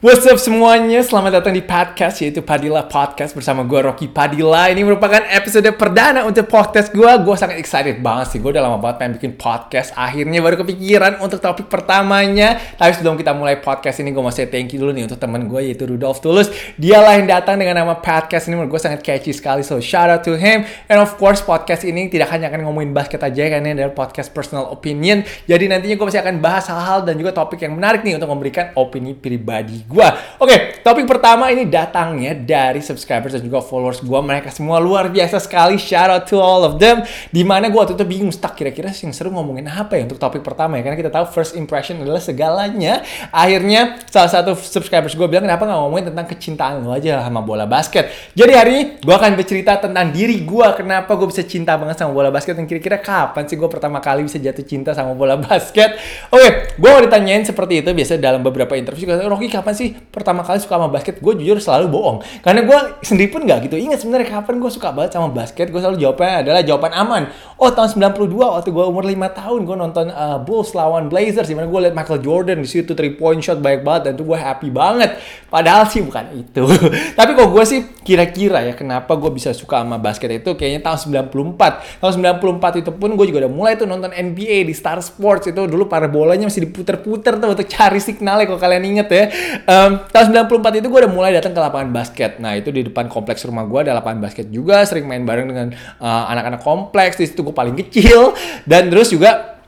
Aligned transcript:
What's 0.00 0.24
up 0.24 0.40
semuanya, 0.40 1.04
selamat 1.04 1.44
datang 1.44 1.52
di 1.52 1.60
podcast 1.60 2.24
yaitu 2.24 2.40
Padilla 2.40 2.88
Podcast 2.88 3.36
bersama 3.36 3.68
gue 3.68 3.84
Rocky 3.84 4.08
Padilla. 4.08 4.72
Ini 4.72 4.80
merupakan 4.80 5.20
episode 5.28 5.68
perdana 5.76 6.24
untuk 6.24 6.48
podcast 6.48 6.88
gue 6.88 7.04
Gue 7.20 7.36
sangat 7.36 7.60
excited 7.60 8.00
banget 8.00 8.32
sih, 8.32 8.40
gue 8.40 8.48
udah 8.48 8.64
lama 8.64 8.80
banget 8.80 8.96
pengen 8.96 9.12
bikin 9.20 9.32
podcast. 9.36 9.92
Akhirnya 9.92 10.40
baru 10.40 10.64
kepikiran 10.64 11.20
untuk 11.20 11.44
topik 11.44 11.68
pertamanya. 11.68 12.56
Tapi 12.80 12.96
sebelum 12.96 13.20
kita 13.20 13.36
mulai 13.36 13.60
podcast 13.60 14.00
ini 14.00 14.08
gue 14.16 14.24
mau 14.24 14.32
say 14.32 14.48
thank 14.48 14.72
you 14.72 14.80
dulu 14.80 14.96
nih 14.96 15.04
untuk 15.04 15.20
teman 15.20 15.44
gue 15.44 15.68
yaitu 15.68 15.84
Rudolf 15.84 16.24
Tulus. 16.24 16.48
Dialah 16.80 17.20
yang 17.20 17.28
datang 17.28 17.60
dengan 17.60 17.84
nama 17.84 18.00
podcast 18.00 18.48
ini. 18.48 18.56
Menurut 18.56 18.80
gue 18.80 18.80
sangat 18.80 19.04
catchy 19.04 19.36
sekali 19.36 19.60
So 19.60 19.84
shout 19.84 20.08
out 20.08 20.24
to 20.24 20.32
him. 20.32 20.64
And 20.88 20.96
of 20.96 21.20
course 21.20 21.44
podcast 21.44 21.84
ini 21.84 22.08
tidak 22.08 22.32
hanya 22.32 22.48
akan 22.48 22.64
ngomongin 22.64 22.96
basket 22.96 23.20
aja 23.20 23.52
Karena 23.52 23.76
ini 23.76 23.84
adalah 23.84 23.92
podcast 23.92 24.32
personal 24.32 24.72
opinion. 24.72 25.28
Jadi 25.44 25.68
nantinya 25.68 26.00
gue 26.00 26.06
masih 26.08 26.24
akan 26.24 26.40
bahas 26.40 26.72
hal-hal 26.72 27.04
dan 27.04 27.20
juga 27.20 27.36
topik 27.36 27.60
yang 27.60 27.76
menarik 27.76 28.00
nih 28.00 28.16
Untuk 28.16 28.32
memberikan 28.32 28.72
opini 28.80 29.12
pribadi 29.12 29.89
gua. 29.90 30.14
Oke, 30.38 30.78
topik 30.86 31.10
pertama 31.10 31.50
ini 31.50 31.66
datangnya 31.66 32.30
dari 32.38 32.78
subscribers 32.78 33.34
dan 33.34 33.42
juga 33.42 33.58
followers 33.58 33.98
gua. 34.06 34.22
Mereka 34.22 34.54
semua 34.54 34.78
luar 34.78 35.10
biasa 35.10 35.42
sekali. 35.42 35.74
Shout 35.82 36.06
out 36.06 36.24
to 36.30 36.38
all 36.38 36.62
of 36.62 36.78
them. 36.78 37.02
Di 37.34 37.42
mana 37.42 37.66
gua 37.66 37.82
waktu 37.82 37.98
itu 37.98 38.06
bingung 38.06 38.30
stuck 38.30 38.54
kira-kira 38.54 38.94
yang 38.94 39.10
seru 39.10 39.34
ngomongin 39.34 39.66
apa 39.66 39.98
ya 39.98 40.06
untuk 40.06 40.22
topik 40.22 40.46
pertama 40.46 40.78
ya. 40.78 40.86
Karena 40.86 40.94
kita 40.94 41.10
tahu 41.10 41.26
first 41.34 41.58
impression 41.58 41.98
adalah 41.98 42.22
segalanya. 42.22 43.02
Akhirnya 43.34 43.98
salah 44.06 44.30
satu 44.30 44.54
subscribers 44.54 45.18
gua 45.18 45.26
bilang 45.26 45.50
kenapa 45.50 45.66
nggak 45.66 45.80
ngomongin 45.82 46.06
tentang 46.14 46.26
kecintaan 46.30 46.86
lo 46.86 46.94
aja 46.94 47.26
sama 47.26 47.42
bola 47.42 47.66
basket. 47.66 48.14
Jadi 48.38 48.52
hari 48.54 48.70
ini 48.70 48.82
gua 49.02 49.18
akan 49.18 49.34
bercerita 49.34 49.82
tentang 49.82 50.14
diri 50.14 50.46
gua. 50.46 50.78
Kenapa 50.78 51.18
gua 51.18 51.26
bisa 51.26 51.42
cinta 51.42 51.74
banget 51.74 51.98
sama 51.98 52.14
bola 52.14 52.30
basket 52.30 52.54
dan 52.54 52.70
kira-kira 52.70 53.02
kapan 53.02 53.42
sih 53.50 53.58
gua 53.58 53.66
pertama 53.66 53.98
kali 53.98 54.22
bisa 54.22 54.38
jatuh 54.38 54.62
cinta 54.62 54.94
sama 54.94 55.18
bola 55.18 55.34
basket. 55.50 55.98
Oke, 56.30 56.78
gua 56.78 56.94
mau 56.94 57.02
ditanyain 57.02 57.42
seperti 57.42 57.82
itu 57.82 57.90
biasa 57.90 58.22
dalam 58.22 58.38
beberapa 58.38 58.78
interview. 58.78 59.10
Rocky 59.26 59.50
kapan 59.50 59.74
sih 59.74 59.79
pertama 60.12 60.44
kali 60.44 60.60
suka 60.60 60.76
sama 60.76 60.88
basket, 60.92 61.18
gue 61.18 61.32
jujur 61.40 61.58
selalu 61.60 61.86
bohong. 61.88 62.18
Karena 62.44 62.60
gue 62.64 62.78
sendiri 63.04 63.28
pun 63.32 63.42
nggak 63.44 63.70
gitu. 63.70 63.76
Ingat 63.80 64.04
sebenarnya 64.04 64.28
kapan 64.40 64.60
gue 64.60 64.70
suka 64.70 64.92
banget 64.92 65.16
sama 65.16 65.28
basket, 65.32 65.72
gue 65.72 65.80
selalu 65.80 65.96
jawabnya 65.96 66.44
adalah 66.44 66.62
jawaban 66.62 66.92
aman. 66.92 67.22
Oh 67.60 67.68
tahun 67.68 67.92
92 67.92 68.40
waktu 68.40 68.70
gue 68.72 68.84
umur 68.88 69.04
5 69.04 69.20
tahun 69.36 69.60
gue 69.68 69.76
nonton 69.76 70.06
uh, 70.08 70.40
Bulls 70.40 70.72
lawan 70.72 71.12
Blazers. 71.12 71.48
Di 71.48 71.56
mana 71.56 71.68
gue 71.68 71.80
liat 71.88 71.94
Michael 71.96 72.20
Jordan 72.24 72.58
di 72.64 72.68
situ 72.68 72.96
three 72.96 73.12
point 73.12 73.40
shot 73.44 73.60
banyak 73.60 73.84
banget 73.84 74.02
dan 74.08 74.12
tuh 74.16 74.24
gue 74.28 74.38
happy 74.40 74.72
banget. 74.72 75.20
Padahal 75.52 75.84
sih 75.88 76.00
bukan 76.00 76.24
itu. 76.36 76.64
Tapi 77.18 77.30
kok 77.36 77.48
gue 77.52 77.64
sih 77.68 77.80
kira-kira 78.00 78.64
ya 78.64 78.72
kenapa 78.72 79.12
gue 79.20 79.28
bisa 79.28 79.52
suka 79.52 79.84
sama 79.84 80.00
basket 80.00 80.40
itu 80.40 80.56
kayaknya 80.56 80.88
tahun 80.88 81.28
94. 81.28 82.00
Tahun 82.00 82.12
94 82.16 82.80
itu 82.80 82.90
pun 82.96 83.12
gue 83.12 83.26
juga 83.28 83.44
udah 83.44 83.52
mulai 83.52 83.72
tuh 83.76 83.84
nonton 83.84 84.08
NBA 84.08 84.64
di 84.64 84.72
Star 84.72 84.98
Sports 85.04 85.52
itu 85.52 85.60
dulu 85.68 85.84
para 85.84 86.08
bolanya 86.08 86.48
masih 86.48 86.64
diputer-puter 86.64 87.36
tuh 87.36 87.52
untuk 87.52 87.68
cari 87.68 88.00
signalnya 88.00 88.48
kalau 88.48 88.60
kalian 88.60 88.84
inget 88.88 89.08
ya. 89.12 89.24
Um, 89.70 90.02
tahun 90.10 90.34
94 90.50 90.82
itu 90.82 90.86
gue 90.90 91.00
udah 91.06 91.12
mulai 91.14 91.30
datang 91.30 91.54
ke 91.54 91.60
lapangan 91.62 91.94
basket. 91.94 92.42
Nah 92.42 92.58
itu 92.58 92.74
di 92.74 92.82
depan 92.90 93.06
kompleks 93.06 93.46
rumah 93.46 93.62
gue 93.70 93.86
ada 93.86 93.94
lapangan 93.94 94.18
basket 94.18 94.50
juga. 94.50 94.82
Sering 94.82 95.06
main 95.06 95.22
bareng 95.22 95.46
dengan 95.46 95.70
uh, 96.02 96.26
anak-anak 96.26 96.58
uh, 96.58 96.66
kompleks. 96.66 97.14
Di 97.14 97.30
situ 97.30 97.46
gue 97.46 97.54
paling 97.54 97.78
kecil. 97.78 98.34
Dan 98.66 98.90
terus 98.90 99.14
juga 99.14 99.59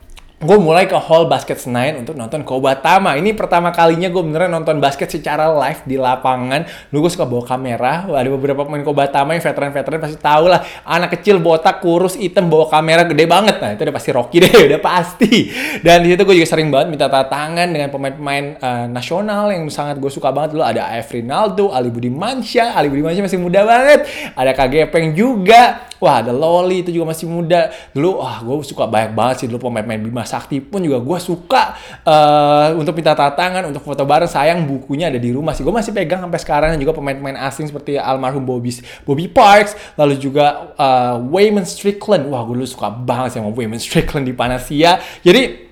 gue 0.43 0.57
mulai 0.59 0.85
ke 0.85 0.99
hall 0.99 1.31
basket 1.31 1.57
Senayan 1.57 2.03
untuk 2.03 2.19
nonton 2.19 2.43
Kobatama. 2.43 3.15
Ini 3.15 3.31
pertama 3.33 3.71
kalinya 3.71 4.11
gue 4.11 4.19
beneran 4.19 4.51
nonton 4.51 4.83
basket 4.83 5.07
secara 5.07 5.47
live 5.47 5.81
di 5.87 5.95
lapangan. 5.95 6.67
Dulu 6.91 7.07
gue 7.07 7.11
suka 7.15 7.23
bawa 7.23 7.47
kamera. 7.47 8.03
Ada 8.11 8.27
beberapa 8.27 8.67
pemain 8.67 8.83
Kobatama 8.83 9.33
yang 9.33 9.43
veteran-veteran 9.43 9.99
pasti 10.03 10.19
tahu 10.19 10.51
lah. 10.51 10.61
Anak 10.83 11.15
kecil 11.17 11.39
botak, 11.39 11.79
kurus, 11.79 12.19
hitam, 12.19 12.51
bawa 12.51 12.67
kamera 12.67 13.07
gede 13.07 13.23
banget. 13.23 13.55
Nah 13.63 13.71
itu 13.73 13.81
udah 13.87 13.95
pasti 13.95 14.09
Rocky 14.11 14.37
deh, 14.43 14.53
udah 14.69 14.81
pasti. 14.83 15.47
Dan 15.79 16.03
di 16.03 16.11
situ 16.11 16.21
gue 16.27 16.35
juga 16.35 16.49
sering 16.51 16.67
banget 16.67 16.87
minta 16.91 17.07
tangan 17.07 17.67
dengan 17.71 17.87
pemain-pemain 17.87 18.45
uh, 18.59 18.85
nasional 18.91 19.47
yang 19.49 19.63
sangat 19.71 19.97
gue 19.97 20.11
suka 20.11 20.35
banget 20.35 20.59
dulu. 20.59 20.63
Ada 20.67 20.99
F. 20.99 21.15
Rinaldo, 21.15 21.71
Ali 21.71 21.87
Budi 21.87 22.11
Mansyah. 22.11 22.75
Ali 22.75 22.91
Budi 22.91 22.99
Mansyah 22.99 23.23
masih 23.23 23.39
muda 23.39 23.63
banget. 23.63 24.05
Ada 24.35 24.51
KG 24.51 24.91
Peng 24.91 25.15
juga. 25.15 25.87
Wah 26.03 26.19
ada 26.19 26.35
Loli 26.35 26.83
itu 26.83 26.91
juga 26.91 27.15
masih 27.15 27.31
muda. 27.31 27.71
Dulu 27.95 28.19
wah 28.19 28.43
gue 28.43 28.55
suka 28.67 28.83
banyak 28.83 29.15
banget 29.15 29.35
sih 29.39 29.47
dulu 29.47 29.71
pemain-pemain 29.71 30.03
Bima 30.03 30.27
Sakti 30.27 30.59
pun 30.59 30.83
juga 30.83 30.99
gue 30.99 31.19
suka 31.23 31.79
uh, 32.03 32.75
untuk 32.75 32.91
minta 32.99 33.15
tangan 33.15 33.63
untuk 33.71 33.79
foto 33.87 34.03
bareng. 34.03 34.27
Sayang 34.27 34.67
bukunya 34.67 35.07
ada 35.07 35.15
di 35.15 35.31
rumah 35.31 35.55
sih. 35.55 35.63
Gue 35.63 35.71
masih 35.71 35.95
pegang 35.95 36.19
sampai 36.19 36.39
sekarang 36.43 36.69
dan 36.75 36.79
juga 36.83 36.91
pemain-pemain 36.91 37.39
asing 37.47 37.71
seperti 37.71 37.95
almarhum 37.95 38.43
Bobby 38.43 38.75
Bobby 39.07 39.31
Parks 39.31 39.79
lalu 39.95 40.19
juga 40.19 40.75
uh, 40.75 41.23
Wayman 41.31 41.63
Strickland. 41.63 42.27
Wah 42.27 42.43
gue 42.43 42.59
dulu 42.59 42.67
suka 42.67 42.91
banget 42.91 43.39
sama 43.39 43.55
Wayman 43.55 43.79
Strickland 43.79 44.27
di 44.27 44.35
Panasia. 44.35 44.99
Jadi 45.23 45.62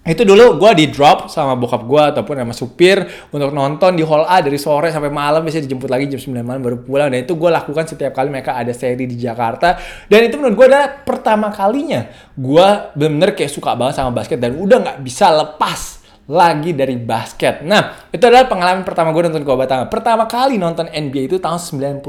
itu 0.00 0.24
dulu 0.24 0.56
gue 0.56 0.72
di 0.80 0.86
drop 0.88 1.28
sama 1.28 1.60
bokap 1.60 1.84
gue 1.84 2.02
ataupun 2.16 2.40
sama 2.40 2.56
supir 2.56 3.04
untuk 3.36 3.52
nonton 3.52 3.92
di 3.92 4.00
hall 4.00 4.24
A 4.24 4.40
dari 4.40 4.56
sore 4.56 4.88
sampai 4.88 5.12
malam 5.12 5.44
biasanya 5.44 5.68
dijemput 5.68 5.92
lagi 5.92 6.08
jam 6.08 6.16
9 6.16 6.40
malam 6.40 6.64
baru 6.64 6.80
pulang. 6.80 7.12
Dan 7.12 7.28
itu 7.28 7.36
gue 7.36 7.50
lakukan 7.52 7.84
setiap 7.84 8.16
kali 8.16 8.32
mereka 8.32 8.56
ada 8.56 8.72
seri 8.72 9.04
di 9.04 9.20
Jakarta. 9.20 9.76
Dan 10.08 10.24
itu 10.24 10.40
menurut 10.40 10.56
gue 10.56 10.66
adalah 10.72 11.04
pertama 11.04 11.52
kalinya 11.52 12.08
gue 12.32 12.68
bener-bener 12.96 13.36
kayak 13.36 13.52
suka 13.52 13.76
banget 13.76 14.00
sama 14.00 14.16
basket 14.16 14.40
dan 14.40 14.56
udah 14.56 14.80
nggak 14.80 14.98
bisa 15.04 15.28
lepas 15.36 15.99
lagi 16.30 16.70
dari 16.70 16.94
basket. 16.94 17.66
Nah, 17.66 18.06
itu 18.14 18.22
adalah 18.22 18.46
pengalaman 18.46 18.86
pertama 18.86 19.10
gue 19.10 19.26
nonton 19.26 19.42
Kobatama. 19.42 19.90
Pertama 19.90 20.30
kali 20.30 20.62
nonton 20.62 20.86
NBA 20.86 21.26
itu 21.26 21.36
tahun 21.42 21.58
95. 21.58 22.06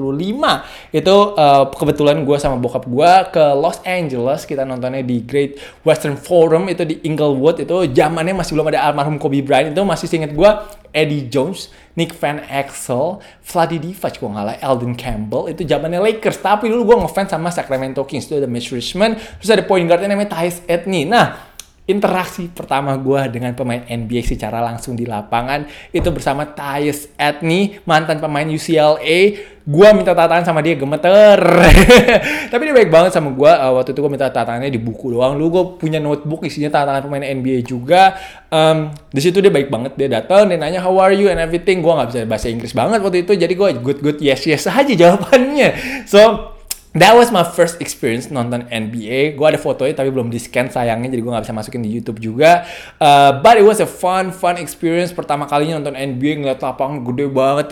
Itu 0.93 1.15
uh, 1.33 1.65
kebetulan 1.73 2.21
gue 2.21 2.37
sama 2.37 2.61
bokap 2.61 2.85
gue 2.85 3.11
ke 3.33 3.45
Los 3.57 3.81
Angeles. 3.81 4.45
Kita 4.45 4.61
nontonnya 4.61 5.01
di 5.01 5.25
Great 5.25 5.57
Western 5.81 6.21
Forum 6.21 6.69
itu 6.69 6.85
di 6.85 7.01
Inglewood. 7.01 7.65
Itu 7.65 7.89
zamannya 7.89 8.37
masih 8.37 8.53
belum 8.53 8.69
ada 8.69 8.85
almarhum 8.85 9.17
Kobe 9.17 9.41
Bryant. 9.41 9.73
Itu 9.73 9.81
masih 9.81 10.05
inget 10.13 10.38
gue 10.38 10.51
Eddie 10.93 11.31
Jones, 11.31 11.71
Nick 11.95 12.11
Van 12.19 12.43
Exel, 12.45 13.23
Vladi 13.41 13.79
Divac 13.79 14.21
gue 14.21 14.29
ngalah, 14.29 14.59
Eldon 14.61 14.93
Campbell. 14.93 15.49
Itu 15.49 15.65
zamannya 15.65 15.97
Lakers. 15.97 16.45
Tapi 16.45 16.69
dulu 16.69 16.93
gue 16.93 16.97
ngefans 17.01 17.33
sama 17.33 17.49
Sacramento 17.49 18.05
Kings. 18.05 18.29
Itu 18.29 18.38
ada 18.38 18.45
Mitch 18.45 18.69
Richmond. 18.69 19.17
Terus 19.41 19.49
ada 19.49 19.63
point 19.65 19.83
guardnya 19.89 20.13
namanya 20.13 20.38
Tyus 20.38 20.61
Edney. 20.69 21.09
Nah, 21.09 21.50
interaksi 21.90 22.47
pertama 22.47 22.94
gue 22.94 23.22
dengan 23.34 23.58
pemain 23.58 23.81
NBA 23.81 24.22
secara 24.22 24.62
langsung 24.62 24.94
di 24.94 25.09
lapangan 25.09 25.66
itu 25.90 26.08
bersama 26.14 26.46
Tyus 26.46 27.09
Edney 27.18 27.81
mantan 27.90 28.22
pemain 28.22 28.46
UCLA 28.46 29.22
gue 29.62 29.88
minta 29.94 30.18
tantangan 30.18 30.42
sama 30.42 30.66
dia 30.66 30.74
gemeter. 30.74 31.38
Tapi 32.52 32.62
dia 32.66 32.75
baik 32.75 32.90
banget 32.90 33.14
sama 33.14 33.30
gue 33.30 33.52
uh, 33.52 33.72
waktu 33.78 33.94
itu 33.94 34.00
gue 34.02 34.12
minta 34.12 34.34
tantangannya 34.34 34.74
di 34.74 34.81
buku 34.81 35.14
doang. 35.14 35.38
Lu 35.38 35.53
gue 35.53 35.78
punya 35.78 36.02
notebook 36.02 36.42
isinya 36.50 36.74
tantangan 36.74 37.06
pemain 37.06 37.22
NBA 37.22 37.62
juga. 37.62 38.18
Um, 38.50 38.90
di 39.13 39.22
situ 39.22 39.38
dia 39.38 39.53
baik 39.53 39.69
banget. 39.69 39.94
Dia 39.96 40.09
datang 40.09 40.50
dia 40.50 40.58
nanya 40.58 40.81
how 40.81 40.98
are 40.98 41.13
you 41.13 41.30
and 41.30 41.38
everything? 41.38 41.86
Gue 41.86 41.94
nggak 41.94 42.09
bisa 42.09 42.19
bahasa 42.25 42.48
Inggris 42.50 42.74
banget 42.74 43.00
waktu 43.06 43.22
itu. 43.22 43.38
Jadi 43.38 43.53
gue 43.53 43.69
good 43.86 44.00
good 44.02 44.18
yes 44.18 44.50
yes 44.50 44.66
aja 44.66 44.94
jawabannya. 44.98 45.78
So 46.09 46.58
That 46.91 47.16
was 47.16 47.31
my 47.31 47.47
first 47.47 47.79
experience 47.79 48.28
nonton 48.28 48.68
NBA. 48.68 49.40
Gue 49.40 49.47
ada 49.47 49.56
fotonya 49.56 49.96
tapi 49.96 50.12
belum 50.12 50.28
di 50.28 50.35
scan 50.35 50.68
sayangnya. 50.68 51.07
Jadi 51.07 51.24
gue 51.24 51.31
nggak 51.31 51.47
bisa 51.47 51.56
masukin 51.56 51.79
di 51.79 51.88
YouTube 51.88 52.19
juga. 52.19 52.68
Uh, 53.00 53.40
but 53.40 53.56
it 53.56 53.63
was 53.63 53.79
a 53.79 53.88
fun 53.88 54.35
fun 54.35 54.59
experience. 54.59 55.16
Pertama 55.16 55.47
kalinya 55.47 55.80
nonton 55.80 55.96
NBA 55.96 56.44
ngeliat 56.44 56.59
lapangan 56.59 57.00
gede 57.07 57.31
banget. 57.31 57.66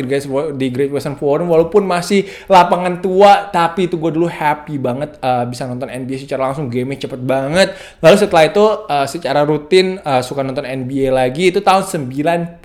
Di 0.55 0.67
Great 0.71 0.95
Western 0.95 1.19
Forum. 1.19 1.51
Walaupun 1.51 1.83
masih 1.83 2.31
lapangan 2.47 3.03
tua 3.03 3.51
tapi 3.51 3.91
itu 3.91 3.99
gue 3.99 4.07
dulu 4.07 4.31
happy 4.31 4.79
banget 4.79 5.19
uh, 5.19 5.43
bisa 5.43 5.67
nonton 5.67 5.91
NBA 5.91 6.23
secara 6.23 6.47
langsung. 6.47 6.71
Game 6.71 6.95
cepet 6.95 7.19
banget. 7.19 7.75
Lalu 7.99 8.15
setelah 8.15 8.47
itu 8.47 8.65
uh, 8.87 9.03
secara 9.03 9.43
rutin 9.43 9.99
uh, 9.99 10.23
suka 10.23 10.47
nonton 10.47 10.63
NBA 10.63 11.11
lagi. 11.11 11.51
Itu 11.51 11.59
tahun 11.59 11.83
96 12.07 12.63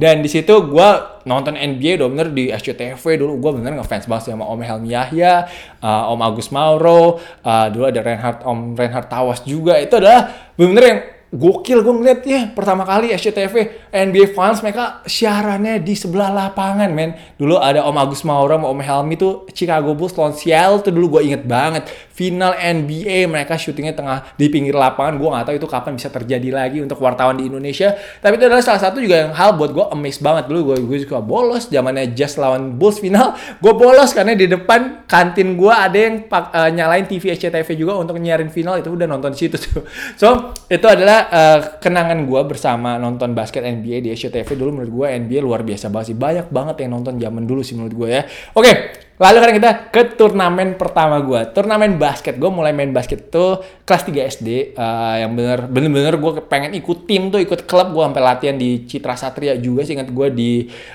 dan 0.00 0.14
di 0.24 0.28
situ 0.32 0.54
gue 0.64 0.90
nonton 1.24 1.54
NBA 1.54 1.98
udah 2.02 2.08
bener 2.10 2.28
di 2.30 2.50
SCTV 2.50 3.02
dulu. 3.18 3.38
Gue 3.38 3.52
bener 3.58 3.78
ngefans 3.78 4.06
banget 4.06 4.34
sama 4.34 4.46
Om 4.48 4.60
Helmi 4.62 4.92
Yahya, 4.94 5.46
uh, 5.82 6.12
Om 6.12 6.20
Agus 6.22 6.48
Mauro, 6.50 7.18
uh, 7.42 7.66
dulu 7.72 7.84
ada 7.88 8.00
Reinhard 8.02 8.44
Om 8.46 8.78
Reinhard 8.78 9.08
Tawas 9.10 9.40
juga. 9.42 9.78
Itu 9.78 9.98
adalah 9.98 10.52
bener-bener 10.54 10.84
yang 10.84 11.00
gokil 11.32 11.80
gue 11.80 11.94
ngeliat 11.96 12.20
ya 12.28 12.40
pertama 12.52 12.84
kali 12.84 13.08
SCTV 13.16 13.81
NBA 13.92 14.32
Finals 14.32 14.64
mereka 14.64 15.04
siarannya 15.04 15.76
di 15.84 15.92
sebelah 15.92 16.32
lapangan 16.32 16.88
men. 16.88 17.12
Dulu 17.36 17.60
ada 17.60 17.84
Om 17.84 18.00
Agus 18.00 18.24
Mauro 18.24 18.56
sama 18.56 18.72
Om 18.72 18.80
Helmi 18.80 19.20
tuh 19.20 19.44
Chicago 19.52 19.92
Bulls 19.92 20.16
lawan 20.16 20.32
Seattle 20.32 20.80
tuh 20.80 20.96
dulu 20.96 21.20
gue 21.20 21.28
inget 21.28 21.44
banget. 21.44 21.92
Final 22.16 22.56
NBA 22.56 23.28
mereka 23.28 23.60
syutingnya 23.60 23.92
tengah 23.92 24.32
di 24.40 24.48
pinggir 24.48 24.72
lapangan. 24.72 25.20
Gue 25.20 25.28
nggak 25.28 25.44
tahu 25.44 25.56
itu 25.60 25.68
kapan 25.68 25.92
bisa 26.00 26.08
terjadi 26.08 26.48
lagi 26.48 26.80
untuk 26.80 27.04
wartawan 27.04 27.36
di 27.36 27.44
Indonesia. 27.52 27.92
Tapi 27.92 28.40
itu 28.40 28.48
adalah 28.48 28.64
salah 28.64 28.80
satu 28.80 28.96
juga 28.96 29.28
yang 29.28 29.36
hal 29.36 29.60
buat 29.60 29.76
gue 29.76 29.84
amazed 29.92 30.24
banget. 30.24 30.48
Dulu 30.48 30.72
gue 30.72 30.76
gue 30.88 30.98
suka 31.04 31.20
bolos 31.20 31.68
zamannya 31.68 32.16
Jazz 32.16 32.40
lawan 32.40 32.80
Bulls 32.80 32.96
final. 32.96 33.36
Gue 33.60 33.76
bolos 33.76 34.16
karena 34.16 34.32
di 34.32 34.48
depan 34.48 35.04
kantin 35.04 35.52
gue 35.52 35.68
ada 35.68 35.98
yang 36.00 36.24
uh, 36.32 36.70
nyalain 36.72 37.04
TV 37.04 37.36
SCTV 37.36 37.76
juga 37.76 38.00
untuk 38.00 38.16
nyiarin 38.16 38.48
final. 38.48 38.80
Itu 38.80 38.96
udah 38.96 39.04
nonton 39.04 39.36
situ 39.36 39.60
tuh. 39.60 39.84
So 40.20 40.54
itu 40.70 40.86
adalah 40.86 41.28
uh, 41.28 41.58
kenangan 41.76 42.24
gue 42.24 42.40
bersama 42.48 42.96
nonton 42.96 43.36
basket 43.36 43.60
NBA 43.66 43.81
NBA 43.82 43.98
di 44.06 44.08
SCTV 44.14 44.54
dulu 44.54 44.70
menurut 44.78 44.92
gue 44.94 45.06
NBA 45.26 45.42
luar 45.42 45.66
biasa 45.66 45.90
banget 45.90 46.14
sih. 46.14 46.16
Banyak 46.16 46.46
banget 46.54 46.86
yang 46.86 46.94
nonton 46.94 47.18
zaman 47.18 47.42
dulu 47.42 47.66
sih 47.66 47.74
menurut 47.74 47.94
gue 47.98 48.08
ya. 48.14 48.22
Oke, 48.54 48.70
lalu 49.18 49.36
sekarang 49.42 49.56
kita 49.58 49.70
ke 49.90 50.02
turnamen 50.14 50.78
pertama 50.78 51.18
gue. 51.18 51.40
Turnamen 51.50 51.98
basket. 51.98 52.38
Gue 52.38 52.54
mulai 52.54 52.70
main 52.70 52.94
basket 52.94 53.28
tuh 53.28 53.58
kelas 53.82 54.06
3 54.06 54.32
SD. 54.38 54.48
Uh, 54.78 55.16
yang 55.26 55.34
bener, 55.34 55.66
bener-bener 55.66 56.14
gue 56.14 56.32
pengen 56.46 56.78
ikut 56.78 57.10
tim 57.10 57.34
tuh, 57.34 57.42
ikut 57.42 57.66
klub. 57.66 57.90
Gue 57.90 58.06
sampai 58.06 58.22
latihan 58.22 58.54
di 58.54 58.86
Citra 58.86 59.18
Satria 59.18 59.58
juga 59.58 59.82
sih. 59.82 59.98
Ingat 59.98 60.14
gue 60.14 60.28
di 60.30 60.50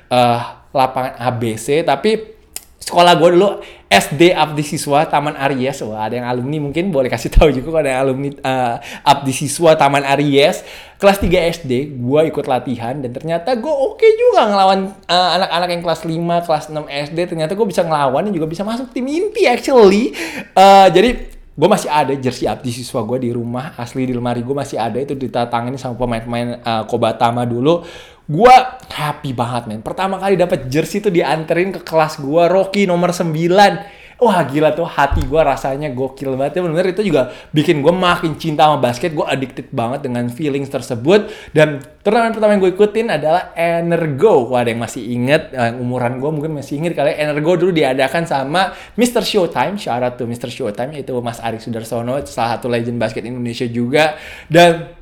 uh, 0.10 0.40
lapangan 0.72 1.20
ABC. 1.20 1.84
Tapi 1.84 2.40
sekolah 2.80 3.14
gue 3.20 3.30
dulu 3.36 3.50
SD 3.88 4.36
Abdi 4.36 4.64
Siswa 4.64 5.08
Taman 5.08 5.40
Aries. 5.40 5.80
Wah, 5.88 6.08
ada 6.08 6.20
yang 6.20 6.28
alumni 6.28 6.58
mungkin 6.60 6.92
boleh 6.92 7.08
kasih 7.08 7.32
tahu 7.32 7.56
juga 7.56 7.72
kalau 7.72 7.82
ada 7.88 7.92
yang 7.96 8.02
alumni 8.04 8.30
uh, 8.44 8.76
Abdi 9.08 9.32
Siswa 9.32 9.80
Taman 9.80 10.04
Aries. 10.04 10.62
Kelas 10.98 11.22
3 11.22 11.30
SD, 11.62 11.94
gue 11.94 12.22
ikut 12.26 12.46
latihan 12.50 12.98
dan 12.98 13.14
ternyata 13.14 13.54
gue 13.54 13.70
oke 13.70 14.02
okay 14.02 14.18
juga 14.18 14.50
ngelawan 14.50 14.80
uh, 15.06 15.30
anak-anak 15.38 15.68
uh, 15.70 15.74
yang 15.78 15.84
kelas 15.86 16.02
5, 16.02 16.48
kelas 16.50 16.66
6 16.74 17.14
SD. 17.14 17.20
Ternyata 17.30 17.52
gue 17.54 17.68
bisa 17.70 17.82
ngelawan 17.86 18.22
dan 18.26 18.34
juga 18.34 18.50
bisa 18.50 18.66
masuk 18.66 18.90
tim 18.92 19.06
inti 19.06 19.46
actually. 19.46 20.12
Uh, 20.58 20.90
jadi 20.90 21.37
gue 21.58 21.66
masih 21.68 21.90
ada 21.90 22.14
jersey 22.14 22.46
Abdi 22.46 22.70
siswa 22.70 23.02
gue 23.02 23.18
di 23.26 23.34
rumah 23.34 23.74
asli 23.82 24.06
di 24.06 24.14
lemari 24.14 24.46
gue 24.46 24.54
masih 24.54 24.78
ada 24.78 25.02
itu 25.02 25.18
ditatangin 25.18 25.74
sama 25.82 25.98
pemain-pemain 25.98 26.62
uh, 26.62 26.84
Kobatama 26.86 27.50
dulu. 27.50 27.82
Gue 28.28 28.54
happy 28.94 29.34
banget 29.34 29.72
men. 29.72 29.82
Pertama 29.82 30.22
kali 30.22 30.38
dapat 30.38 30.70
jersey 30.70 31.02
itu 31.02 31.10
dianterin 31.10 31.74
ke 31.74 31.82
kelas 31.82 32.22
gue 32.22 32.44
Rocky 32.46 32.86
nomor 32.86 33.10
9 33.10 33.97
wah 34.18 34.42
gila 34.50 34.74
tuh 34.74 34.90
hati 34.90 35.22
gue 35.22 35.42
rasanya 35.42 35.94
gokil 35.94 36.34
banget 36.34 36.58
ya 36.58 36.62
bener 36.66 36.90
itu 36.90 37.06
juga 37.06 37.30
bikin 37.54 37.86
gue 37.86 37.94
makin 37.94 38.34
cinta 38.42 38.66
sama 38.66 38.82
basket 38.82 39.14
gue 39.14 39.22
addicted 39.22 39.70
banget 39.70 40.10
dengan 40.10 40.26
feelings 40.34 40.74
tersebut 40.74 41.30
dan 41.54 41.78
turnamen 42.02 42.34
pertama 42.34 42.58
yang 42.58 42.62
gue 42.66 42.74
ikutin 42.74 43.14
adalah 43.14 43.54
Energo 43.54 44.50
wah 44.50 44.66
ada 44.66 44.74
yang 44.74 44.82
masih 44.82 45.06
inget 45.06 45.54
yang 45.54 45.78
umuran 45.78 46.18
gue 46.18 46.32
mungkin 46.34 46.58
masih 46.58 46.82
inget 46.82 46.98
kali 46.98 47.14
Energo 47.14 47.54
dulu 47.54 47.70
diadakan 47.70 48.26
sama 48.26 48.74
Mr. 48.98 49.22
Showtime 49.22 49.78
syarat 49.78 50.18
tuh 50.18 50.26
Mr. 50.26 50.50
Showtime 50.50 50.98
itu 50.98 51.14
Mas 51.22 51.38
Ari 51.38 51.62
Sudarsono 51.62 52.18
salah 52.26 52.58
satu 52.58 52.66
legend 52.74 52.98
basket 52.98 53.22
Indonesia 53.22 53.70
juga 53.70 54.18
dan 54.50 54.97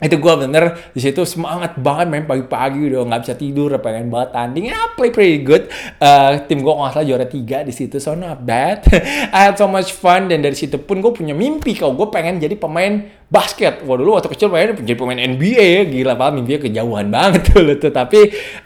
itu 0.00 0.16
gue 0.16 0.34
bener 0.48 0.92
di 0.96 1.00
situ 1.04 1.28
semangat 1.28 1.76
banget 1.76 2.08
main 2.08 2.24
pagi-pagi 2.24 2.88
udah 2.88 3.04
nggak 3.04 3.20
bisa 3.20 3.34
tidur 3.36 3.68
pengen 3.84 4.08
banget 4.08 4.32
tanding. 4.32 4.72
Ya 4.72 4.80
play 4.96 5.12
pretty 5.12 5.44
good. 5.44 5.68
Uh, 6.00 6.40
tim 6.48 6.64
gue 6.64 6.72
nggak 6.72 6.96
salah 6.96 7.04
juara 7.04 7.26
tiga 7.28 7.60
di 7.60 7.72
situ 7.76 8.00
so 8.00 8.16
not 8.16 8.40
bad. 8.40 8.80
I 9.36 9.52
had 9.52 9.60
so 9.60 9.68
much 9.68 9.92
fun 9.92 10.32
dan 10.32 10.40
dari 10.40 10.56
situ 10.56 10.80
pun 10.80 11.04
gue 11.04 11.12
punya 11.12 11.36
mimpi 11.36 11.76
kalau 11.76 11.92
gue 11.92 12.08
pengen 12.08 12.40
jadi 12.40 12.56
pemain 12.56 13.19
basket. 13.30 13.86
Wah 13.86 13.94
dulu 13.94 14.18
waktu 14.18 14.26
kecil 14.26 14.50
pengen 14.50 14.82
jadi 14.82 14.98
pemain 14.98 15.16
NBA 15.16 15.66
ya, 15.78 15.82
gila 15.86 16.18
banget 16.18 16.32
mimpinya 16.42 16.60
kejauhan 16.66 17.06
banget 17.14 17.40
tuh 17.54 17.62
tuh. 17.78 17.92
Tapi 17.94 18.20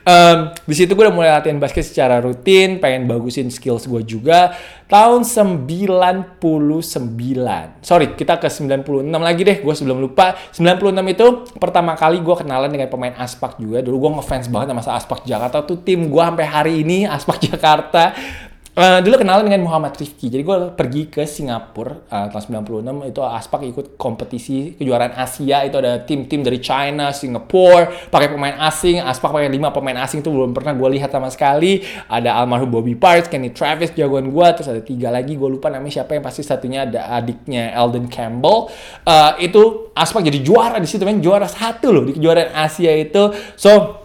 um, 0.09 0.37
di 0.65 0.75
situ 0.75 0.97
gue 0.97 1.05
udah 1.05 1.15
mulai 1.15 1.31
latihan 1.37 1.61
basket 1.61 1.85
secara 1.85 2.25
rutin, 2.25 2.81
pengen 2.81 3.05
bagusin 3.05 3.53
skills 3.53 3.85
gue 3.85 4.01
juga. 4.09 4.57
Tahun 4.89 5.25
99, 5.25 6.41
sorry 7.81 8.07
kita 8.17 8.37
ke 8.37 8.49
96 8.49 9.05
lagi 9.13 9.43
deh, 9.45 9.57
gue 9.61 9.75
sebelum 9.77 10.01
lupa. 10.01 10.33
96 10.57 11.13
itu 11.13 11.27
pertama 11.61 11.93
kali 11.93 12.25
gue 12.25 12.37
kenalan 12.37 12.73
dengan 12.73 12.89
pemain 12.89 13.13
Aspak 13.21 13.61
juga. 13.61 13.85
Dulu 13.85 14.09
gue 14.09 14.11
ngefans 14.21 14.49
banget 14.49 14.73
sama 14.73 14.83
Aspak 14.97 15.21
Jakarta 15.29 15.61
tuh 15.61 15.85
tim 15.85 16.09
gue 16.09 16.23
sampai 16.25 16.47
hari 16.49 16.81
ini 16.81 17.05
Aspak 17.05 17.37
Jakarta 17.53 18.17
Uh, 18.75 18.99
dulu 19.07 19.23
kenalan 19.23 19.47
dengan 19.47 19.63
Muhammad 19.63 19.95
Rifki. 19.95 20.27
Jadi 20.27 20.43
gue 20.43 20.75
pergi 20.75 21.07
ke 21.07 21.23
Singapura 21.31 21.95
uh, 22.11 22.27
tahun 22.27 22.67
96 22.67 23.07
itu 23.07 23.21
Aspak 23.23 23.63
ikut 23.71 23.87
kompetisi 23.95 24.75
kejuaraan 24.75 25.15
Asia 25.15 25.63
itu 25.63 25.79
ada 25.79 26.03
tim-tim 26.03 26.43
dari 26.43 26.59
China, 26.59 27.15
Singapura, 27.15 28.11
pakai 28.11 28.35
pemain 28.35 28.59
asing. 28.67 28.99
Aspak 28.99 29.31
pakai 29.31 29.47
lima 29.47 29.71
pemain 29.71 29.95
asing 30.03 30.27
itu 30.27 30.31
belum 30.35 30.51
pernah 30.51 30.75
gue 30.75 30.91
lihat 30.99 31.15
sama 31.15 31.31
sekali. 31.31 31.87
Ada 32.11 32.35
almarhum 32.35 32.67
Bobby 32.67 32.99
Parks, 32.99 33.31
Kenny 33.31 33.55
Travis 33.55 33.95
jagoan 33.95 34.35
gue, 34.35 34.47
terus 34.59 34.67
ada 34.67 34.83
tiga 34.83 35.15
lagi 35.15 35.39
gue 35.39 35.47
lupa 35.47 35.71
namanya 35.71 36.03
siapa 36.03 36.19
yang 36.19 36.27
pasti 36.27 36.43
satunya 36.43 36.83
ada 36.83 37.15
adiknya 37.15 37.79
Eldon 37.79 38.11
Campbell. 38.11 38.75
Uh, 39.07 39.39
itu 39.39 39.95
Aspak 39.95 40.27
jadi 40.27 40.43
juara 40.43 40.83
di 40.83 40.91
situ, 40.91 41.07
main 41.07 41.23
juara 41.23 41.47
satu 41.47 41.95
loh 41.95 42.03
di 42.03 42.19
kejuaraan 42.19 42.51
Asia 42.51 42.91
itu. 42.91 43.31
So 43.55 44.04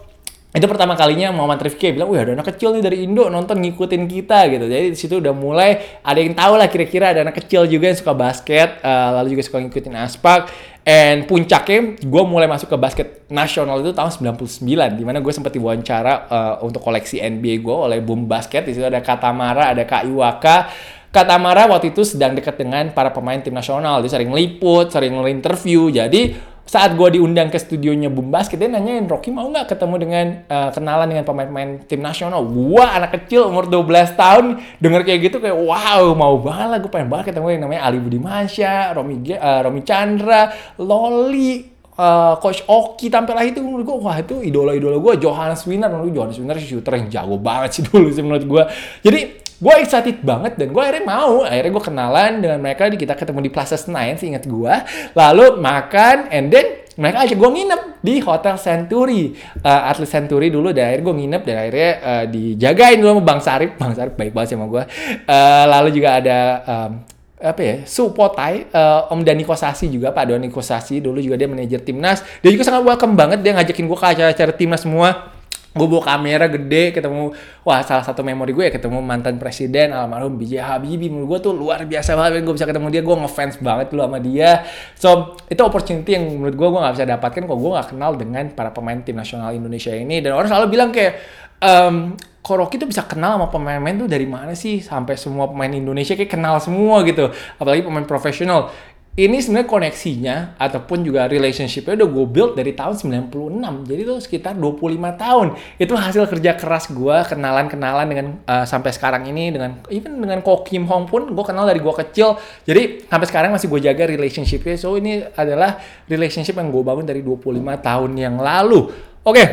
itu 0.50 0.66
pertama 0.66 0.98
kalinya 0.98 1.30
Muhammad 1.30 1.62
Rifki 1.62 1.94
bilang, 1.94 2.10
wih 2.10 2.18
ada 2.18 2.34
anak 2.34 2.50
kecil 2.50 2.74
nih 2.74 2.82
dari 2.82 3.06
Indo 3.06 3.30
nonton 3.30 3.62
ngikutin 3.62 4.02
kita 4.10 4.50
gitu. 4.50 4.66
Jadi 4.66 4.86
di 4.90 4.98
situ 4.98 5.22
udah 5.22 5.30
mulai 5.30 6.02
ada 6.02 6.18
yang 6.18 6.34
tahu 6.34 6.58
lah 6.58 6.66
kira-kira 6.66 7.14
ada 7.14 7.22
anak 7.22 7.38
kecil 7.38 7.70
juga 7.70 7.86
yang 7.86 7.98
suka 7.98 8.10
basket, 8.18 8.82
uh, 8.82 9.14
lalu 9.22 9.38
juga 9.38 9.46
suka 9.46 9.62
ngikutin 9.62 9.94
aspak. 9.94 10.50
And 10.82 11.30
puncaknya 11.30 12.02
gue 12.02 12.22
mulai 12.26 12.50
masuk 12.50 12.66
ke 12.66 12.76
basket 12.82 13.08
nasional 13.30 13.78
itu 13.78 13.94
tahun 13.94 14.10
99, 14.34 14.98
di 14.98 15.04
mana 15.06 15.22
gue 15.22 15.30
sempat 15.30 15.54
diwawancara 15.54 16.14
uh, 16.26 16.54
untuk 16.66 16.82
koleksi 16.82 17.22
NBA 17.22 17.62
gue 17.62 17.76
oleh 17.86 18.02
Boom 18.02 18.26
Basket. 18.26 18.66
Di 18.66 18.74
situ 18.74 18.82
ada 18.82 18.98
Katamara, 18.98 19.70
ada 19.70 19.86
Kak 19.86 20.02
Iwaka. 20.10 20.66
Katamara 21.10 21.66
waktu 21.70 21.94
itu 21.94 22.02
sedang 22.06 22.38
dekat 22.38 22.58
dengan 22.58 22.90
para 22.90 23.14
pemain 23.14 23.38
tim 23.38 23.54
nasional. 23.54 24.02
Dia 24.02 24.18
sering 24.18 24.34
liput, 24.34 24.90
sering 24.90 25.14
interview. 25.30 25.90
Jadi 25.90 26.34
saat 26.70 26.94
gue 26.94 27.18
diundang 27.18 27.50
ke 27.50 27.58
studionya 27.58 28.06
Boom 28.06 28.30
Basket, 28.30 28.54
dia 28.54 28.70
nanyain, 28.70 29.02
Rocky 29.10 29.34
mau 29.34 29.50
nggak 29.50 29.74
ketemu 29.74 29.94
dengan, 29.98 30.26
uh, 30.46 30.70
kenalan 30.70 31.10
dengan 31.10 31.26
pemain-pemain 31.26 31.82
tim 31.82 31.98
nasional? 31.98 32.46
Gue 32.46 32.86
anak 32.86 33.10
kecil 33.18 33.50
umur 33.50 33.66
12 33.66 34.14
tahun, 34.14 34.62
denger 34.78 35.02
kayak 35.02 35.18
gitu 35.26 35.36
kayak, 35.42 35.58
wow, 35.58 36.14
mau 36.14 36.38
banget 36.38 36.68
lah, 36.70 36.78
gue 36.78 36.86
pengen 36.86 37.10
banget 37.10 37.34
ketemu 37.34 37.58
yang 37.58 37.62
namanya 37.66 37.82
Ali 37.90 37.98
Budimansyah, 37.98 38.94
Romi, 38.94 39.18
uh, 39.34 39.60
Romi 39.66 39.82
Chandra, 39.82 40.54
Loli, 40.78 41.79
uh, 42.00 42.34
Coach 42.40 42.64
Oki 42.64 43.12
lagi 43.12 43.52
itu 43.52 43.60
menurut 43.60 43.84
gue 43.84 43.96
wah 44.00 44.16
itu 44.16 44.40
idola-idola 44.40 44.96
gue 44.96 45.14
Johannes 45.20 45.60
Winner 45.68 45.92
menurut 45.92 46.08
gue 46.08 46.16
Johannes 46.16 46.38
Winner 46.40 46.56
shooter 46.56 46.96
yang 46.96 47.08
jago 47.12 47.36
banget 47.36 47.70
sih 47.76 47.82
dulu 47.92 48.08
sih 48.08 48.24
menurut 48.24 48.44
gue 48.48 48.62
jadi 49.04 49.20
gue 49.60 49.74
excited 49.76 50.24
banget 50.24 50.56
dan 50.56 50.72
gue 50.72 50.80
akhirnya 50.80 51.04
mau. 51.04 51.44
Akhirnya 51.44 51.72
gue 51.76 51.84
kenalan 51.84 52.32
dengan 52.40 52.58
mereka. 52.64 52.88
Kita 52.88 53.12
ketemu 53.12 53.44
di 53.44 53.50
Plaza 53.52 53.76
Senayan 53.76 54.16
sih 54.16 54.32
inget 54.32 54.48
gue 54.48 54.74
lalu 55.12 55.60
makan 55.60 56.32
and 56.32 56.48
then 56.48 56.80
mereka 56.96 57.28
ajak 57.28 57.36
gue 57.36 57.50
nginep 57.60 57.82
di 58.00 58.14
Hotel 58.24 58.56
Century. 58.56 59.36
Uh, 59.60 59.92
atlet 59.92 60.08
Century 60.08 60.48
dulu. 60.48 60.72
Dan 60.72 60.88
akhirnya 60.88 61.04
gue 61.04 61.16
nginep 61.20 61.42
dan 61.44 61.56
akhirnya 61.60 61.90
uh, 62.00 62.24
dijagain 62.24 62.96
dulu 63.04 63.20
sama 63.20 63.22
Bang 63.22 63.40
Sarip. 63.44 63.70
Bang 63.76 63.92
Sarip 63.92 64.16
baik 64.16 64.32
banget 64.32 64.56
sama 64.56 64.64
gue 64.64 64.82
uh, 65.28 65.64
lalu 65.68 65.88
juga 65.92 66.08
ada 66.16 66.38
um, 66.64 66.90
apa 67.40 67.60
ya? 67.64 67.76
Supotai 67.88 68.68
uh, 68.70 69.08
Om 69.08 69.24
Dani 69.24 69.42
Kosasi 69.48 69.88
juga 69.88 70.12
Pak 70.12 70.36
Dani 70.36 70.52
Kosasi 70.52 71.00
dulu 71.00 71.18
juga 71.24 71.40
dia 71.40 71.48
manajer 71.48 71.80
timnas. 71.80 72.20
Dia 72.44 72.52
juga 72.52 72.68
sangat 72.68 72.84
welcome 72.84 73.16
banget 73.16 73.40
dia 73.40 73.56
ngajakin 73.56 73.84
gue 73.88 73.98
ke 73.98 74.06
acara-acara 74.06 74.52
timnas 74.52 74.84
semua. 74.84 75.32
Gue 75.70 75.86
bawa 75.86 76.02
kamera 76.02 76.50
gede 76.50 76.90
ketemu 76.90 77.30
wah 77.62 77.78
salah 77.86 78.02
satu 78.02 78.26
memori 78.26 78.50
gue 78.50 78.66
ya 78.66 78.72
ketemu 78.74 78.98
mantan 79.06 79.38
presiden 79.38 79.94
almarhum 79.94 80.34
B.J. 80.34 80.58
Habibie. 80.60 81.08
Menurut 81.08 81.38
gue 81.38 81.38
tuh 81.46 81.52
luar 81.54 81.86
biasa 81.86 82.18
banget 82.18 82.42
gue 82.42 82.54
bisa 82.58 82.66
ketemu 82.66 82.86
dia 82.90 83.02
gue 83.06 83.16
ngefans 83.16 83.62
banget 83.62 83.86
dulu 83.94 84.02
sama 84.02 84.18
dia. 84.18 84.66
So 84.98 85.38
itu 85.46 85.62
opportunity 85.62 86.18
yang 86.18 86.26
menurut 86.26 86.58
gue 86.58 86.68
gue 86.74 86.80
nggak 86.82 86.94
bisa 86.98 87.06
dapatkan 87.06 87.42
kalau 87.46 87.58
gue 87.62 87.70
nggak 87.72 87.88
kenal 87.94 88.10
dengan 88.18 88.44
para 88.52 88.74
pemain 88.74 88.98
tim 88.98 89.14
nasional 89.14 89.54
Indonesia 89.54 89.94
ini. 89.94 90.18
Dan 90.18 90.34
orang 90.34 90.50
selalu 90.50 90.66
bilang 90.74 90.90
kayak 90.90 91.22
um, 91.62 92.18
Koroki 92.40 92.80
tuh 92.80 92.88
bisa 92.88 93.04
kenal 93.04 93.36
sama 93.36 93.52
pemain-pemain 93.52 94.00
tuh 94.04 94.08
dari 94.08 94.24
mana 94.24 94.56
sih 94.56 94.80
sampai 94.80 95.14
semua 95.20 95.48
pemain 95.48 95.68
Indonesia 95.68 96.16
kayak 96.16 96.32
kenal 96.32 96.56
semua 96.56 97.04
gitu 97.04 97.28
apalagi 97.60 97.84
pemain 97.84 98.08
profesional 98.08 98.72
ini 99.18 99.42
sebenarnya 99.42 99.66
koneksinya 99.66 100.36
ataupun 100.54 101.02
juga 101.02 101.26
relationship-nya 101.26 101.98
udah 101.98 102.08
gue 102.14 102.26
build 102.30 102.52
dari 102.54 102.78
tahun 102.78 103.26
96. 103.28 103.90
Jadi 103.90 104.00
tuh 104.06 104.18
sekitar 104.22 104.54
25 104.54 104.96
tahun. 105.18 105.46
Itu 105.82 105.98
hasil 105.98 106.30
kerja 106.30 106.54
keras 106.54 106.94
gue, 106.94 107.16
kenalan-kenalan 107.26 108.06
dengan 108.06 108.26
uh, 108.46 108.62
sampai 108.62 108.94
sekarang 108.94 109.26
ini 109.26 109.50
dengan 109.50 109.82
even 109.90 110.22
dengan 110.22 110.38
Ko 110.46 110.62
Kim 110.62 110.86
Hong 110.86 111.10
pun 111.10 111.26
gue 111.26 111.44
kenal 111.44 111.66
dari 111.66 111.82
gue 111.82 111.94
kecil. 112.06 112.38
Jadi 112.62 113.10
sampai 113.10 113.26
sekarang 113.26 113.50
masih 113.50 113.66
gue 113.66 113.80
jaga 113.82 114.06
relationship-nya. 114.06 114.78
So 114.78 114.94
ini 114.94 115.26
adalah 115.34 115.82
relationship 116.06 116.54
yang 116.54 116.70
gue 116.70 116.82
bangun 116.86 117.02
dari 117.02 117.26
25 117.26 117.60
tahun 117.82 118.10
yang 118.14 118.38
lalu. 118.38 118.94
Oke, 119.20 119.36
okay, 119.36 119.46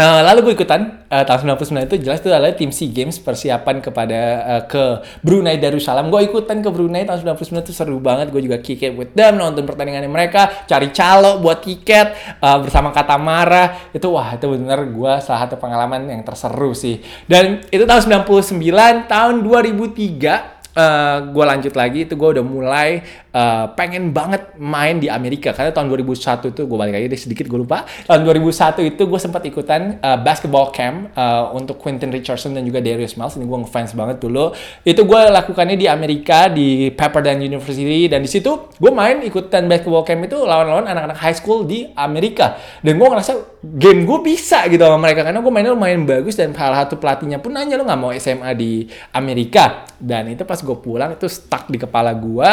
Uh, 0.00 0.24
lalu 0.24 0.48
gue 0.48 0.64
ikutan 0.64 1.04
uh, 1.12 1.24
tahun 1.28 1.60
99 1.60 1.92
itu 1.92 1.96
jelas 2.08 2.24
itu 2.24 2.32
adalah 2.32 2.56
tim 2.56 2.72
SEA 2.72 2.88
Games 2.88 3.20
persiapan 3.20 3.84
kepada 3.84 4.20
uh, 4.48 4.62
ke 4.64 5.04
Brunei 5.20 5.60
Darussalam. 5.60 6.08
Gue 6.08 6.24
ikutan 6.24 6.64
ke 6.64 6.72
Brunei 6.72 7.04
tahun 7.04 7.36
99 7.36 7.68
itu 7.68 7.72
seru 7.76 8.00
banget. 8.00 8.32
Gue 8.32 8.40
juga 8.40 8.64
kick 8.64 8.80
it 8.80 8.96
with 8.96 9.12
them, 9.12 9.36
nonton 9.36 9.68
pertandingan 9.68 10.08
mereka, 10.08 10.64
cari 10.64 10.88
calo 10.88 11.44
buat 11.44 11.60
tiket 11.60 12.16
uh, 12.40 12.64
bersama 12.64 12.96
Katamara. 12.96 13.92
Itu 13.92 14.16
wah 14.16 14.40
itu 14.40 14.48
bener 14.48 14.88
gue 14.88 15.12
salah 15.20 15.44
satu 15.44 15.60
pengalaman 15.60 16.08
yang 16.08 16.24
terseru 16.24 16.72
sih. 16.72 17.04
Dan 17.28 17.60
itu 17.68 17.84
tahun 17.84 18.24
99, 18.24 19.04
tahun 19.04 19.34
2003 19.44 20.59
uh, 20.76 21.30
gue 21.30 21.44
lanjut 21.44 21.74
lagi 21.74 22.06
itu 22.06 22.14
gue 22.14 22.28
udah 22.38 22.44
mulai 22.44 23.02
uh, 23.34 23.70
pengen 23.74 24.14
banget 24.14 24.54
main 24.58 24.98
di 24.98 25.10
Amerika. 25.10 25.54
Karena 25.54 25.74
tahun 25.74 25.90
2001 25.90 26.52
itu 26.54 26.62
gue 26.66 26.78
balik 26.78 26.94
lagi 26.94 27.06
deh 27.10 27.20
sedikit 27.20 27.46
gue 27.50 27.58
lupa. 27.58 27.86
Tahun 28.06 28.20
2001 28.22 28.90
itu 28.94 29.02
gue 29.06 29.20
sempat 29.20 29.42
ikutan 29.46 29.98
uh, 30.02 30.18
basketball 30.20 30.70
camp 30.70 31.10
uh, 31.14 31.50
untuk 31.56 31.80
Quentin 31.80 32.12
Richardson 32.12 32.54
dan 32.54 32.62
juga 32.66 32.82
Darius 32.82 33.16
Miles. 33.18 33.34
Ini 33.38 33.46
gue 33.46 33.58
ngefans 33.66 33.96
banget 33.96 34.16
dulu. 34.22 34.54
Itu 34.86 35.06
gue 35.06 35.20
lakukannya 35.30 35.76
di 35.78 35.86
Amerika 35.90 36.50
di 36.50 36.90
Pepperdine 36.92 37.40
University. 37.42 38.06
Dan 38.10 38.22
di 38.22 38.30
situ 38.30 38.70
gue 38.76 38.92
main 38.92 39.22
ikutan 39.24 39.66
basketball 39.66 40.04
camp 40.06 40.26
itu 40.26 40.38
lawan-lawan 40.42 40.86
anak-anak 40.86 41.18
high 41.18 41.36
school 41.36 41.64
di 41.66 41.90
Amerika. 41.96 42.58
Dan 42.84 42.98
gue 43.00 43.08
ngerasa 43.08 43.62
game 43.64 44.06
gue 44.06 44.18
bisa 44.22 44.66
gitu 44.68 44.82
sama 44.82 44.98
mereka. 45.00 45.26
Karena 45.26 45.40
gue 45.42 45.52
mainnya 45.52 45.72
lumayan 45.74 46.04
bagus 46.04 46.36
dan 46.36 46.52
salah 46.54 46.84
satu 46.86 47.00
pelatihnya 47.00 47.40
pun 47.40 47.54
nanya 47.56 47.76
lo 47.80 47.84
nggak 47.86 48.00
mau 48.00 48.10
SMA 48.14 48.50
di 48.54 48.86
Amerika? 49.16 49.88
Dan 50.00 50.32
itu 50.32 50.44
pas 50.48 50.59
gue 50.62 50.76
pulang 50.78 51.16
itu 51.16 51.26
stuck 51.26 51.68
di 51.68 51.78
kepala 51.80 52.14
gue 52.16 52.50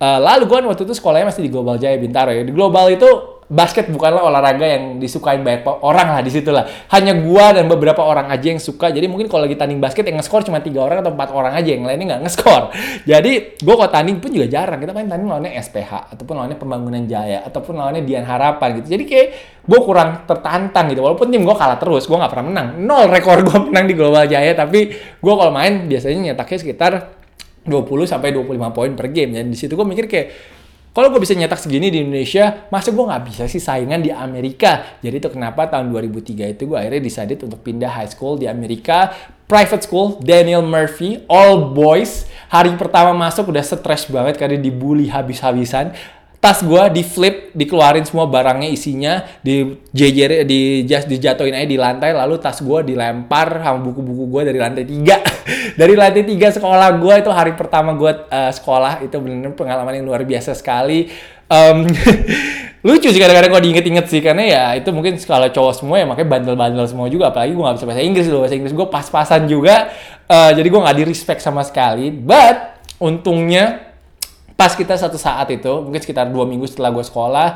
uh, 0.00 0.18
lalu 0.20 0.48
gue 0.48 0.58
waktu 0.70 0.84
itu 0.86 0.94
sekolahnya 0.94 1.30
masih 1.30 1.42
di 1.46 1.50
Global 1.50 1.76
Jaya 1.80 1.96
Bintaro 1.96 2.30
ya 2.30 2.42
di 2.42 2.52
Global 2.52 2.90
itu 2.90 3.34
basket 3.50 3.92
bukanlah 3.92 4.24
olahraga 4.24 4.64
yang 4.64 4.96
disukain 4.96 5.44
banyak 5.44 5.64
orang 5.84 6.16
lah 6.16 6.22
di 6.24 6.32
situ 6.32 6.48
lah. 6.48 6.64
Hanya 6.92 7.16
gua 7.20 7.52
dan 7.52 7.68
beberapa 7.68 8.00
orang 8.00 8.32
aja 8.32 8.46
yang 8.48 8.60
suka. 8.60 8.88
Jadi 8.88 9.04
mungkin 9.08 9.28
kalau 9.28 9.44
lagi 9.44 9.56
tanding 9.58 9.80
basket 9.80 10.08
yang 10.08 10.16
nge-score 10.20 10.44
cuma 10.46 10.64
tiga 10.64 10.84
orang 10.84 11.04
atau 11.04 11.12
empat 11.12 11.30
orang 11.32 11.52
aja 11.52 11.68
yang 11.76 11.84
lainnya 11.84 12.16
nggak 12.16 12.22
nge-score. 12.28 12.64
Jadi 13.10 13.60
gua 13.60 13.74
kalau 13.84 13.90
tanding 13.92 14.16
pun 14.20 14.30
juga 14.32 14.46
jarang. 14.48 14.80
Kita 14.80 14.92
main 14.96 15.08
tanding 15.08 15.28
lawannya 15.28 15.52
SPH 15.60 16.16
ataupun 16.16 16.34
lawannya 16.40 16.58
Pembangunan 16.58 17.04
Jaya 17.04 17.44
ataupun 17.44 17.76
lawannya 17.76 18.02
Dian 18.04 18.24
Harapan 18.24 18.80
gitu. 18.80 18.96
Jadi 18.96 19.04
kayak 19.04 19.28
gua 19.68 19.80
kurang 19.84 20.08
tertantang 20.24 20.88
gitu. 20.92 21.00
Walaupun 21.04 21.28
tim 21.28 21.44
gua 21.44 21.56
kalah 21.56 21.76
terus, 21.76 22.08
gua 22.08 22.24
nggak 22.24 22.32
pernah 22.32 22.46
menang. 22.48 22.66
Nol 22.80 23.12
rekor 23.12 23.44
gua 23.44 23.58
menang 23.68 23.84
di 23.84 23.94
Global 23.94 24.24
Jaya. 24.24 24.56
Tapi 24.56 24.88
gua 25.20 25.34
kalau 25.36 25.52
main 25.52 25.84
biasanya 25.84 26.32
nyetaknya 26.32 26.58
sekitar 26.58 26.92
20 27.64 28.04
sampai 28.04 28.30
25 28.32 28.76
poin 28.76 28.92
per 28.92 29.08
game. 29.10 29.36
Dan 29.36 29.50
di 29.50 29.56
situ 29.56 29.74
gue 29.74 29.86
mikir 29.88 30.06
kayak 30.06 30.28
kalau 30.94 31.10
gue 31.10 31.18
bisa 31.18 31.34
nyetak 31.34 31.58
segini 31.58 31.90
di 31.90 32.06
Indonesia, 32.06 32.70
masa 32.70 32.94
gue 32.94 33.02
nggak 33.02 33.24
bisa 33.26 33.42
sih 33.50 33.58
saingan 33.58 33.98
di 33.98 34.14
Amerika? 34.14 34.94
Jadi 35.02 35.18
itu 35.18 35.26
kenapa 35.26 35.66
tahun 35.66 35.90
2003 35.90 36.54
itu 36.54 36.70
gue 36.70 36.78
akhirnya 36.78 37.02
decided 37.02 37.42
untuk 37.42 37.66
pindah 37.66 37.90
high 37.90 38.06
school 38.06 38.38
di 38.38 38.46
Amerika. 38.46 39.10
Private 39.50 39.82
school, 39.90 40.22
Daniel 40.22 40.62
Murphy, 40.62 41.26
all 41.26 41.74
boys. 41.74 42.30
Hari 42.46 42.78
pertama 42.78 43.10
masuk 43.10 43.50
udah 43.50 43.66
stres 43.66 44.06
banget 44.06 44.38
karena 44.38 44.54
dibully 44.54 45.10
habis-habisan 45.10 45.90
tas 46.44 46.60
gue 46.60 46.82
di 46.92 47.00
flip 47.00 47.56
dikeluarin 47.56 48.04
semua 48.04 48.28
barangnya 48.28 48.68
isinya 48.68 49.24
di 49.40 49.80
jejer 49.96 50.44
di 50.44 50.84
dijatuhin 50.84 51.56
aja 51.56 51.64
di 51.64 51.80
lantai 51.80 52.12
lalu 52.12 52.36
tas 52.36 52.60
gue 52.60 52.84
dilempar 52.84 53.64
sama 53.64 53.80
buku-buku 53.80 54.28
gue 54.28 54.52
dari 54.52 54.60
lantai 54.60 54.84
tiga 54.84 55.24
dari 55.74 55.94
lantai 55.98 56.22
tiga 56.22 56.50
sekolah 56.54 56.98
gue 56.98 57.14
itu 57.18 57.30
hari 57.30 57.52
pertama 57.58 57.94
gue 57.98 58.10
uh, 58.10 58.52
sekolah 58.54 59.02
itu 59.02 59.14
benar-benar 59.18 59.54
pengalaman 59.58 59.92
yang 59.98 60.06
luar 60.06 60.22
biasa 60.22 60.54
sekali. 60.54 61.10
Um, 61.50 61.84
lucu 62.86 63.08
sih 63.08 63.20
kadang-kadang 63.20 63.50
gue 63.52 63.62
diinget-inget 63.70 64.06
sih 64.12 64.20
karena 64.20 64.44
ya 64.44 64.64
itu 64.76 64.92
mungkin 64.92 65.16
kalau 65.24 65.48
cowok 65.48 65.72
semua 65.80 65.96
ya 66.00 66.06
makanya 66.06 66.28
bandel-bandel 66.36 66.84
semua 66.84 67.08
juga 67.08 67.32
apalagi 67.32 67.56
gue 67.56 67.64
gak 67.64 67.76
bisa 67.80 67.86
bahasa 67.88 68.02
Inggris 68.02 68.26
loh. 68.30 68.40
Bahasa 68.44 68.56
Inggris 68.56 68.74
gue 68.76 68.86
pas-pasan 68.88 69.42
juga 69.50 69.90
uh, 70.30 70.50
jadi 70.52 70.66
gue 70.68 70.80
nggak 70.80 70.96
di 71.00 71.04
respect 71.08 71.40
sama 71.42 71.66
sekali. 71.66 72.12
But 72.14 72.78
untungnya 73.02 73.94
pas 74.54 74.72
kita 74.78 74.94
satu 74.94 75.18
saat 75.18 75.50
itu 75.50 75.82
mungkin 75.82 75.98
sekitar 75.98 76.30
dua 76.30 76.46
minggu 76.46 76.70
setelah 76.70 76.94
gue 76.94 77.02
sekolah 77.02 77.48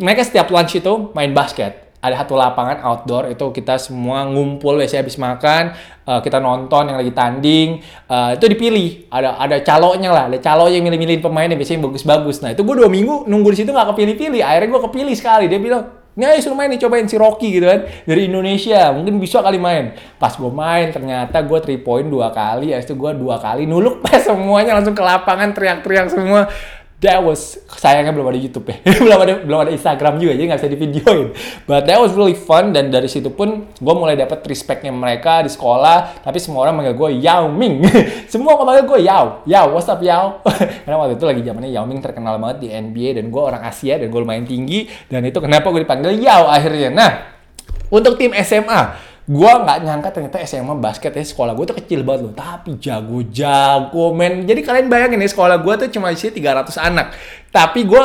mereka 0.00 0.24
setiap 0.24 0.48
lunch 0.48 0.78
itu 0.78 1.12
main 1.12 1.34
basket 1.36 1.89
ada 2.00 2.24
satu 2.24 2.32
lapangan 2.32 2.80
outdoor 2.80 3.28
itu 3.28 3.44
kita 3.52 3.76
semua 3.76 4.24
ngumpul 4.24 4.80
biasanya 4.80 5.04
habis 5.04 5.20
makan 5.20 5.76
uh, 6.08 6.20
kita 6.24 6.40
nonton 6.40 6.88
yang 6.88 6.96
lagi 6.96 7.12
tanding 7.12 7.84
uh, 8.08 8.32
itu 8.32 8.48
dipilih. 8.48 9.12
Ada 9.12 9.36
ada 9.36 9.56
calonnya 9.60 10.10
lah 10.10 10.24
ada 10.32 10.38
calo 10.40 10.72
yang 10.72 10.80
milih-milihin 10.80 11.20
pemain 11.20 11.44
yang 11.44 11.60
biasanya 11.60 11.84
bagus-bagus. 11.84 12.40
Nah 12.40 12.56
itu 12.56 12.64
gue 12.64 12.76
dua 12.80 12.88
minggu 12.88 13.28
nunggu 13.28 13.48
di 13.52 13.58
situ 13.60 13.70
nggak 13.70 13.92
kepilih-pilih. 13.92 14.40
Akhirnya 14.40 14.68
gue 14.72 14.82
kepilih 14.88 15.14
sekali. 15.14 15.44
Dia 15.52 15.60
bilang 15.60 16.00
ini 16.16 16.26
ayo 16.26 16.42
suruh 16.42 16.58
main 16.58 16.66
nih 16.66 16.82
cobain 16.82 17.06
si 17.06 17.14
Rocky 17.14 17.48
gitu 17.52 17.68
kan 17.68 17.84
dari 18.08 18.32
Indonesia. 18.32 18.90
Mungkin 18.96 19.20
bisa 19.20 19.44
kali 19.44 19.60
main. 19.60 19.92
Pas 20.16 20.32
gue 20.32 20.50
main 20.50 20.88
ternyata 20.88 21.36
gue 21.44 21.58
3 21.60 21.84
point 21.84 22.08
dua 22.08 22.32
kali. 22.32 22.72
Ya 22.72 22.80
itu 22.80 22.96
gue 22.96 23.12
dua 23.12 23.36
kali 23.36 23.68
nuluk 23.68 24.00
pas 24.04 24.24
semuanya 24.24 24.72
langsung 24.72 24.96
ke 24.96 25.04
lapangan 25.04 25.52
teriak-teriak 25.52 26.08
semua 26.08 26.48
that 27.00 27.18
was 27.24 27.56
sayangnya 27.80 28.12
belum 28.12 28.28
ada 28.28 28.38
YouTube 28.40 28.68
ya. 28.68 28.76
Belum 29.04 29.18
ada 29.24 29.34
belum 29.40 29.58
ada 29.64 29.72
Instagram 29.72 30.20
juga 30.20 30.36
jadi 30.36 30.46
nggak 30.52 30.60
bisa 30.60 30.70
divideoin. 30.70 31.28
But 31.64 31.88
that 31.88 31.96
was 31.96 32.12
really 32.12 32.36
fun 32.36 32.76
dan 32.76 32.92
dari 32.92 33.08
situ 33.08 33.32
pun 33.32 33.72
gue 33.72 33.94
mulai 33.96 34.20
dapat 34.20 34.44
respectnya 34.44 34.92
mereka 34.92 35.40
di 35.40 35.48
sekolah 35.48 36.20
tapi 36.20 36.36
semua 36.36 36.68
orang 36.68 36.80
manggil 36.80 36.94
gue 36.94 37.10
Yao 37.24 37.48
Ming. 37.48 37.80
Semua 38.32 38.60
manggil 38.60 38.84
gue 38.84 39.00
Yao. 39.08 39.42
Yao 39.48 39.66
what's 39.72 39.88
up 39.88 40.04
Yao? 40.04 40.44
Karena 40.84 40.96
waktu 41.00 41.16
itu 41.16 41.24
lagi 41.24 41.40
zamannya 41.40 41.72
Yao 41.72 41.88
Ming 41.88 42.04
terkenal 42.04 42.36
banget 42.36 42.56
di 42.62 42.68
NBA 42.68 43.16
dan 43.16 43.32
gue 43.32 43.42
orang 43.42 43.64
Asia 43.64 43.96
dan 43.96 44.12
gue 44.12 44.20
lumayan 44.20 44.44
tinggi 44.44 44.84
dan 45.08 45.24
itu 45.24 45.40
kenapa 45.40 45.72
gue 45.72 45.82
dipanggil 45.88 46.20
Yao 46.20 46.52
akhirnya. 46.52 46.92
Nah 46.92 47.10
untuk 47.88 48.20
tim 48.20 48.36
SMA 48.44 49.09
gue 49.30 49.52
nggak 49.62 49.78
nyangka 49.86 50.08
ternyata 50.10 50.42
SMA 50.42 50.74
basket 50.82 51.14
ya 51.14 51.22
sekolah 51.22 51.54
gue 51.54 51.62
tuh 51.70 51.78
kecil 51.78 52.02
banget 52.02 52.20
loh. 52.26 52.34
Tapi 52.34 52.74
jago-jago 52.82 54.10
men. 54.10 54.42
Jadi 54.42 54.60
kalian 54.66 54.90
bayangin 54.90 55.22
ya 55.22 55.30
sekolah 55.30 55.62
gue 55.62 55.74
tuh 55.86 55.88
cuma 55.94 56.10
isi 56.10 56.34
300 56.34 56.74
anak. 56.82 57.14
Tapi 57.54 57.86
gue 57.86 58.02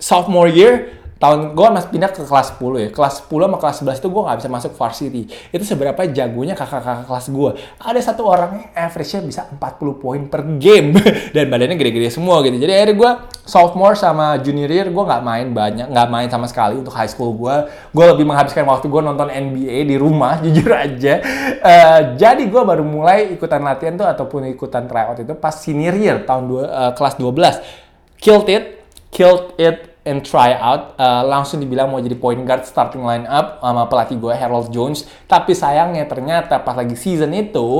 sophomore 0.00 0.48
year 0.48 1.01
tahun 1.22 1.54
gue 1.54 1.68
masih 1.70 1.88
pindah 1.94 2.10
ke 2.10 2.26
kelas 2.26 2.58
10 2.58 2.82
ya. 2.82 2.88
Kelas 2.90 3.14
10 3.30 3.46
sama 3.46 3.56
kelas 3.62 3.76
11 3.86 4.02
itu 4.02 4.08
gue 4.10 4.22
nggak 4.26 4.38
bisa 4.42 4.50
masuk 4.50 4.72
varsity. 4.74 5.22
Itu 5.54 5.62
seberapa 5.62 6.02
jagonya 6.10 6.58
kakak-kakak 6.58 7.06
kelas 7.06 7.26
gue 7.30 7.50
ada 7.78 8.00
satu 8.02 8.26
orang 8.26 8.50
yang 8.58 8.66
average-nya 8.74 9.22
bisa 9.22 9.40
40 9.54 10.02
poin 10.02 10.20
per 10.26 10.42
game. 10.58 10.98
Dan 11.34 11.46
badannya 11.46 11.78
gede-gede 11.78 12.10
semua 12.10 12.42
gitu. 12.42 12.58
Jadi 12.58 12.72
akhirnya 12.74 12.96
gue 12.98 13.10
sophomore 13.46 13.94
sama 13.94 14.34
junior 14.42 14.66
year 14.66 14.90
gue 14.90 15.04
nggak 15.06 15.22
main 15.22 15.46
banyak 15.54 15.86
nggak 15.94 16.08
main 16.10 16.26
sama 16.26 16.50
sekali 16.50 16.82
untuk 16.82 16.94
high 16.94 17.10
school 17.10 17.38
gue 17.38 17.70
gue 17.94 18.04
lebih 18.18 18.26
menghabiskan 18.26 18.66
waktu 18.66 18.90
gue 18.90 19.02
nonton 19.06 19.30
NBA 19.30 19.86
di 19.86 19.94
rumah 19.94 20.40
jujur 20.44 20.74
aja. 20.74 21.22
Uh, 21.62 22.18
jadi 22.18 22.42
gue 22.50 22.62
baru 22.66 22.82
mulai 22.82 23.30
ikutan 23.30 23.62
latihan 23.62 23.94
tuh 23.94 24.10
ataupun 24.10 24.50
ikutan 24.50 24.90
tryout 24.90 25.22
itu 25.22 25.38
pas 25.38 25.54
senior 25.54 25.94
year 25.94 26.26
tahun 26.26 26.50
dua, 26.50 26.64
uh, 26.66 26.92
kelas 26.98 27.14
12 27.14 28.18
killed 28.18 28.50
it 28.50 28.82
killed 29.14 29.54
it 29.54 29.91
and 30.02 30.26
try 30.26 30.54
out 30.58 30.98
uh, 30.98 31.22
langsung 31.22 31.62
dibilang 31.62 31.90
mau 31.90 32.02
jadi 32.02 32.18
point 32.18 32.42
guard 32.42 32.66
starting 32.66 33.06
line 33.06 33.26
up 33.30 33.62
sama 33.62 33.86
pelatih 33.86 34.18
gue 34.18 34.34
Harold 34.34 34.74
Jones 34.74 35.06
tapi 35.30 35.54
sayangnya 35.54 36.06
ternyata 36.10 36.58
pas 36.58 36.74
lagi 36.74 36.98
season 36.98 37.30
itu 37.34 37.70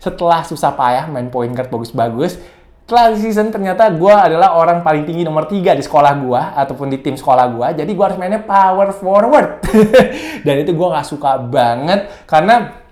setelah 0.00 0.44
susah 0.44 0.72
payah 0.72 1.04
main 1.08 1.28
point 1.28 1.52
guard 1.52 1.68
bagus-bagus 1.68 2.40
setelah 2.84 3.16
season 3.16 3.48
ternyata 3.48 3.88
gue 3.92 4.12
adalah 4.12 4.60
orang 4.60 4.84
paling 4.84 5.08
tinggi 5.08 5.24
nomor 5.24 5.48
tiga 5.48 5.72
di 5.72 5.80
sekolah 5.80 6.12
gue 6.20 6.42
ataupun 6.52 6.92
di 6.92 7.00
tim 7.00 7.16
sekolah 7.16 7.46
gue 7.52 7.66
jadi 7.84 7.90
gue 7.92 8.04
harus 8.04 8.20
mainnya 8.20 8.44
power 8.44 8.92
forward 8.92 9.64
dan 10.44 10.54
itu 10.60 10.72
gue 10.72 10.88
nggak 10.92 11.08
suka 11.08 11.40
banget 11.40 12.08
karena 12.28 12.84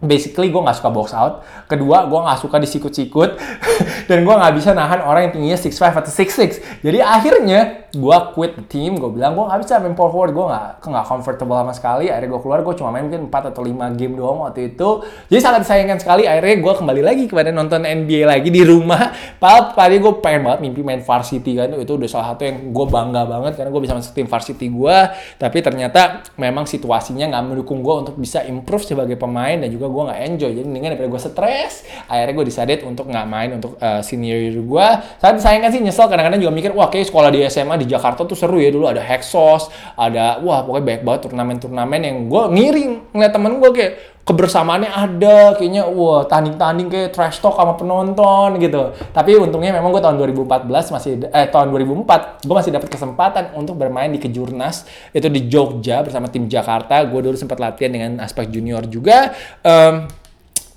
basically 0.00 0.48
gue 0.48 0.60
nggak 0.60 0.80
suka 0.80 0.90
box 0.90 1.12
out. 1.12 1.44
Kedua, 1.68 2.08
gue 2.08 2.20
nggak 2.20 2.40
suka 2.40 2.56
disikut-sikut. 2.56 3.36
dan 4.08 4.24
gue 4.24 4.34
nggak 4.34 4.54
bisa 4.56 4.72
nahan 4.72 5.04
orang 5.04 5.28
yang 5.28 5.32
tingginya 5.36 5.58
6'5 5.60 6.00
atau 6.00 6.12
6'6. 6.12 6.80
Jadi 6.80 6.98
akhirnya 7.04 7.60
gue 7.94 8.16
quit 8.36 8.52
the 8.58 8.64
team. 8.68 8.98
Gue 8.98 9.10
bilang 9.10 9.34
gue 9.34 9.44
nggak 9.46 9.60
bisa 9.64 9.80
main 9.82 9.96
power 9.96 10.12
forward. 10.12 10.32
Gue 10.36 10.46
nggak 10.46 10.84
nggak 10.84 11.06
comfortable 11.06 11.56
sama 11.56 11.72
sekali. 11.74 12.06
Akhirnya 12.12 12.30
gue 12.36 12.40
keluar. 12.42 12.58
Gue 12.62 12.74
cuma 12.78 12.90
main 12.94 13.04
mungkin 13.08 13.32
4 13.32 13.50
atau 13.50 13.62
5 13.64 13.98
game 13.98 14.14
doang 14.14 14.46
waktu 14.46 14.74
itu. 14.74 14.88
Jadi 15.32 15.40
sangat 15.40 15.60
disayangkan 15.66 15.98
sekali. 15.98 16.22
Akhirnya 16.28 16.56
gue 16.60 16.74
kembali 16.78 17.02
lagi 17.02 17.24
kepada 17.26 17.50
nonton 17.50 17.82
NBA 17.82 18.28
lagi 18.28 18.48
di 18.52 18.62
rumah. 18.62 19.10
Padahal 19.40 19.74
tadi 19.74 19.96
gue 19.98 20.12
pengen 20.20 20.40
banget 20.46 20.60
mimpi 20.62 20.80
main 20.84 21.02
varsity 21.02 21.56
kan. 21.56 21.74
Itu 21.80 21.96
udah 21.96 22.08
salah 22.10 22.26
satu 22.34 22.42
yang 22.44 22.70
gue 22.70 22.86
bangga 22.86 23.22
banget. 23.24 23.52
Karena 23.58 23.70
gue 23.72 23.82
bisa 23.82 23.94
masuk 23.96 24.12
tim 24.12 24.28
varsity 24.28 24.66
gue. 24.68 24.96
Tapi 25.40 25.58
ternyata 25.64 26.22
memang 26.36 26.68
situasinya 26.68 27.32
nggak 27.32 27.42
mendukung 27.48 27.80
gue 27.80 27.94
untuk 28.06 28.14
bisa 28.20 28.44
improve 28.44 28.84
sebagai 28.84 29.16
pemain. 29.16 29.56
Dan 29.56 29.72
juga 29.72 29.88
gue 29.88 30.02
nggak 30.10 30.20
enjoy 30.30 30.50
jadi 30.54 30.66
mendingan 30.68 30.90
daripada 30.94 31.08
gue 31.16 31.20
stres 31.20 31.72
akhirnya 32.10 32.34
gue 32.34 32.46
decided 32.46 32.78
untuk 32.84 33.06
nggak 33.08 33.26
main 33.26 33.50
untuk 33.56 33.78
uh, 33.78 34.02
senior 34.02 34.52
gue 34.52 34.86
saat 35.22 35.34
disayangkan 35.38 35.70
sih 35.72 35.80
nyesel 35.80 36.06
kadang-kadang 36.10 36.40
juga 36.42 36.52
mikir 36.52 36.70
wah 36.74 36.90
kayak 36.90 37.08
sekolah 37.08 37.30
di 37.32 37.46
SMA 37.48 37.79
di 37.80 37.88
Jakarta 37.88 38.28
tuh 38.28 38.36
seru 38.36 38.60
ya 38.60 38.68
dulu 38.68 38.86
ada 38.86 39.00
Hexos 39.00 39.72
ada 39.96 40.38
wah 40.44 40.60
pokoknya 40.62 40.84
banyak 40.84 41.02
banget 41.08 41.20
turnamen-turnamen 41.26 42.00
yang 42.04 42.16
gue 42.28 42.42
ngiring 42.52 42.92
ngeliat 43.16 43.32
temen 43.32 43.56
gue 43.56 43.70
kayak 43.72 43.92
kebersamaannya 44.30 44.90
ada 44.94 45.58
kayaknya 45.58 45.88
wah 45.90 46.22
tanding-tanding 46.28 46.86
kayak 46.86 47.10
trash 47.10 47.42
talk 47.42 47.58
sama 47.58 47.74
penonton 47.74 48.62
gitu. 48.62 48.94
Tapi 49.10 49.34
untungnya 49.34 49.74
memang 49.74 49.90
gue 49.90 49.98
tahun 49.98 50.22
2014 50.22 50.94
masih 50.94 51.10
eh 51.34 51.50
tahun 51.50 51.74
2004 51.74 52.46
gue 52.46 52.54
masih 52.54 52.70
dapat 52.70 52.88
kesempatan 52.94 53.44
untuk 53.58 53.74
bermain 53.74 54.06
di 54.06 54.22
kejurnas 54.22 54.86
itu 55.10 55.26
di 55.26 55.50
Jogja 55.50 56.06
bersama 56.06 56.30
tim 56.30 56.46
Jakarta. 56.46 57.02
Gue 57.10 57.26
dulu 57.26 57.34
sempat 57.34 57.58
latihan 57.58 57.90
dengan 57.90 58.22
aspek 58.22 58.46
junior 58.52 58.86
juga 58.86 59.34
um, 59.66 60.06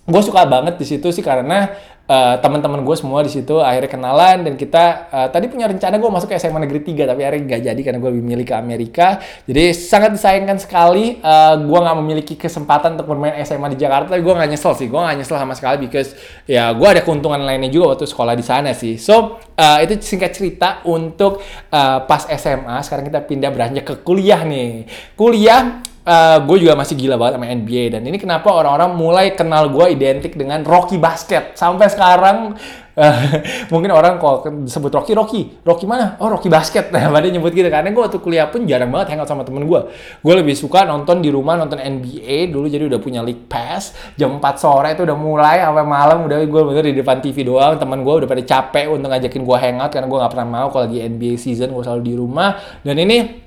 gue 0.03 0.21
suka 0.21 0.43
banget 0.43 0.75
di 0.75 0.83
situ 0.83 1.15
sih 1.15 1.23
karena 1.23 1.71
uh, 2.11 2.35
teman-teman 2.43 2.83
gue 2.83 2.95
semua 2.99 3.23
di 3.23 3.31
situ 3.31 3.63
akhirnya 3.63 3.87
kenalan 3.87 4.43
dan 4.43 4.53
kita 4.59 5.07
uh, 5.07 5.27
tadi 5.31 5.47
punya 5.47 5.71
rencana 5.71 5.95
gue 5.95 6.09
masuk 6.11 6.27
ke 6.27 6.35
SMA 6.35 6.59
Negeri 6.67 6.83
3 6.83 7.07
tapi 7.07 7.21
akhirnya 7.23 7.43
nggak 7.47 7.61
jadi 7.71 7.81
karena 7.81 7.99
gue 8.03 8.11
lebih 8.11 8.25
milih 8.27 8.45
ke 8.47 8.55
Amerika. 8.55 9.07
Jadi 9.47 9.71
sangat 9.71 10.11
disayangkan 10.19 10.59
sekali 10.59 11.23
uh, 11.23 11.55
gue 11.55 11.79
nggak 11.79 11.97
memiliki 12.03 12.35
kesempatan 12.35 12.99
untuk 12.99 13.15
bermain 13.15 13.39
SMA 13.47 13.71
di 13.71 13.79
Jakarta 13.79 14.11
tapi 14.11 14.19
gue 14.19 14.33
nggak 14.35 14.49
nyesel 14.51 14.73
sih. 14.75 14.87
Gue 14.91 14.99
nggak 14.99 15.23
nyesel 15.23 15.37
sama 15.39 15.53
sekali 15.55 15.87
because 15.87 16.19
ya 16.43 16.75
gue 16.75 16.87
ada 16.87 16.99
keuntungan 16.99 17.39
lainnya 17.39 17.71
juga 17.71 17.95
waktu 17.95 18.03
sekolah 18.03 18.35
di 18.35 18.43
sana 18.43 18.75
sih. 18.75 18.99
So 18.99 19.39
uh, 19.55 19.79
itu 19.79 20.03
singkat 20.03 20.35
cerita 20.35 20.83
untuk 20.83 21.39
uh, 21.71 22.03
pas 22.03 22.27
SMA 22.27 22.75
sekarang 22.83 23.07
kita 23.07 23.23
pindah 23.23 23.49
beranjak 23.55 23.87
ke 23.87 23.95
kuliah 24.03 24.43
nih. 24.43 24.83
Kuliah 25.15 25.92
uh, 26.03 26.11
eh, 26.11 26.37
gue 26.43 26.57
juga 26.67 26.73
masih 26.75 26.95
gila 26.99 27.15
banget 27.15 27.39
sama 27.39 27.47
NBA 27.47 27.83
dan 27.95 28.01
ini 28.03 28.17
kenapa 28.19 28.51
orang-orang 28.51 28.91
mulai 28.95 29.25
kenal 29.33 29.71
gue 29.71 29.95
identik 29.95 30.35
dengan 30.35 30.61
Rocky 30.63 30.99
Basket. 30.99 31.55
Sampai 31.55 31.87
sekarang 31.87 32.55
uh, 32.99 33.17
mungkin 33.73 33.91
orang 33.95 34.19
kalau 34.19 34.43
sebut 34.67 34.91
Rocky 34.91 35.15
Rocky 35.15 35.41
Rocky 35.63 35.85
mana? 35.87 36.19
Oh 36.19 36.27
Rocky 36.27 36.51
Basket. 36.51 36.91
Nah 36.91 37.07
pada 37.09 37.27
nyebut 37.27 37.55
gitu? 37.55 37.67
Karena 37.71 37.89
gue 37.89 38.03
waktu 38.03 38.19
kuliah 38.19 38.47
pun 38.51 38.67
jarang 38.67 38.91
banget 38.91 39.15
hangout 39.15 39.29
sama 39.31 39.47
temen 39.47 39.63
gue 39.63 39.79
gue 40.19 40.33
lebih 40.33 40.55
suka 40.55 40.83
nonton 40.83 41.23
di 41.23 41.31
rumah 41.31 41.55
nonton 41.55 41.79
NBA 41.79 42.51
dulu 42.51 42.67
jadi 42.67 42.87
udah 42.87 42.99
punya 42.99 43.23
League 43.23 43.47
Pass. 43.47 43.95
Jam 44.19 44.37
4 44.37 44.43
sore 44.59 44.93
itu 44.93 45.07
udah 45.07 45.17
mulai 45.17 45.63
sampai 45.63 45.85
malam 45.87 46.27
udah 46.27 46.37
gue 46.43 46.61
bener 46.67 46.83
di 46.91 46.95
depan 46.99 47.23
TV 47.23 47.47
doang. 47.47 47.79
Temen 47.79 48.03
gue 48.03 48.13
udah 48.23 48.27
pada 48.27 48.43
capek 48.43 48.91
untuk 48.91 49.07
ngajakin 49.07 49.41
gue 49.43 49.57
hangout 49.57 49.91
karena 49.91 50.07
gue 50.11 50.19
nggak 50.19 50.31
pernah 50.35 50.47
mau 50.47 50.67
kalau 50.67 50.83
lagi 50.87 50.99
NBA 50.99 51.39
season 51.39 51.71
gue 51.71 51.83
selalu 51.83 52.03
di 52.03 52.13
rumah. 52.19 52.59
Dan 52.83 52.99
ini 52.99 53.42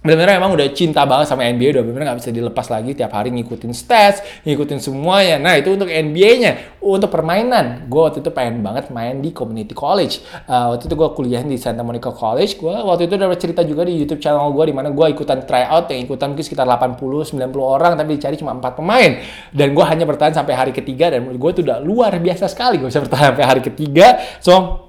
benar-benar 0.00 0.40
emang 0.40 0.56
udah 0.56 0.64
cinta 0.72 1.04
banget 1.04 1.28
sama 1.28 1.44
NBA 1.44 1.76
udah 1.76 1.82
benar-benar 1.84 2.06
nggak 2.16 2.20
bisa 2.24 2.32
dilepas 2.32 2.66
lagi 2.72 2.96
tiap 2.96 3.12
hari 3.12 3.28
ngikutin 3.36 3.72
stats 3.76 4.24
ngikutin 4.48 4.80
semuanya. 4.80 5.36
Nah 5.36 5.60
itu 5.60 5.76
untuk 5.76 5.92
NBA-nya 5.92 6.80
untuk 6.80 7.12
permainan 7.12 7.84
gue 7.84 8.00
waktu 8.00 8.24
itu 8.24 8.32
pengen 8.32 8.64
banget 8.64 8.88
main 8.88 9.20
di 9.20 9.28
community 9.36 9.76
college. 9.76 10.24
Uh, 10.48 10.72
waktu 10.72 10.88
itu 10.88 10.94
gue 10.96 11.08
kuliah 11.12 11.44
di 11.44 11.60
Santa 11.60 11.84
Monica 11.84 12.08
College. 12.16 12.56
Gue 12.56 12.72
waktu 12.72 13.12
itu 13.12 13.20
udah 13.20 13.28
cerita 13.36 13.60
juga 13.60 13.84
di 13.84 13.92
YouTube 14.00 14.24
channel 14.24 14.48
gue 14.56 14.72
di 14.72 14.74
mana 14.74 14.88
gue 14.88 15.06
ikutan 15.12 15.44
tryout 15.44 15.92
yang 15.92 16.00
ikutan 16.08 16.32
mungkin 16.32 16.44
sekitar 16.48 16.64
80 16.64 17.36
90 17.36 17.60
orang 17.60 17.92
tapi 18.00 18.16
dicari 18.16 18.40
cuma 18.40 18.56
empat 18.56 18.80
pemain. 18.80 19.20
Dan 19.52 19.76
gue 19.76 19.84
hanya 19.84 20.08
bertahan 20.08 20.32
sampai 20.32 20.56
hari 20.56 20.72
ketiga 20.72 21.12
dan 21.12 21.28
gue 21.28 21.50
itu 21.52 21.60
udah 21.60 21.76
luar 21.76 22.16
biasa 22.16 22.48
sekali 22.48 22.80
gue 22.80 22.88
bisa 22.88 23.04
bertahan 23.04 23.36
sampai 23.36 23.44
hari 23.44 23.60
ketiga. 23.60 24.16
So 24.40 24.88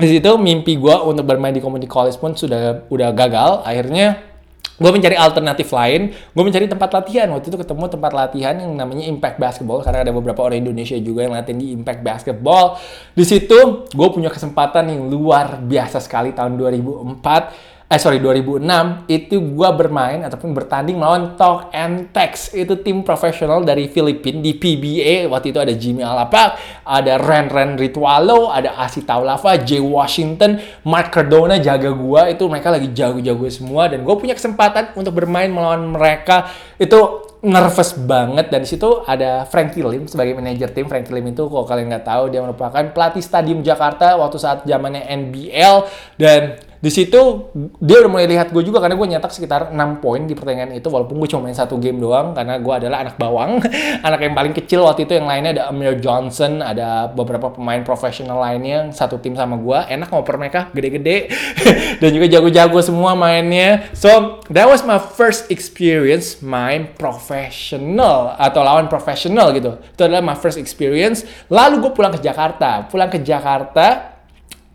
di 0.00 0.08
situ 0.08 0.32
mimpi 0.40 0.80
gue 0.80 0.96
untuk 1.04 1.28
bermain 1.28 1.52
di 1.52 1.60
community 1.60 1.88
college 1.88 2.16
pun 2.16 2.32
sudah 2.32 2.88
udah 2.88 3.12
gagal. 3.12 3.60
Akhirnya 3.60 4.35
gue 4.76 4.90
mencari 4.92 5.16
alternatif 5.16 5.72
lain, 5.72 6.12
gue 6.12 6.44
mencari 6.44 6.68
tempat 6.68 6.90
latihan. 6.92 7.26
Waktu 7.32 7.48
itu 7.48 7.58
ketemu 7.60 7.84
tempat 7.88 8.12
latihan 8.12 8.54
yang 8.60 8.72
namanya 8.76 9.08
Impact 9.08 9.40
Basketball 9.40 9.80
karena 9.80 10.04
ada 10.04 10.12
beberapa 10.12 10.44
orang 10.44 10.60
Indonesia 10.60 10.96
juga 11.00 11.24
yang 11.24 11.32
latihan 11.32 11.58
di 11.58 11.72
Impact 11.72 12.00
Basketball. 12.04 12.76
Di 13.16 13.24
situ 13.24 13.88
gue 13.88 14.08
punya 14.12 14.28
kesempatan 14.28 14.92
yang 14.92 15.08
luar 15.08 15.60
biasa 15.64 16.00
sekali 16.04 16.36
tahun 16.36 16.60
2004 16.60 17.75
eh 17.86 18.00
sorry 18.02 18.18
2006 18.18 19.06
itu 19.06 19.38
gua 19.54 19.70
bermain 19.70 20.26
ataupun 20.26 20.50
bertanding 20.50 20.98
melawan 20.98 21.38
Talk 21.38 21.70
and 21.70 22.10
Text 22.10 22.50
itu 22.58 22.74
tim 22.82 23.06
profesional 23.06 23.62
dari 23.62 23.86
Filipina 23.86 24.42
di 24.42 24.58
PBA 24.58 25.30
waktu 25.30 25.54
itu 25.54 25.58
ada 25.62 25.70
Jimmy 25.70 26.02
Alapak 26.02 26.58
ada 26.82 27.14
Ren 27.14 27.46
Ren 27.46 27.78
Ritualo 27.78 28.50
ada 28.50 28.74
Asi 28.82 29.06
Taulava 29.06 29.54
Jay 29.62 29.78
Washington 29.78 30.58
Mark 30.82 31.14
Cardona 31.14 31.58
jaga 31.58 31.90
gua. 31.92 32.28
Itu 32.30 32.46
mereka 32.46 32.72
lagi 32.72 32.90
jago-jago 32.92 33.46
semua 33.50 33.88
dan 33.90 34.02
gue 34.02 34.14
punya 34.16 34.34
kesempatan 34.34 34.94
untuk 34.98 35.16
bermain 35.16 35.48
melawan 35.50 35.92
mereka. 35.92 36.50
Itu 36.76 37.26
nervous 37.44 37.94
banget 37.94 38.50
dan 38.50 38.66
situ 38.66 39.04
ada 39.06 39.46
Frankie 39.46 39.84
Lim 39.84 40.08
sebagai 40.10 40.34
manajer 40.34 40.72
tim. 40.72 40.88
Frankie 40.88 41.14
Lim 41.14 41.30
itu 41.30 41.46
kalau 41.46 41.66
kalian 41.68 41.92
nggak 41.92 42.06
tahu 42.06 42.24
dia 42.32 42.40
merupakan 42.42 42.82
pelatih 42.90 43.22
Stadium 43.22 43.60
Jakarta 43.60 44.16
waktu 44.18 44.36
saat 44.40 44.64
zamannya 44.64 45.04
NBL 45.06 45.74
dan 46.16 46.58
di 46.76 46.90
situ 46.92 47.50
dia 47.80 47.96
udah 48.04 48.10
mulai 48.10 48.28
lihat 48.28 48.52
gue 48.52 48.60
juga 48.60 48.84
karena 48.84 48.94
gue 48.98 49.06
nyetak 49.08 49.32
sekitar 49.32 49.72
6 49.72 50.02
poin 50.04 50.22
di 50.28 50.36
pertandingan 50.36 50.76
itu 50.76 50.88
walaupun 50.92 51.16
gue 51.18 51.28
cuma 51.28 51.48
main 51.48 51.56
satu 51.56 51.80
game 51.80 51.96
doang 51.96 52.36
karena 52.36 52.60
gue 52.60 52.74
adalah 52.74 53.06
anak 53.06 53.16
bawang 53.16 53.58
anak 54.06 54.20
yang 54.20 54.34
paling 54.36 54.54
kecil 54.54 54.84
waktu 54.84 55.08
itu. 55.08 55.16
Yang 55.16 55.28
lainnya 55.28 55.50
ada 55.56 55.64
Amir 55.72 55.96
Johnson 55.98 56.60
ada 56.60 57.08
beberapa 57.08 57.52
pemain 57.52 57.80
profesional 57.80 58.38
lainnya 58.40 58.92
satu 58.92 59.16
tim 59.16 59.32
sama 59.32 59.56
gue 59.56 59.78
enak 59.88 60.08
ngoper 60.12 60.36
mereka 60.36 60.60
gede-gede. 60.72 61.32
Dan 62.00 62.10
juga 62.12 62.26
jago-jago 62.28 62.78
semua 62.84 63.16
mainnya. 63.16 63.88
So 63.96 64.40
that 64.52 64.68
was 64.68 64.84
my 64.84 65.00
first 65.00 65.48
experience 65.48 66.44
main 66.44 66.92
profesional 66.96 68.36
atau 68.36 68.60
lawan 68.60 68.86
profesional 68.92 69.52
gitu. 69.56 69.80
Itu 69.80 70.00
adalah 70.04 70.22
my 70.22 70.36
first 70.36 70.60
experience. 70.60 71.24
Lalu 71.48 71.88
gue 71.88 71.92
pulang 71.96 72.12
ke 72.12 72.20
Jakarta. 72.20 72.84
Pulang 72.86 73.08
ke 73.08 73.22
Jakarta 73.24 74.15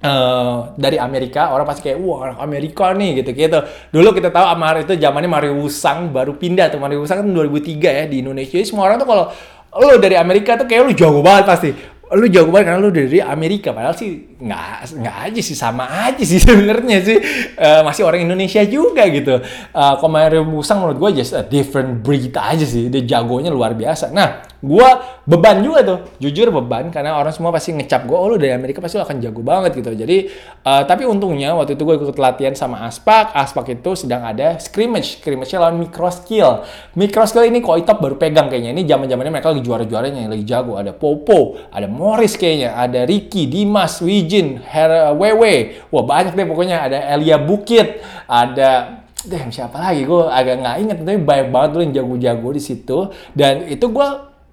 Uh, 0.01 0.73
dari 0.81 0.97
Amerika 0.97 1.53
orang 1.53 1.61
pasti 1.69 1.85
kayak 1.85 2.01
wah 2.01 2.33
Amerika 2.41 2.89
nih 2.89 3.21
gitu 3.21 3.37
gitu 3.37 3.61
dulu 3.93 4.17
kita 4.17 4.33
tahu 4.33 4.49
Amar 4.49 4.81
itu 4.81 4.97
zamannya 4.97 5.29
Mario 5.29 5.53
Wusang 5.61 6.09
baru 6.09 6.33
pindah 6.33 6.73
tuh. 6.73 6.81
Mario 6.81 7.05
Wusang 7.05 7.21
kan 7.21 7.27
2003 7.29 7.77
ya 7.77 8.03
di 8.09 8.25
Indonesia. 8.25 8.57
Jadi 8.57 8.65
semua 8.65 8.89
orang 8.89 8.97
tuh 8.97 9.05
kalau 9.05 9.29
lo 9.77 9.95
dari 10.01 10.17
Amerika 10.17 10.57
tuh 10.57 10.65
kayak 10.65 10.81
lu 10.89 10.93
jago 10.97 11.21
banget 11.21 11.45
pasti. 11.45 11.69
Lu 12.11 12.27
jago 12.27 12.51
banget 12.51 12.73
karena 12.73 12.81
lu 12.81 12.91
dari 12.91 13.21
Amerika. 13.21 13.71
Padahal 13.71 13.95
sih 13.95 14.35
nggak 14.41 14.99
nggak 14.99 15.17
aja 15.31 15.41
sih 15.45 15.55
sama 15.55 15.85
aja 15.87 16.23
sih 16.25 16.41
sebenarnya 16.49 16.97
sih. 17.05 17.17
Uh, 17.55 17.81
masih 17.85 18.03
orang 18.03 18.25
Indonesia 18.25 18.65
juga 18.65 19.05
gitu. 19.05 19.37
Uh, 19.71 20.09
Mario 20.09 20.43
Wusang 20.49 20.81
menurut 20.81 20.97
gue 20.97 21.23
just 21.23 21.37
a 21.37 21.45
different 21.45 22.01
breed 22.01 22.33
aja 22.33 22.65
sih. 22.65 22.89
Dia 22.89 23.05
jagonya 23.05 23.53
luar 23.53 23.77
biasa. 23.77 24.11
Nah 24.11 24.50
gue 24.61 24.89
beban 25.25 25.57
juga 25.65 25.79
tuh. 25.81 25.99
Jujur 26.21 26.53
beban 26.53 26.93
karena 26.93 27.17
orang 27.17 27.33
semua 27.33 27.49
pasti 27.49 27.73
ngecap 27.73 28.05
gue 28.05 28.13
oh 28.13 28.29
lu 28.29 28.37
dari 28.37 28.53
Amerika 28.53 28.77
pasti 28.77 29.01
lu 29.01 29.03
akan 29.03 29.17
jago 29.17 29.41
banget 29.41 29.81
gitu. 29.81 29.89
Jadi 29.91 30.29
uh, 30.63 30.85
tapi 30.85 31.09
untungnya 31.09 31.57
waktu 31.57 31.73
itu 31.73 31.81
gue 31.81 31.97
ikut 31.97 32.17
latihan 32.21 32.53
sama 32.53 32.85
Aspak. 32.85 33.33
Aspak 33.33 33.73
itu 33.73 33.97
sedang 33.97 34.21
ada 34.21 34.61
scrimmage. 34.61 35.19
Scrimmage 35.19 35.51
lawan 35.57 35.81
micro 35.81 36.13
skill 36.13 36.61
micro 36.93 37.25
skill 37.25 37.49
ini 37.49 37.59
kok 37.59 37.81
Itop 37.81 37.97
baru 37.97 38.15
pegang 38.21 38.47
kayaknya. 38.47 38.77
Ini 38.77 38.85
zaman 38.85 39.09
zamannya 39.09 39.33
mereka 39.33 39.49
lagi 39.49 39.63
juara 39.65 39.83
juaranya 39.83 40.29
lagi 40.29 40.45
jago. 40.45 40.77
Ada 40.77 40.93
Popo 40.93 41.57
ada 41.73 41.89
Morris 41.89 42.37
kayaknya 42.37 42.77
ada 42.77 43.03
Ricky 43.09 43.49
Dimas 43.49 43.97
Wijin 43.99 44.61
Her 44.61 45.17
Wewe. 45.17 45.89
Wah 45.89 46.05
banyak 46.05 46.37
deh 46.37 46.45
pokoknya. 46.45 46.85
Ada 46.85 47.17
Elia 47.17 47.41
Bukit 47.41 48.01
ada 48.29 49.01
Damn, 49.21 49.53
siapa 49.53 49.77
lagi? 49.77 50.01
Gue 50.01 50.25
agak 50.25 50.65
nggak 50.65 50.75
inget, 50.81 50.97
tapi 51.05 51.21
banyak 51.21 51.47
banget 51.53 51.69
tuh 51.77 51.81
yang 51.85 51.93
jago-jago 51.93 52.49
di 52.57 52.61
situ. 52.61 52.97
Dan 53.37 53.69
itu 53.69 53.85
gue 53.93 54.07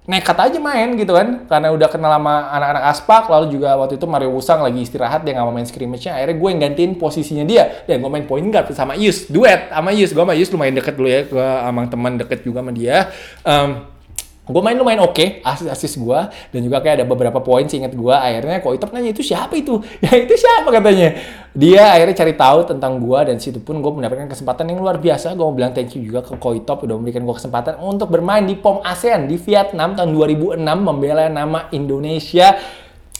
nekat 0.09 0.37
aja 0.41 0.57
main 0.57 0.97
gitu 0.97 1.13
kan. 1.13 1.45
Karena 1.45 1.69
udah 1.69 1.85
kenal 1.85 2.09
sama 2.17 2.49
anak-anak 2.49 2.83
aspak 2.97 3.23
lalu 3.29 3.45
juga 3.53 3.77
waktu 3.77 4.01
itu 4.01 4.05
Mario 4.09 4.33
Wusang 4.33 4.65
lagi 4.65 4.81
istirahat 4.81 5.21
dia 5.21 5.37
nggak 5.37 5.45
mau 5.45 5.53
main 5.53 5.69
scrimmage-nya. 5.69 6.17
Akhirnya 6.17 6.35
gue 6.41 6.49
yang 6.49 6.61
gantiin 6.65 6.91
posisinya 6.97 7.45
dia. 7.45 7.85
Dan 7.85 8.01
gue 8.01 8.09
main 8.09 8.25
point 8.25 8.49
guard 8.49 8.73
sama 8.73 8.97
Yus 8.97 9.29
duet 9.29 9.69
sama 9.69 9.93
Yus. 9.93 10.09
Gue 10.17 10.25
sama 10.25 10.33
Yus 10.33 10.49
lumayan 10.49 10.73
deket 10.81 10.97
dulu 10.97 11.09
ya 11.13 11.21
gue 11.29 11.49
sama 11.61 11.81
teman 11.85 12.13
deket 12.17 12.41
juga 12.41 12.65
sama 12.65 12.73
dia. 12.73 13.13
Um, 13.45 13.98
gue 14.49 14.61
main 14.65 14.73
lumayan 14.73 15.05
oke 15.05 15.13
okay, 15.13 15.27
asis 15.45 15.69
asis 15.69 15.93
gue 16.01 16.19
dan 16.49 16.59
juga 16.65 16.81
kayak 16.81 17.01
ada 17.01 17.05
beberapa 17.05 17.37
poin 17.39 17.69
sih 17.69 17.77
inget 17.77 17.93
gue 17.93 18.11
akhirnya 18.11 18.57
kok 18.65 18.73
itu 18.73 18.85
nanya 18.89 19.11
itu 19.13 19.23
siapa 19.23 19.53
itu? 19.53 19.77
Ya 20.03 20.15
itu 20.17 20.33
siapa 20.33 20.73
katanya? 20.73 21.13
Dia 21.53 21.93
akhirnya 21.93 22.15
cari 22.17 22.33
tahu 22.33 22.59
tentang 22.65 22.97
gue 22.97 23.19
dan 23.29 23.35
situ 23.37 23.61
pun 23.61 23.77
gue 23.77 23.91
mendapatkan 23.93 24.25
kesempatan 24.31 24.73
yang 24.73 24.81
luar 24.81 24.97
biasa. 24.97 25.37
Gue 25.37 25.45
mau 25.45 25.53
bilang 25.53 25.73
thank 25.75 25.93
you 25.93 26.01
juga 26.01 26.25
ke 26.25 26.33
Koitop 26.41 26.81
udah 26.81 26.95
memberikan 26.97 27.21
gue 27.25 27.35
kesempatan 27.35 27.77
untuk 27.77 28.09
bermain 28.09 28.41
di 28.41 28.57
POM 28.57 28.81
ASEAN 28.81 29.29
di 29.29 29.37
Vietnam 29.37 29.93
tahun 29.93 30.09
2006 30.13 30.57
membela 30.61 31.29
nama 31.29 31.69
Indonesia. 31.69 32.57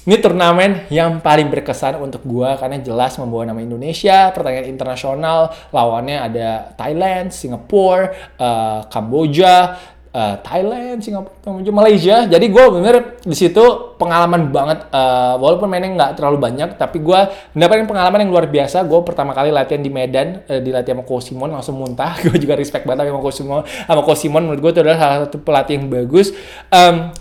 Ini 0.10 0.16
turnamen 0.24 0.90
yang 0.90 1.22
paling 1.22 1.52
berkesan 1.52 2.00
untuk 2.02 2.26
gue 2.26 2.50
karena 2.58 2.82
jelas 2.82 3.20
membawa 3.20 3.46
nama 3.52 3.62
Indonesia, 3.62 4.32
pertandingan 4.34 4.72
internasional, 4.72 5.54
lawannya 5.70 6.18
ada 6.18 6.50
Thailand, 6.74 7.30
Singapura, 7.30 8.10
uh, 8.40 8.90
Kamboja, 8.90 9.76
uh, 10.14 10.36
Thailand, 10.42 11.02
Singapura, 11.02 11.72
Malaysia. 11.74 12.26
Jadi 12.26 12.46
gue 12.50 12.66
bener 12.74 12.96
di 13.22 13.36
situ 13.38 13.62
pengalaman 13.98 14.50
banget. 14.50 14.90
Uh, 14.90 15.38
walaupun 15.38 15.70
mainnya 15.70 15.94
nggak 15.94 16.12
terlalu 16.18 16.38
banyak, 16.42 16.76
tapi 16.76 17.02
gue 17.02 17.20
mendapatkan 17.54 17.86
pengalaman 17.86 18.20
yang 18.26 18.32
luar 18.34 18.46
biasa. 18.50 18.86
Gue 18.86 19.00
pertama 19.06 19.32
kali 19.38 19.54
latihan 19.54 19.82
di 19.82 19.92
Medan, 19.92 20.46
uh, 20.50 20.60
dilatih 20.62 20.98
sama 20.98 21.04
Coach 21.06 21.32
Simon 21.32 21.50
langsung 21.54 21.78
muntah. 21.78 22.18
gue 22.26 22.36
juga 22.38 22.58
respect 22.58 22.86
banget 22.86 23.10
sama 23.10 23.22
Coach 23.22 23.38
Simon. 23.38 23.62
Sama 23.66 24.02
Coach 24.02 24.22
Simon 24.22 24.44
menurut 24.50 24.62
gue 24.62 24.72
itu 24.74 24.82
adalah 24.82 25.00
salah 25.00 25.18
satu 25.28 25.38
pelatih 25.42 25.74
yang 25.78 25.88
bagus. 25.90 26.34
Um, 26.74 27.14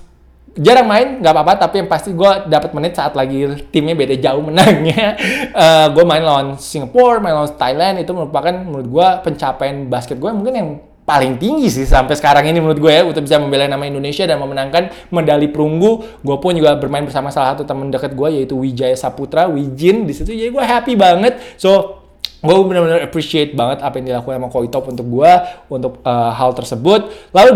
jarang 0.58 0.90
main 0.90 1.22
nggak 1.22 1.32
apa-apa 1.32 1.54
tapi 1.68 1.84
yang 1.84 1.88
pasti 1.88 2.10
gue 2.10 2.30
dapat 2.50 2.74
menit 2.74 2.98
saat 2.98 3.14
lagi 3.14 3.46
timnya 3.70 3.94
beda 3.94 4.18
jauh 4.18 4.42
menangnya 4.42 5.14
uh, 5.54 5.86
gue 5.94 6.02
main 6.02 6.18
lawan 6.18 6.58
Singapura 6.58 7.22
main 7.22 7.38
lawan 7.38 7.54
Thailand 7.54 8.02
itu 8.02 8.10
merupakan 8.10 8.50
menurut 8.50 8.88
gue 8.90 9.08
pencapaian 9.22 9.86
basket 9.86 10.18
gue 10.18 10.30
mungkin 10.34 10.54
yang 10.58 10.68
paling 11.08 11.40
tinggi 11.40 11.72
sih 11.72 11.88
sampai 11.88 12.12
sekarang 12.20 12.44
ini 12.52 12.60
menurut 12.60 12.76
gue 12.76 12.92
ya 12.92 13.00
untuk 13.00 13.24
bisa 13.24 13.40
membela 13.40 13.64
nama 13.64 13.80
Indonesia 13.88 14.28
dan 14.28 14.36
memenangkan 14.36 15.08
medali 15.08 15.48
perunggu. 15.48 16.20
Gue 16.20 16.36
pun 16.36 16.52
juga 16.52 16.76
bermain 16.76 17.00
bersama 17.00 17.32
salah 17.32 17.56
satu 17.56 17.64
teman 17.64 17.88
dekat 17.88 18.12
gue 18.12 18.28
yaitu 18.36 18.60
Wijaya 18.60 18.92
Saputra, 18.92 19.48
Wijin 19.48 20.04
di 20.04 20.12
situ. 20.12 20.36
Jadi 20.36 20.52
gue 20.52 20.60
happy 20.60 21.00
banget. 21.00 21.40
So 21.56 22.04
gue 22.38 22.54
benar-benar 22.54 23.02
appreciate 23.02 23.50
banget 23.58 23.82
apa 23.82 23.98
yang 23.98 24.14
dilakukan 24.14 24.38
sama 24.38 24.48
Koi 24.54 24.68
Top 24.70 24.86
untuk 24.86 25.06
gue 25.10 25.32
untuk 25.74 25.92
uh, 26.06 26.30
hal 26.30 26.54
tersebut. 26.54 27.10
Lalu 27.34 27.50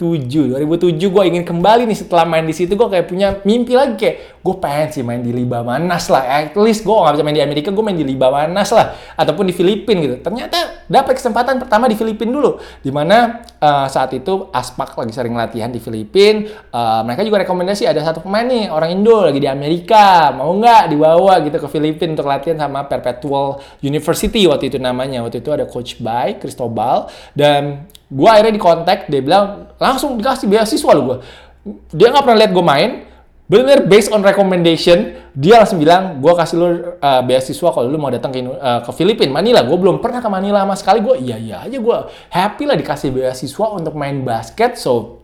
2007, 0.00 0.56
2007 0.56 0.96
gue 0.96 1.22
ingin 1.28 1.44
kembali 1.44 1.84
nih 1.84 1.98
setelah 2.00 2.24
main 2.24 2.48
di 2.48 2.56
situ 2.56 2.72
gue 2.72 2.88
kayak 2.88 3.06
punya 3.12 3.36
mimpi 3.44 3.76
lagi 3.76 4.00
kayak 4.00 4.40
gue 4.40 4.54
pengen 4.56 4.88
sih 4.88 5.04
main 5.04 5.20
di 5.20 5.36
Liba 5.36 5.60
Manas 5.60 6.08
lah. 6.08 6.24
At 6.24 6.56
least 6.56 6.88
gue 6.88 6.96
gak 6.96 7.12
bisa 7.12 7.24
main 7.24 7.36
di 7.36 7.44
Amerika, 7.44 7.68
gue 7.68 7.84
main 7.84 7.96
di 7.96 8.06
Liba 8.08 8.32
Manas 8.32 8.72
lah 8.72 8.96
ataupun 9.20 9.44
di 9.44 9.52
Filipina 9.52 10.00
gitu. 10.00 10.16
Ternyata 10.24 10.88
dapat 10.88 11.20
kesempatan 11.20 11.60
pertama 11.60 11.84
di 11.84 11.96
Filipina 11.96 12.32
dulu, 12.32 12.56
di 12.80 12.88
mana 12.88 13.44
uh, 13.60 13.84
saat 13.84 14.16
itu 14.16 14.48
Aspak 14.48 14.96
lagi 14.96 15.12
sering 15.12 15.36
latihan 15.36 15.68
di 15.68 15.76
Filipina. 15.76 16.48
Uh, 16.72 17.04
mereka 17.04 17.20
juga 17.20 17.44
rekomendasi 17.44 17.84
ada 17.84 18.00
satu 18.00 18.24
pemain 18.24 18.48
nih 18.48 18.72
orang 18.72 18.96
Indo 18.96 19.28
lagi 19.28 19.44
di 19.44 19.48
Amerika, 19.50 20.32
mau 20.32 20.56
nggak 20.56 20.88
dibawa 20.88 21.36
gitu 21.44 21.60
ke 21.60 21.68
Filipina 21.68 22.16
untuk 22.16 22.28
latihan 22.32 22.56
sama 22.56 22.88
Perpetual 22.88 23.60
University 23.90 24.46
waktu 24.46 24.70
itu 24.70 24.78
namanya. 24.78 25.26
Waktu 25.26 25.42
itu 25.42 25.50
ada 25.50 25.66
coach 25.66 25.98
Bay, 25.98 26.38
Cristobal 26.38 27.10
dan 27.34 27.90
gue 28.06 28.28
akhirnya 28.30 28.54
di 28.54 28.62
kontak 28.62 29.10
dia 29.10 29.18
bilang 29.18 29.74
langsung 29.82 30.14
dikasih 30.14 30.46
beasiswa 30.46 30.90
lo 30.94 31.02
gue. 31.02 31.18
Dia 31.90 32.14
nggak 32.14 32.24
pernah 32.24 32.38
lihat 32.40 32.52
gue 32.54 32.64
main, 32.64 32.90
bener 33.50 33.84
based 33.90 34.14
on 34.14 34.22
recommendation 34.22 35.18
dia 35.34 35.62
langsung 35.62 35.82
bilang 35.82 36.22
gue 36.22 36.32
kasih 36.34 36.56
lo 36.58 36.66
uh, 36.66 37.22
beasiswa 37.26 37.68
kalau 37.74 37.90
lo 37.90 37.98
mau 37.98 38.10
datang 38.10 38.30
ke 38.30 38.40
uh, 38.46 38.80
ke 38.86 38.90
Filipina. 38.94 39.34
Manila 39.34 39.66
gue 39.66 39.74
belum 39.74 39.98
pernah 39.98 40.22
ke 40.22 40.30
Manila 40.30 40.62
sama 40.62 40.74
sekali. 40.78 40.98
Gue 41.02 41.18
iya 41.18 41.36
iya 41.36 41.56
aja 41.66 41.74
gue 41.74 41.96
happy 42.30 42.64
lah 42.70 42.78
dikasih 42.78 43.10
beasiswa 43.10 43.66
untuk 43.74 43.98
main 43.98 44.22
basket. 44.22 44.78
So 44.78 45.20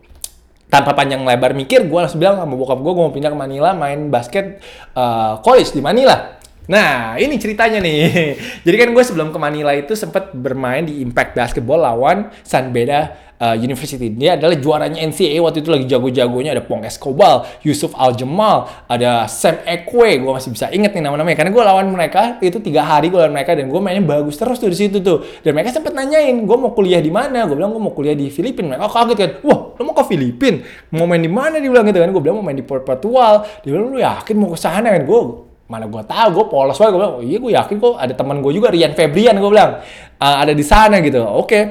tanpa 0.67 0.91
panjang 0.91 1.23
lebar 1.23 1.55
mikir 1.55 1.87
gue 1.87 1.99
langsung 1.99 2.19
bilang 2.19 2.43
sama 2.43 2.51
bokap 2.59 2.83
gue 2.83 2.91
gue 2.91 3.03
mau 3.07 3.13
pindah 3.15 3.31
ke 3.31 3.39
Manila 3.39 3.71
main 3.71 4.11
basket 4.11 4.59
uh, 4.99 5.39
college 5.39 5.71
di 5.71 5.79
Manila 5.79 6.36
Nah, 6.67 7.15
ini 7.15 7.39
ceritanya 7.39 7.79
nih. 7.79 8.35
Jadi 8.67 8.75
kan 8.75 8.89
gue 8.91 9.03
sebelum 9.03 9.31
ke 9.31 9.39
Manila 9.39 9.71
itu 9.71 9.95
sempat 9.95 10.35
bermain 10.35 10.83
di 10.83 10.99
Impact 10.99 11.31
Basketball 11.31 11.79
lawan 11.79 12.27
San 12.43 12.75
Beda 12.75 13.27
uh, 13.39 13.55
University. 13.55 14.11
Dia 14.11 14.35
adalah 14.35 14.59
juaranya 14.59 14.99
NCAA 14.99 15.39
waktu 15.39 15.63
itu 15.63 15.69
lagi 15.71 15.85
jago-jagonya 15.87 16.57
ada 16.57 16.63
Pong 16.65 16.83
Escobar, 16.83 17.47
Yusuf 17.63 17.93
Al 17.95 18.19
Jamal, 18.19 18.67
ada 18.89 19.25
Sam 19.31 19.63
Ekwe. 19.63 20.19
Gue 20.21 20.31
masih 20.35 20.51
bisa 20.51 20.67
inget 20.73 20.91
nih 20.91 21.07
nama-namanya 21.07 21.37
karena 21.39 21.51
gue 21.53 21.63
lawan 21.63 21.87
mereka 21.87 22.35
itu 22.43 22.59
tiga 22.59 22.83
hari 22.83 23.07
gue 23.07 23.19
lawan 23.19 23.33
mereka 23.33 23.55
dan 23.55 23.71
gue 23.71 23.79
mainnya 23.79 24.03
bagus 24.03 24.35
terus 24.35 24.59
tuh 24.59 24.67
di 24.67 24.77
situ 24.77 24.99
tuh. 24.99 25.23
Dan 25.41 25.55
mereka 25.55 25.71
sempat 25.71 25.95
nanyain 25.95 26.35
gue 26.35 26.57
mau 26.57 26.75
kuliah 26.75 26.99
di 26.99 27.13
mana. 27.13 27.47
Gue 27.47 27.55
bilang 27.57 27.71
gue 27.71 27.81
mau 27.81 27.93
kuliah 27.95 28.17
di 28.17 28.27
Filipina. 28.27 28.75
Mereka 28.75 28.91
kaget 28.91 29.17
kan, 29.17 29.31
wah 29.47 29.59
lo 29.77 29.81
mau 29.87 29.95
ke 29.95 30.03
Filipina? 30.09 30.59
Mau 30.91 31.07
main 31.07 31.23
di 31.23 31.31
mana? 31.31 31.63
Dia 31.63 31.69
bilang 31.71 31.87
gitu 31.87 31.99
kan. 32.03 32.09
Gue 32.11 32.21
bilang 32.21 32.37
mau 32.41 32.45
main 32.45 32.57
di 32.57 32.65
Perpetual. 32.65 33.47
Dia 33.63 33.69
bilang 33.71 33.87
lu 33.93 33.99
yakin 34.03 34.35
mau 34.35 34.51
ke 34.51 34.59
sana 34.59 34.91
kan? 34.91 35.07
Gue 35.07 35.46
mana 35.67 35.85
gue 35.85 36.03
tahu 36.07 36.27
gue 36.31 36.45
polos 36.47 36.79
banget 36.79 36.91
gue 36.95 36.99
bilang 37.03 37.15
oh, 37.19 37.23
iya 37.23 37.37
gue 37.43 37.51
yakin 37.51 37.75
kok 37.79 37.95
ada 37.99 38.13
teman 38.15 38.39
gue 38.39 38.51
juga 38.55 38.71
Rian 38.71 38.95
Febrian 38.95 39.35
gue 39.35 39.51
bilang 39.51 39.83
uh, 40.19 40.35
ada 40.39 40.55
di 40.55 40.63
sana 40.63 41.03
gitu 41.03 41.19
oke 41.23 41.43
okay. 41.43 41.63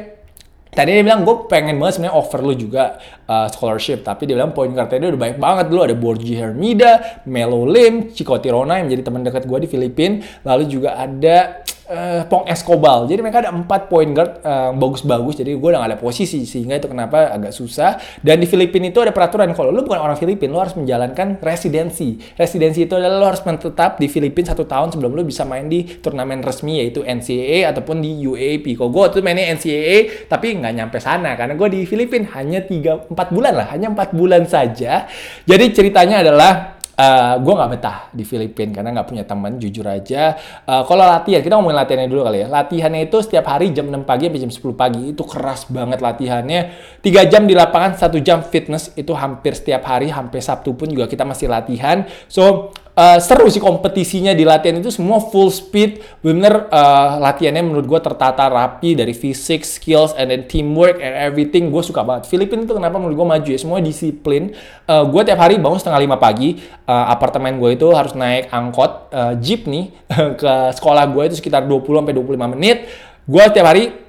Tadi 0.77 0.93
dia 0.93 1.01
bilang 1.01 1.25
gue 1.25 1.49
pengen 1.49 1.81
banget 1.81 1.97
sebenarnya 1.97 2.21
offer 2.21 2.45
lu 2.45 2.53
juga 2.53 3.01
uh, 3.25 3.49
scholarship, 3.49 4.05
tapi 4.05 4.29
dia 4.29 4.37
bilang 4.37 4.53
poin 4.53 4.69
kartunya 4.69 5.09
udah 5.09 5.23
baik 5.25 5.41
banget 5.41 5.73
dulu 5.73 5.81
ada 5.89 5.97
Borgi 5.97 6.37
Hermida, 6.37 7.25
Melo 7.25 7.65
Lim, 7.65 8.13
Chico 8.13 8.37
Tirona 8.37 8.77
yang 8.77 8.93
menjadi 8.93 9.09
teman 9.09 9.25
dekat 9.25 9.49
gue 9.49 9.59
di 9.65 9.69
Filipina, 9.73 10.21
lalu 10.45 10.69
juga 10.69 11.01
ada 11.01 11.65
uh, 11.91 12.23
Pong 12.27 12.47
Escobar. 12.47 13.07
Jadi 13.07 13.21
mereka 13.23 13.47
ada 13.47 13.53
empat 13.55 13.89
point 13.91 14.11
guard 14.11 14.43
uh, 14.43 14.71
bagus-bagus. 14.75 15.41
Jadi 15.43 15.55
gue 15.57 15.69
udah 15.69 15.83
gak 15.83 15.91
ada 15.95 15.99
posisi 15.99 16.45
sehingga 16.45 16.79
itu 16.79 16.91
kenapa 16.91 17.31
agak 17.33 17.55
susah. 17.55 17.99
Dan 18.21 18.43
di 18.43 18.47
Filipina 18.47 18.91
itu 18.91 19.01
ada 19.03 19.11
peraturan 19.15 19.51
kalau 19.55 19.71
lu 19.71 19.83
bukan 19.87 20.03
orang 20.03 20.19
Filipina, 20.19 20.55
lu 20.55 20.61
harus 20.63 20.75
menjalankan 20.75 21.41
residensi. 21.41 22.19
Residensi 22.37 22.85
itu 22.85 22.95
adalah 22.95 23.17
lu 23.23 23.27
harus 23.27 23.43
menetap 23.47 23.99
di 23.99 24.07
Filipina 24.11 24.53
satu 24.53 24.67
tahun 24.67 24.95
sebelum 24.95 25.11
lu 25.15 25.23
bisa 25.27 25.43
main 25.43 25.67
di 25.67 25.87
turnamen 25.87 26.43
resmi 26.43 26.83
yaitu 26.83 27.03
NCAA 27.03 27.71
ataupun 27.73 28.03
di 28.03 28.23
UAP. 28.27 28.77
Kalau 28.77 28.91
gue 28.93 29.19
tuh 29.19 29.23
mainnya 29.25 29.51
NCAA 29.55 30.29
tapi 30.31 30.55
nggak 30.59 30.73
nyampe 30.77 30.99
sana 31.01 31.35
karena 31.35 31.55
gue 31.57 31.69
di 31.73 31.81
Filipina 31.89 32.29
hanya 32.39 32.63
tiga 32.63 33.07
empat 33.07 33.33
bulan 33.33 33.53
lah, 33.57 33.67
hanya 33.73 33.91
empat 33.91 34.13
bulan 34.13 34.45
saja. 34.45 35.09
Jadi 35.47 35.65
ceritanya 35.73 36.23
adalah 36.23 36.76
uh, 36.97 37.05
eh, 37.05 37.35
gue 37.41 37.53
nggak 37.53 37.71
betah 37.77 37.99
di 38.11 38.25
Filipina 38.25 38.81
karena 38.81 38.91
nggak 38.97 39.09
punya 39.09 39.25
teman 39.29 39.61
jujur 39.61 39.87
aja. 39.87 40.37
Uh, 40.65 40.83
kalau 40.89 41.05
latihan 41.05 41.41
kita 41.45 41.55
ngomongin 41.57 41.79
latihannya 41.79 42.09
dulu 42.09 42.23
kali 42.27 42.39
ya. 42.45 42.49
Latihannya 42.49 43.01
itu 43.07 43.17
setiap 43.21 43.45
hari 43.53 43.71
jam 43.77 43.89
6 43.93 44.03
pagi 44.09 44.29
sampai 44.29 44.41
jam 44.43 44.53
10 44.53 44.73
pagi. 44.75 45.03
Itu 45.13 45.23
keras 45.29 45.69
banget 45.69 45.99
latihannya. 46.01 46.61
Tiga 47.05 47.23
jam 47.29 47.45
di 47.45 47.55
lapangan 47.55 47.95
satu 48.01 48.19
jam 48.21 48.41
fitness 48.43 48.93
itu 48.97 49.13
hampir 49.13 49.55
setiap 49.55 49.85
hari 49.87 50.09
hampir 50.11 50.41
Sabtu 50.41 50.73
pun 50.75 50.89
juga 50.89 51.07
kita 51.07 51.23
masih 51.29 51.53
latihan. 51.53 52.09
So 52.27 52.73
uh, 52.97 53.19
seru 53.21 53.47
sih 53.53 53.61
kompetisinya 53.61 54.33
di 54.33 54.43
latihan 54.43 54.81
itu 54.81 54.89
semua 54.89 55.21
full 55.21 55.53
speed. 55.53 56.03
Bener 56.25 56.67
uh, 56.73 57.21
latihannya 57.21 57.63
menurut 57.63 57.87
gue 57.87 58.01
tertata 58.01 58.49
rapi 58.49 58.97
dari 58.97 59.13
fisik 59.13 59.63
skills 59.63 60.17
and 60.17 60.33
then 60.33 60.49
teamwork 60.49 60.99
and 60.99 61.13
everything. 61.13 61.69
Gue 61.69 61.85
suka 61.85 62.03
banget. 62.03 62.27
Filipina 62.27 62.65
itu 62.65 62.75
kenapa 62.75 62.97
menurut 62.97 63.15
gue 63.15 63.29
maju 63.37 63.49
ya? 63.53 63.59
Semua 63.61 63.79
disiplin. 63.85 64.57
Uh, 64.89 65.05
gue 65.07 65.23
tiap 65.23 65.39
hari 65.39 65.61
bangun 65.61 65.79
setengah 65.79 66.01
lima 66.03 66.17
pagi 66.17 66.59
uh, 66.89 67.13
apartemen 67.13 67.61
gue 67.61 67.77
itu 67.77 67.87
harus 67.93 68.17
naik 68.17 68.49
angkot 68.51 69.13
uh, 69.13 69.35
jeep 69.39 69.69
nih 69.69 69.93
ke 70.41 70.55
sekolah 70.75 71.05
gue 71.13 71.23
itu 71.31 71.37
sekitar 71.39 71.69
20 71.69 71.85
sampai 71.85 72.15
25 72.17 72.55
menit. 72.57 72.89
Gue 73.27 73.45
tiap 73.53 73.69
hari 73.69 74.06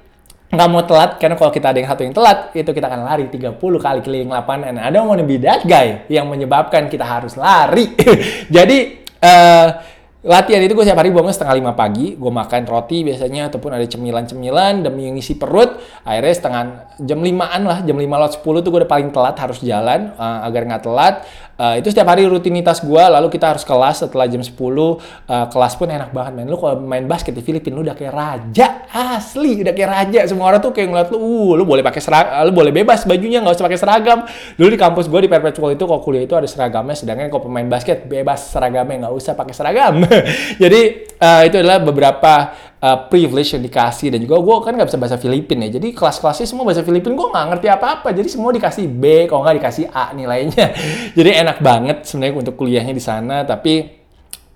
nggak 0.48 0.68
mau 0.72 0.80
telat 0.80 1.20
karena 1.20 1.36
kalau 1.36 1.52
kita 1.52 1.66
ada 1.68 1.76
yang 1.76 1.88
satu 1.92 2.02
yang 2.08 2.16
telat 2.16 2.38
itu 2.56 2.70
kita 2.72 2.88
akan 2.88 3.04
lari 3.04 3.28
30 3.28 3.60
kali 3.60 4.00
keliling 4.00 4.32
lapangan. 4.32 4.72
And 4.72 4.80
ada 4.80 5.04
wanna 5.04 5.24
be 5.24 5.36
that 5.44 5.68
guy 5.68 6.08
yang 6.08 6.24
menyebabkan 6.32 6.88
kita 6.88 7.04
harus 7.04 7.36
lari. 7.36 7.92
Jadi 8.56 9.04
uh, 9.20 9.68
latihan 10.24 10.64
itu 10.64 10.72
gue 10.72 10.84
setiap 10.88 11.04
hari 11.04 11.12
bangun 11.12 11.36
setengah 11.36 11.54
lima 11.60 11.72
pagi. 11.76 12.16
Gue 12.16 12.32
makan 12.32 12.64
roti 12.64 13.04
biasanya 13.04 13.52
ataupun 13.52 13.76
ada 13.76 13.84
cemilan-cemilan 13.84 14.88
demi 14.88 15.12
ngisi 15.12 15.36
perut. 15.36 15.76
Akhirnya 16.00 16.34
setengah 16.34 16.62
jam 17.04 17.20
limaan 17.20 17.68
lah 17.68 17.84
jam 17.84 18.00
lima 18.00 18.16
lewat 18.16 18.40
sepuluh 18.40 18.64
tuh 18.64 18.72
gue 18.72 18.88
udah 18.88 18.90
paling 18.90 19.12
telat 19.12 19.36
harus 19.36 19.60
jalan 19.60 20.16
uh, 20.16 20.48
agar 20.48 20.64
nggak 20.64 20.82
telat 20.82 21.14
Uh, 21.58 21.74
itu 21.74 21.90
setiap 21.90 22.06
hari 22.14 22.22
rutinitas 22.22 22.78
gue, 22.86 23.02
lalu 23.02 23.34
kita 23.34 23.50
harus 23.50 23.66
kelas 23.66 24.06
setelah 24.06 24.30
jam 24.30 24.38
10, 24.38 24.54
uh, 24.54 24.94
kelas 25.50 25.74
pun 25.74 25.90
enak 25.90 26.14
banget, 26.14 26.38
men. 26.38 26.46
Lu 26.46 26.54
kalau 26.54 26.78
main 26.78 27.02
basket 27.02 27.34
di 27.34 27.42
Filipina, 27.42 27.74
lu 27.74 27.82
udah 27.82 27.98
kayak 27.98 28.14
raja, 28.14 28.86
asli, 28.86 29.66
udah 29.66 29.74
kayak 29.74 29.90
raja. 29.90 30.20
Semua 30.30 30.54
orang 30.54 30.62
tuh 30.62 30.70
kayak 30.70 30.86
ngeliat 30.86 31.08
lu, 31.10 31.18
uh, 31.18 31.58
lu 31.58 31.66
boleh 31.66 31.82
pakai 31.82 31.98
seragam, 31.98 32.46
lu 32.46 32.54
boleh 32.54 32.70
bebas 32.70 33.02
bajunya, 33.02 33.42
nggak 33.42 33.58
usah 33.58 33.66
pakai 33.66 33.80
seragam. 33.82 34.22
Dulu 34.54 34.68
di 34.70 34.78
kampus 34.78 35.10
gue 35.10 35.20
di 35.26 35.30
Perpetual 35.34 35.74
itu, 35.74 35.82
kalau 35.82 35.98
kuliah 35.98 36.22
itu 36.22 36.38
ada 36.38 36.46
seragamnya, 36.46 36.94
sedangkan 36.94 37.26
kalau 37.26 37.50
pemain 37.50 37.66
basket, 37.66 38.06
bebas 38.06 38.54
seragamnya, 38.54 39.10
nggak 39.10 39.14
usah 39.18 39.34
pakai 39.34 39.54
seragam. 39.58 40.06
Jadi, 40.62 41.10
uh, 41.18 41.42
itu 41.42 41.58
adalah 41.58 41.82
beberapa 41.82 42.54
uh, 42.82 42.98
privilege 43.10 43.54
yang 43.54 43.62
dikasih. 43.62 44.14
Dan 44.14 44.24
juga 44.24 44.38
gue 44.38 44.56
kan 44.64 44.72
nggak 44.74 44.88
bisa 44.88 44.98
bahasa 44.98 45.16
Filipin 45.18 45.58
ya. 45.66 45.68
Jadi 45.78 45.88
kelas-kelasnya 45.94 46.46
semua 46.46 46.64
bahasa 46.66 46.82
Filipin. 46.86 47.14
Gue 47.14 47.28
nggak 47.30 47.46
ngerti 47.54 47.66
apa-apa. 47.70 48.08
Jadi 48.14 48.28
semua 48.30 48.50
dikasih 48.54 48.86
B 48.86 49.26
kalau 49.26 49.44
nggak 49.46 49.56
dikasih 49.62 49.84
A 49.90 50.14
nilainya. 50.14 50.66
Jadi 51.18 51.30
enak 51.34 51.58
banget 51.62 52.06
sebenarnya 52.06 52.34
untuk 52.38 52.54
kuliahnya 52.58 52.94
di 52.94 53.02
sana. 53.02 53.42
Tapi 53.42 53.86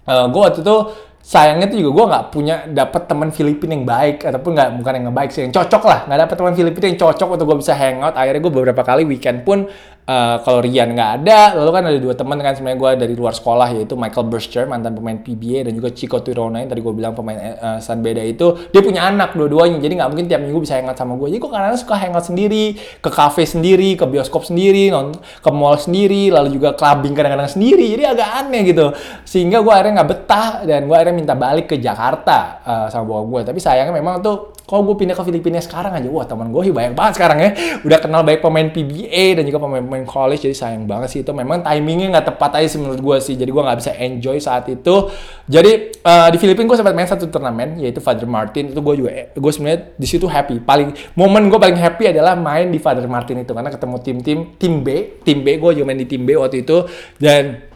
uh, 0.07 0.13
eh, 0.13 0.27
gue 0.31 0.41
waktu 0.41 0.61
itu 0.63 0.77
sayangnya 1.23 1.71
tuh 1.71 1.79
juga 1.79 1.91
gue 1.95 2.05
nggak 2.11 2.25
punya 2.35 2.57
dapat 2.67 3.07
teman 3.07 3.31
Filipina 3.31 3.73
yang 3.75 3.87
baik. 3.87 4.27
Ataupun 4.27 4.51
nggak 4.55 4.71
bukan 4.79 4.93
yang 4.99 5.15
baik 5.15 5.31
sih 5.35 5.43
yang 5.47 5.55
cocok 5.55 5.83
lah. 5.87 6.01
Nggak 6.07 6.21
dapat 6.29 6.37
teman 6.39 6.55
Filipina 6.55 6.87
yang 6.95 6.99
cocok 6.99 7.29
untuk 7.39 7.47
gue 7.51 7.59
bisa 7.63 7.75
hangout. 7.75 8.15
Akhirnya 8.15 8.41
gue 8.43 8.53
beberapa 8.53 8.83
kali 8.83 9.03
weekend 9.07 9.43
pun 9.43 9.67
uh, 10.07 10.37
kalau 10.43 10.59
Rian 10.63 10.95
nggak 10.95 11.11
ada, 11.23 11.55
lalu 11.59 11.71
kan 11.71 11.83
ada 11.87 11.99
dua 11.99 12.15
teman 12.17 12.39
kan 12.43 12.55
sebenarnya 12.59 12.79
gue 12.79 12.91
dari 13.07 13.15
luar 13.15 13.35
sekolah 13.35 13.69
yaitu 13.77 13.95
Michael 13.95 14.27
Berster 14.27 14.65
mantan 14.67 14.97
pemain 14.99 15.19
PBA 15.19 15.69
dan 15.69 15.73
juga 15.77 15.95
Chico 15.95 16.19
Tirona 16.19 16.63
yang 16.63 16.71
tadi 16.71 16.81
gue 16.83 16.95
bilang 16.95 17.15
pemain 17.15 17.39
uh, 17.39 17.79
San 17.79 18.03
Beda 18.03 18.23
itu 18.23 18.71
dia 18.75 18.83
punya 18.83 19.07
anak 19.07 19.35
dua-duanya 19.39 19.79
jadi 19.79 20.03
nggak 20.03 20.09
mungkin 20.11 20.27
tiap 20.27 20.41
minggu 20.43 20.59
bisa 20.63 20.79
hangout 20.79 20.99
sama 20.99 21.15
gue 21.19 21.29
jadi 21.37 21.41
gue 21.43 21.51
kadang 21.51 21.79
suka 21.79 21.95
hangout 21.99 22.27
sendiri 22.27 22.65
ke 22.99 23.11
cafe 23.13 23.43
sendiri 23.47 23.95
ke 23.95 24.05
bioskop 24.09 24.47
sendiri 24.47 24.91
non 24.91 25.15
ke 25.15 25.51
mall 25.51 25.79
sendiri 25.79 26.33
lalu 26.33 26.55
juga 26.59 26.75
clubbing 26.75 27.15
kadang-kadang 27.15 27.51
sendiri 27.51 27.95
jadi 27.95 28.15
agak 28.17 28.29
aneh 28.47 28.63
gitu. 28.67 28.87
Sehingga 29.27 29.63
gue 29.63 29.73
akhirnya 29.73 30.03
nggak 30.03 30.11
betah 30.11 30.49
dan 30.67 30.87
gue 30.87 30.97
akhirnya 30.97 31.17
minta 31.17 31.35
balik 31.39 31.71
ke 31.71 31.77
Jakarta 31.79 32.63
uh, 32.65 32.87
sama 32.91 33.05
bokap 33.07 33.27
gue 33.29 33.41
tapi 33.53 33.59
sayangnya 33.63 33.95
memang 33.95 34.23
tuh 34.23 34.53
kalau 34.69 34.87
gue 34.89 34.97
pindah 34.97 35.19
ke 35.19 35.25
Filipina 35.27 35.59
sekarang 35.59 35.93
aja, 35.99 36.09
wah 36.09 36.25
teman 36.25 36.49
gue 36.55 36.71
banyak 36.71 36.95
banget 36.95 37.13
sekarang 37.19 37.39
ya. 37.43 37.51
Udah 37.83 37.99
kenal 37.99 38.23
baik 38.23 38.41
pemain 38.41 38.69
PBA 38.71 39.39
dan 39.41 39.45
juga 39.45 39.59
pemain-pemain 39.63 40.07
college, 40.07 40.47
jadi 40.47 40.57
sayang 40.57 40.87
banget 40.87 41.09
sih 41.13 41.21
itu. 41.21 41.31
Memang 41.35 41.67
timingnya 41.67 42.19
nggak 42.19 42.27
tepat 42.35 42.63
aja 42.63 42.69
sih 42.73 42.79
menurut 42.81 43.01
gue 43.03 43.17
sih. 43.21 43.35
Jadi 43.35 43.51
gue 43.51 43.63
nggak 43.63 43.79
bisa 43.79 43.93
enjoy 43.99 44.37
saat 44.39 44.71
itu. 44.71 45.11
Jadi 45.51 46.03
uh, 46.07 46.29
di 46.31 46.39
Filipina 46.39 46.65
gue 46.71 46.79
sempat 46.79 46.95
main 46.95 47.09
satu 47.11 47.27
turnamen, 47.27 47.83
yaitu 47.83 47.99
Father 47.99 48.27
Martin. 48.29 48.71
Itu 48.71 48.81
gue 48.81 48.95
juga, 49.03 49.11
gue 49.35 49.53
sebenarnya 49.53 49.99
di 49.99 50.07
situ 50.07 50.31
happy. 50.31 50.63
Paling 50.63 50.95
momen 51.19 51.51
gue 51.51 51.59
paling 51.59 51.77
happy 51.77 52.15
adalah 52.15 52.39
main 52.39 52.71
di 52.71 52.79
Father 52.79 53.05
Martin 53.11 53.43
itu 53.43 53.53
karena 53.53 53.71
ketemu 53.71 53.97
tim-tim 54.01 54.39
tim 54.57 54.75
B, 54.81 55.19
tim 55.27 55.43
B 55.43 55.59
gue 55.59 55.71
juga 55.75 55.87
main 55.87 55.99
di 55.99 56.07
tim 56.07 56.23
B 56.23 56.39
waktu 56.39 56.63
itu 56.63 56.87
dan 57.19 57.72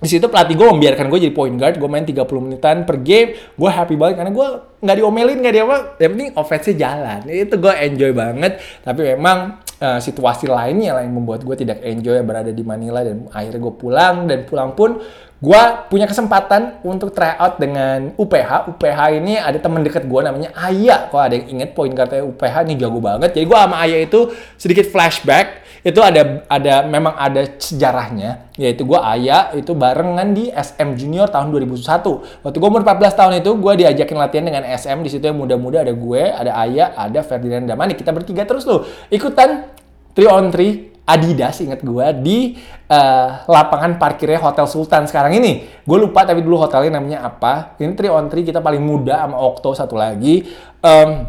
di 0.00 0.08
situ 0.08 0.26
pelatih 0.32 0.56
gue 0.56 0.64
membiarkan 0.64 1.12
gue 1.12 1.28
jadi 1.28 1.34
point 1.36 1.56
guard 1.60 1.76
gue 1.76 1.88
main 1.88 2.04
30 2.08 2.24
menitan 2.40 2.88
per 2.88 3.04
game 3.04 3.36
gue 3.36 3.70
happy 3.70 4.00
banget 4.00 4.16
karena 4.24 4.32
gue 4.32 4.48
nggak 4.80 4.96
diomelin 4.96 5.38
nggak 5.44 5.54
dia 5.54 5.64
apa 5.68 5.78
yang 6.00 6.10
penting 6.16 6.30
offense 6.40 6.72
jalan. 6.72 7.20
Itu 7.28 7.60
gue 7.60 7.72
enjoy 7.72 8.10
banget. 8.16 8.52
Tapi 8.80 9.00
memang 9.16 9.60
uh, 9.80 10.00
situasi 10.00 10.48
lainnya 10.48 10.96
lah 10.96 11.02
yang 11.04 11.20
membuat 11.20 11.44
gue 11.44 11.56
tidak 11.56 11.84
enjoy 11.84 12.16
berada 12.24 12.48
di 12.48 12.64
Manila 12.64 13.04
dan 13.04 13.28
akhirnya 13.28 13.60
gue 13.60 13.74
pulang 13.76 14.16
dan 14.24 14.48
pulang 14.48 14.72
pun 14.72 15.00
gue 15.40 15.62
punya 15.88 16.04
kesempatan 16.04 16.84
untuk 16.84 17.16
try 17.16 17.32
out 17.40 17.56
dengan 17.56 18.12
UPH. 18.20 18.76
UPH 18.76 19.00
ini 19.16 19.40
ada 19.40 19.56
temen 19.56 19.80
deket 19.80 20.04
gue 20.04 20.20
namanya 20.20 20.52
Aya. 20.52 21.08
Kalau 21.08 21.22
ada 21.24 21.32
yang 21.32 21.58
inget 21.58 21.72
poin 21.72 21.88
kartu 21.96 22.20
UPH 22.20 22.68
ini 22.68 22.76
jago 22.76 23.00
banget. 23.00 23.32
Jadi 23.32 23.48
gue 23.48 23.56
sama 23.56 23.76
Aya 23.80 24.04
itu 24.04 24.28
sedikit 24.60 24.84
flashback. 24.92 25.64
Itu 25.80 26.04
ada 26.04 26.44
ada 26.44 26.84
memang 26.84 27.16
ada 27.16 27.40
sejarahnya. 27.56 28.52
Yaitu 28.60 28.84
gue 28.84 29.00
Aya 29.00 29.56
itu 29.56 29.72
barengan 29.72 30.36
di 30.36 30.52
SM 30.52 31.00
Junior 31.00 31.32
tahun 31.32 31.48
2001. 31.56 32.44
Waktu 32.44 32.56
gue 32.60 32.68
umur 32.68 32.84
14 32.84 33.00
tahun 33.16 33.32
itu 33.40 33.50
gue 33.56 33.72
diajakin 33.80 34.16
latihan 34.20 34.44
dengan 34.44 34.68
SM. 34.68 35.00
Di 35.00 35.08
situ 35.08 35.24
yang 35.24 35.40
muda-muda 35.40 35.80
ada 35.80 35.96
gue, 35.96 36.22
ada 36.28 36.52
Aya, 36.52 36.92
ada 36.92 37.24
Ferdinand 37.24 37.64
Damani. 37.64 37.96
Kita 37.96 38.12
bertiga 38.12 38.44
terus 38.44 38.68
tuh 38.68 38.84
ikutan 39.08 39.72
3 40.12 40.26
on 40.28 40.52
3 40.52 40.89
Adidas 41.06 41.58
inget 41.64 41.82
gue 41.82 42.06
di 42.22 42.38
uh, 42.86 43.28
lapangan 43.50 43.98
parkirnya 43.98 44.38
Hotel 44.38 44.66
Sultan 44.70 45.08
sekarang 45.10 45.34
ini. 45.36 45.66
Gue 45.82 45.98
lupa 45.98 46.22
tapi 46.22 46.44
dulu 46.44 46.60
hotelnya 46.60 47.00
namanya 47.00 47.26
apa. 47.26 47.74
Ini 47.80 47.96
3 47.98 48.10
on 48.10 48.26
3 48.30 48.46
kita 48.46 48.60
paling 48.62 48.78
muda 48.78 49.26
sama 49.26 49.36
Okto 49.40 49.74
satu 49.74 49.98
lagi. 49.98 50.46
Um, 50.84 51.26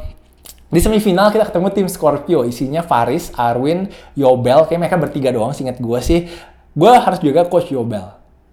di 0.71 0.79
semifinal 0.79 1.33
kita 1.35 1.49
ketemu 1.51 1.67
tim 1.75 1.87
Scorpio, 1.91 2.47
isinya 2.47 2.79
Faris, 2.85 3.33
Arwin, 3.35 3.91
Yobel. 4.15 4.69
Kayak 4.69 4.87
mereka 4.87 4.97
bertiga 5.01 5.29
doang, 5.33 5.51
inget 5.51 5.81
gue 5.81 5.99
sih. 5.99 6.29
Gue 6.71 6.91
harus 6.91 7.19
juga 7.19 7.43
coach 7.49 7.73
Yobel. 7.73 8.05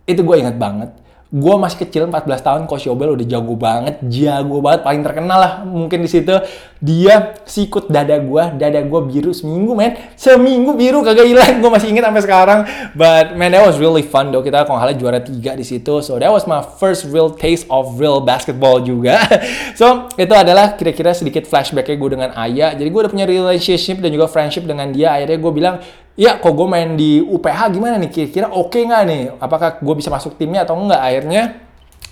Itu 0.09 0.25
gue 0.25 0.37
inget 0.41 0.57
banget 0.57 1.08
gue 1.29 1.55
masih 1.61 1.85
kecil 1.85 2.09
14 2.09 2.25
tahun 2.41 2.63
Coach 2.65 2.89
Yobel 2.89 3.13
udah 3.13 3.27
jago 3.29 3.53
banget 3.53 4.01
jago 4.09 4.65
banget 4.65 4.81
paling 4.81 5.05
terkenal 5.05 5.37
lah 5.37 5.53
mungkin 5.61 6.01
di 6.01 6.09
situ. 6.09 6.33
Dia 6.81 7.37
sikut 7.45 7.93
dada 7.93 8.17
gue 8.17 8.43
dada 8.57 8.81
gue 8.81 9.01
biru 9.05 9.37
seminggu 9.37 9.77
men. 9.77 9.93
Seminggu 10.17 10.73
biru 10.73 11.05
kagak 11.05 11.29
hilang. 11.29 11.61
Gue 11.61 11.69
masih 11.69 11.93
inget 11.93 12.09
sampai 12.09 12.23
sekarang. 12.25 12.61
But 12.97 13.37
man 13.37 13.53
that 13.53 13.61
was 13.61 13.77
really 13.77 14.01
fun 14.01 14.33
though 14.33 14.41
kita 14.41 14.65
kalau 14.65 14.81
juara 14.97 15.21
tiga 15.21 15.53
di 15.53 15.69
situ. 15.69 16.01
So 16.01 16.17
that 16.17 16.33
was 16.33 16.49
my 16.49 16.65
first 16.65 17.05
real 17.13 17.29
taste 17.29 17.69
of 17.69 18.01
real 18.01 18.25
basketball 18.25 18.81
juga. 18.81 19.21
So 19.79 20.11
itu 20.19 20.35
adalah 20.35 20.75
kira-kira 20.75 21.15
sedikit 21.15 21.47
flashbacknya 21.47 21.95
gue 21.95 22.11
dengan 22.11 22.31
Ayah 22.35 22.75
jadi 22.75 22.89
gue 22.89 23.01
udah 23.05 23.13
punya 23.13 23.27
relationship 23.29 24.01
dan 24.01 24.11
juga 24.11 24.33
friendship 24.33 24.65
dengan 24.65 24.89
dia. 24.91 25.13
Akhirnya 25.13 25.39
gue 25.39 25.53
bilang 25.53 25.77
ya 26.19 26.43
kok 26.43 26.51
gue 26.51 26.67
main 26.67 26.99
di 26.99 27.23
UPH 27.23 27.71
gimana 27.71 27.95
nih? 28.03 28.11
Kira-kira 28.11 28.51
oke 28.51 28.75
okay 28.75 28.83
nggak 28.91 29.03
nih? 29.07 29.23
Apakah 29.39 29.79
gue 29.79 29.95
bisa 29.95 30.11
masuk 30.11 30.35
timnya 30.35 30.67
atau 30.67 30.75
enggak 30.75 30.99
akhirnya 30.99 31.43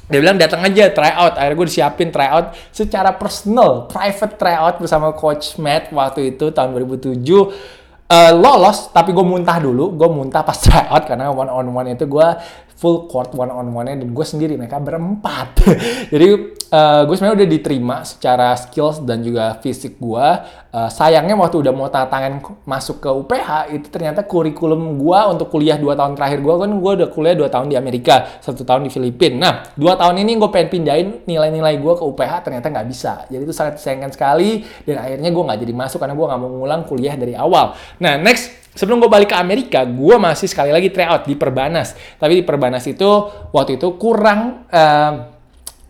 dia 0.06 0.22
bilang 0.22 0.38
datang 0.38 0.62
aja 0.62 0.94
try 0.94 1.10
out. 1.18 1.34
Akhirnya 1.34 1.58
gue 1.58 1.66
disiapin 1.66 2.14
try 2.14 2.30
out 2.30 2.54
secara 2.70 3.10
personal 3.18 3.90
private 3.90 4.38
try 4.38 4.54
out 4.54 4.78
bersama 4.78 5.10
coach 5.10 5.58
Matt 5.58 5.90
waktu 5.90 6.38
itu 6.38 6.54
tahun 6.54 6.78
2007 6.78 7.18
uh, 8.06 8.32
lolos 8.38 8.94
tapi 8.94 9.10
gue 9.10 9.26
muntah 9.26 9.58
dulu. 9.58 9.98
Gue 9.98 10.06
muntah 10.06 10.46
pas 10.46 10.54
try 10.64 10.86
out 10.86 11.02
karena 11.10 11.34
one 11.34 11.50
on 11.50 11.66
one 11.74 11.90
itu 11.90 12.06
gue 12.06 12.28
full 12.76 13.08
court 13.08 13.32
one 13.32 13.48
on 13.48 13.72
one 13.72 13.88
nya 13.88 13.96
dan 13.96 14.12
gue 14.12 14.26
sendiri 14.26 14.54
mereka 14.60 14.76
berempat. 14.76 15.64
Jadi 16.12 16.28
uh, 16.68 17.02
gue 17.08 17.14
sebenarnya 17.16 17.36
udah 17.42 17.48
diterima 17.48 17.96
secara 18.04 18.52
skills 18.52 19.00
dan 19.02 19.24
juga 19.24 19.56
fisik 19.64 19.96
gue. 19.96 20.26
Uh, 20.76 20.92
sayangnya 20.92 21.32
waktu 21.40 21.64
udah 21.64 21.72
mau 21.72 21.88
tangan 21.88 22.44
masuk 22.68 23.00
ke 23.00 23.08
UPH 23.08 23.72
itu 23.72 23.88
ternyata 23.88 24.28
kurikulum 24.28 25.00
gue 25.00 25.20
untuk 25.32 25.48
kuliah 25.48 25.80
dua 25.80 25.96
tahun 25.96 26.12
terakhir 26.12 26.44
gue 26.44 26.52
kan 26.52 26.70
gue 26.76 26.92
udah 27.00 27.08
kuliah 27.08 27.32
dua 27.32 27.48
tahun 27.48 27.72
di 27.72 27.80
Amerika 27.80 28.44
satu 28.44 28.60
tahun 28.60 28.84
di 28.84 28.90
Filipina. 28.92 29.40
Nah 29.40 29.54
dua 29.72 29.96
tahun 29.96 30.20
ini 30.20 30.36
gue 30.36 30.50
pengen 30.52 30.68
pindahin 30.68 31.08
nilai-nilai 31.24 31.80
gue 31.80 31.94
ke 31.96 32.04
UPH 32.04 32.44
ternyata 32.44 32.68
nggak 32.68 32.86
bisa. 32.92 33.24
Jadi 33.32 33.40
itu 33.40 33.56
sangat 33.56 33.80
disayangkan 33.80 34.12
sekali 34.12 34.68
dan 34.84 35.00
akhirnya 35.00 35.30
gue 35.32 35.42
nggak 35.48 35.60
jadi 35.64 35.72
masuk 35.72 35.98
karena 36.04 36.12
gue 36.12 36.26
nggak 36.28 36.40
mau 36.44 36.50
ngulang 36.52 36.82
kuliah 36.84 37.16
dari 37.16 37.32
awal. 37.32 37.72
Nah 38.04 38.20
next 38.20 38.65
sebelum 38.76 39.00
gue 39.00 39.10
balik 39.10 39.32
ke 39.32 39.36
Amerika, 39.40 39.82
gue 39.82 40.16
masih 40.20 40.46
sekali 40.46 40.70
lagi 40.70 40.92
tryout 40.92 41.24
di 41.24 41.34
Perbanas. 41.34 41.96
Tapi 42.20 42.38
di 42.38 42.44
Perbanas 42.44 42.84
itu 42.84 43.08
waktu 43.50 43.80
itu 43.80 43.96
kurang 43.96 44.68
uh, 44.68 45.34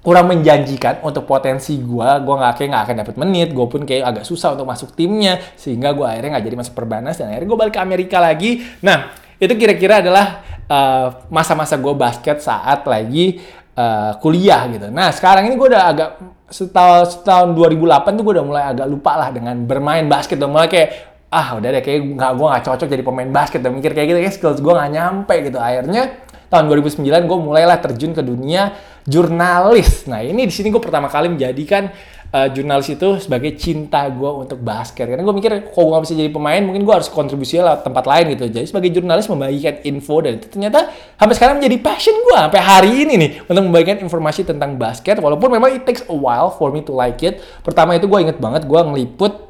kurang 0.07 0.31
menjanjikan 0.31 1.03
untuk 1.03 1.27
potensi 1.27 1.75
gue. 1.83 2.09
Gue 2.22 2.35
nggak 2.38 2.53
kayak 2.55 2.68
nggak 2.70 2.85
akan 2.87 2.96
dapet 3.03 3.14
menit. 3.18 3.49
Gue 3.51 3.66
pun 3.66 3.83
kayak 3.83 4.14
agak 4.14 4.25
susah 4.25 4.55
untuk 4.55 4.70
masuk 4.70 4.94
timnya, 4.94 5.42
sehingga 5.59 5.90
gue 5.90 6.07
akhirnya 6.07 6.38
nggak 6.38 6.46
jadi 6.46 6.57
masuk 6.62 6.75
Perbanas 6.79 7.18
dan 7.18 7.35
akhirnya 7.35 7.49
gue 7.51 7.59
balik 7.59 7.75
ke 7.75 7.83
Amerika 7.83 8.22
lagi. 8.22 8.62
Nah 8.87 9.11
itu 9.42 9.53
kira-kira 9.59 10.01
adalah 10.01 10.46
eh, 10.64 11.09
masa-masa 11.29 11.77
uh, 11.77 11.83
gue 11.83 11.94
basket 11.99 12.40
saat 12.40 12.87
lagi 12.87 13.42
uh, 13.75 14.14
kuliah 14.22 14.64
gitu. 14.70 14.88
Nah 14.94 15.11
sekarang 15.11 15.51
ini 15.51 15.59
gue 15.59 15.68
udah 15.75 15.85
agak 15.90 16.11
setahun, 16.46 17.20
setahun 17.20 17.53
2008 17.59 18.16
tuh 18.16 18.22
gue 18.22 18.35
udah 18.38 18.46
mulai 18.46 18.64
agak 18.70 18.87
lupa 18.87 19.18
lah 19.18 19.29
dengan 19.35 19.59
bermain 19.66 20.07
basket. 20.07 20.38
Udah 20.38 20.51
mulai 20.51 20.68
kayak 20.70 21.15
ah 21.37 21.61
udah 21.61 21.68
deh 21.68 21.83
kayak 21.85 22.16
nggak 22.16 22.33
gue 22.33 22.46
nggak 22.49 22.64
cocok 22.64 22.88
jadi 22.88 23.03
pemain 23.05 23.29
basket. 23.29 23.61
Dan 23.61 23.77
mikir 23.77 23.92
kayak 23.92 24.09
gitu 24.09 24.18
kayak 24.25 24.35
skills 24.35 24.61
gue 24.64 24.72
nggak 24.72 24.90
nyampe 24.96 25.35
gitu. 25.44 25.59
Akhirnya 25.61 26.25
tahun 26.49 26.64
2009 26.72 27.05
gue 27.05 27.38
mulailah 27.44 27.79
terjun 27.85 28.16
ke 28.16 28.25
dunia 28.25 28.72
jurnalis. 29.05 30.09
Nah 30.09 30.25
ini 30.25 30.49
di 30.49 30.55
sini 30.55 30.72
gue 30.72 30.81
pertama 30.81 31.12
kali 31.12 31.29
menjadikan 31.29 31.92
uh, 32.33 32.49
jurnalis 32.51 32.90
itu 32.90 33.20
sebagai 33.22 33.55
cinta 33.55 34.09
gue 34.09 34.31
untuk 34.33 34.59
basket. 34.64 35.07
Karena 35.07 35.22
gue 35.22 35.35
mikir 35.37 35.51
kok 35.68 35.77
gue 35.77 35.92
gak 35.92 36.05
bisa 36.09 36.14
jadi 36.16 36.31
pemain 36.33 36.62
mungkin 36.64 36.83
gue 36.83 36.94
harus 36.94 37.12
kontribusi 37.12 37.61
lah 37.61 37.85
tempat 37.85 38.09
lain 38.09 38.33
gitu. 38.35 38.49
Jadi 38.51 38.66
sebagai 38.66 38.90
jurnalis 38.96 39.29
membagikan 39.29 39.85
info 39.87 40.25
dan 40.25 40.40
itu 40.40 40.46
ternyata 40.51 40.90
sampai 41.20 41.35
sekarang 41.37 41.55
menjadi 41.61 41.77
passion 41.85 42.16
gue 42.16 42.37
sampai 42.37 42.61
hari 42.62 42.90
ini 43.07 43.14
nih 43.20 43.31
untuk 43.46 43.62
membagikan 43.68 44.01
informasi 44.03 44.49
tentang 44.49 44.81
basket. 44.81 45.20
Walaupun 45.20 45.53
memang 45.53 45.70
it 45.75 45.85
takes 45.85 46.03
a 46.09 46.16
while 46.16 46.51
for 46.51 46.72
me 46.72 46.83
to 46.83 46.96
like 46.96 47.20
it. 47.22 47.44
Pertama 47.62 47.94
itu 47.94 48.09
gue 48.09 48.18
inget 48.22 48.38
banget 48.40 48.66
gue 48.66 48.81
ngeliput 48.81 49.46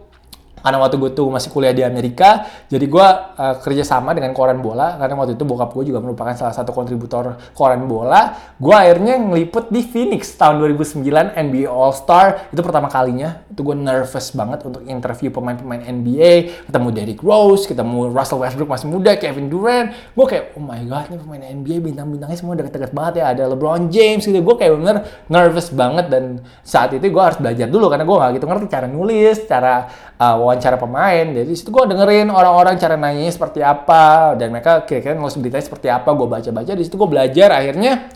karena 0.67 0.83
waktu 0.83 0.99
gue 0.99 1.11
tuh 1.15 1.31
masih 1.31 1.55
kuliah 1.55 1.71
di 1.71 1.87
Amerika 1.87 2.51
jadi 2.67 2.87
gue 2.91 3.07
uh, 3.39 3.55
kerja 3.63 3.87
sama 3.87 4.11
dengan 4.11 4.35
koran 4.35 4.59
bola. 4.59 4.99
Karena 4.99 5.15
waktu 5.15 5.39
itu 5.39 5.45
bokap 5.47 5.71
gue 5.71 5.95
juga 5.95 6.03
merupakan 6.03 6.35
salah 6.35 6.51
satu 6.51 6.75
kontributor 6.75 7.39
koran 7.55 7.87
bola. 7.87 8.35
Gue 8.59 8.75
akhirnya 8.75 9.23
ngeliput 9.23 9.71
di 9.71 9.87
Phoenix 9.87 10.35
tahun 10.35 10.59
2009 10.75 11.07
NBA 11.39 11.71
All 11.71 11.95
Star 11.95 12.51
itu 12.51 12.61
pertama 12.67 12.91
kalinya. 12.91 13.47
Itu 13.47 13.63
gue 13.63 13.79
nervous 13.79 14.35
banget 14.35 14.67
untuk 14.67 14.83
interview 14.83 15.31
pemain-pemain 15.31 15.87
NBA 15.87 16.67
ketemu 16.67 16.89
Derrick 16.91 17.23
Rose 17.23 17.71
ketemu 17.71 18.11
Russell 18.11 18.43
Westbrook 18.43 18.71
masih 18.75 18.91
muda 18.91 19.15
Kevin 19.15 19.47
Durant. 19.47 19.95
Gue 20.19 20.27
kayak 20.27 20.59
oh 20.59 20.65
my 20.65 20.83
god 20.91 21.07
ini 21.15 21.17
pemain 21.23 21.43
NBA 21.47 21.77
bintang-bintangnya 21.87 22.39
semua 22.39 22.59
deket-deket 22.59 22.91
banget 22.91 23.23
ya. 23.23 23.31
Ada 23.31 23.55
LeBron 23.55 23.87
James 23.95 24.27
gitu. 24.27 24.43
Gue 24.43 24.59
kayak 24.59 24.75
bener 24.75 24.97
nervous 25.31 25.71
banget 25.71 26.11
dan 26.11 26.43
saat 26.67 26.91
itu 26.91 27.07
gue 27.07 27.23
harus 27.23 27.39
belajar 27.39 27.71
dulu. 27.71 27.87
Karena 27.87 28.03
gue 28.03 28.17
gak 28.19 28.31
gitu 28.35 28.45
ngerti 28.51 28.67
cara 28.67 28.87
nulis 28.91 29.37
cara 29.47 29.75
uh, 30.17 30.37
wawancara 30.41 30.77
pemain. 30.81 31.25
Jadi 31.33 31.53
situ 31.53 31.69
gue 31.73 31.85
dengerin 31.89 32.33
orang-orang 32.33 32.77
cara 32.81 32.97
nanya 32.97 33.29
seperti 33.29 33.61
apa 33.61 34.35
dan 34.37 34.53
mereka 34.53 34.85
kira-kira 34.89 35.17
nulis 35.17 35.37
beritanya 35.37 35.65
seperti 35.65 35.89
apa. 35.93 36.09
Gue 36.17 36.29
baca-baca 36.29 36.73
di 36.73 36.83
situ 36.85 36.97
gue 36.97 37.09
belajar 37.09 37.53
akhirnya 37.53 38.09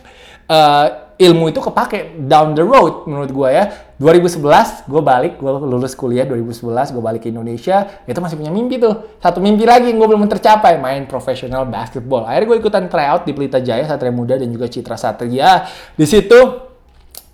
uh, 0.49 0.87
ilmu 1.21 1.53
itu 1.53 1.61
kepake 1.61 2.17
down 2.25 2.57
the 2.57 2.65
road 2.65 3.05
menurut 3.05 3.31
gue 3.31 3.49
ya. 3.53 3.65
2011 4.01 4.89
gue 4.89 5.03
balik, 5.05 5.37
gue 5.37 5.53
lulus 5.69 5.93
kuliah 5.93 6.25
2011 6.25 6.97
gue 6.97 7.03
balik 7.05 7.21
ke 7.21 7.29
Indonesia. 7.29 7.85
Itu 8.09 8.25
masih 8.25 8.41
punya 8.41 8.49
mimpi 8.49 8.81
tuh. 8.81 9.21
Satu 9.21 9.45
mimpi 9.45 9.69
lagi 9.69 9.93
yang 9.93 10.01
gue 10.01 10.09
belum 10.09 10.25
tercapai 10.25 10.81
main 10.81 11.05
profesional 11.05 11.69
basketball. 11.69 12.25
Akhirnya 12.25 12.57
gue 12.57 12.59
ikutan 12.65 12.89
tryout 12.89 13.29
di 13.29 13.37
Pelita 13.37 13.61
Jaya, 13.61 13.85
Satria 13.85 14.09
Muda 14.09 14.41
dan 14.41 14.49
juga 14.49 14.73
Citra 14.73 14.97
Satria. 14.97 15.69
Di 15.93 16.09
situ 16.09 16.70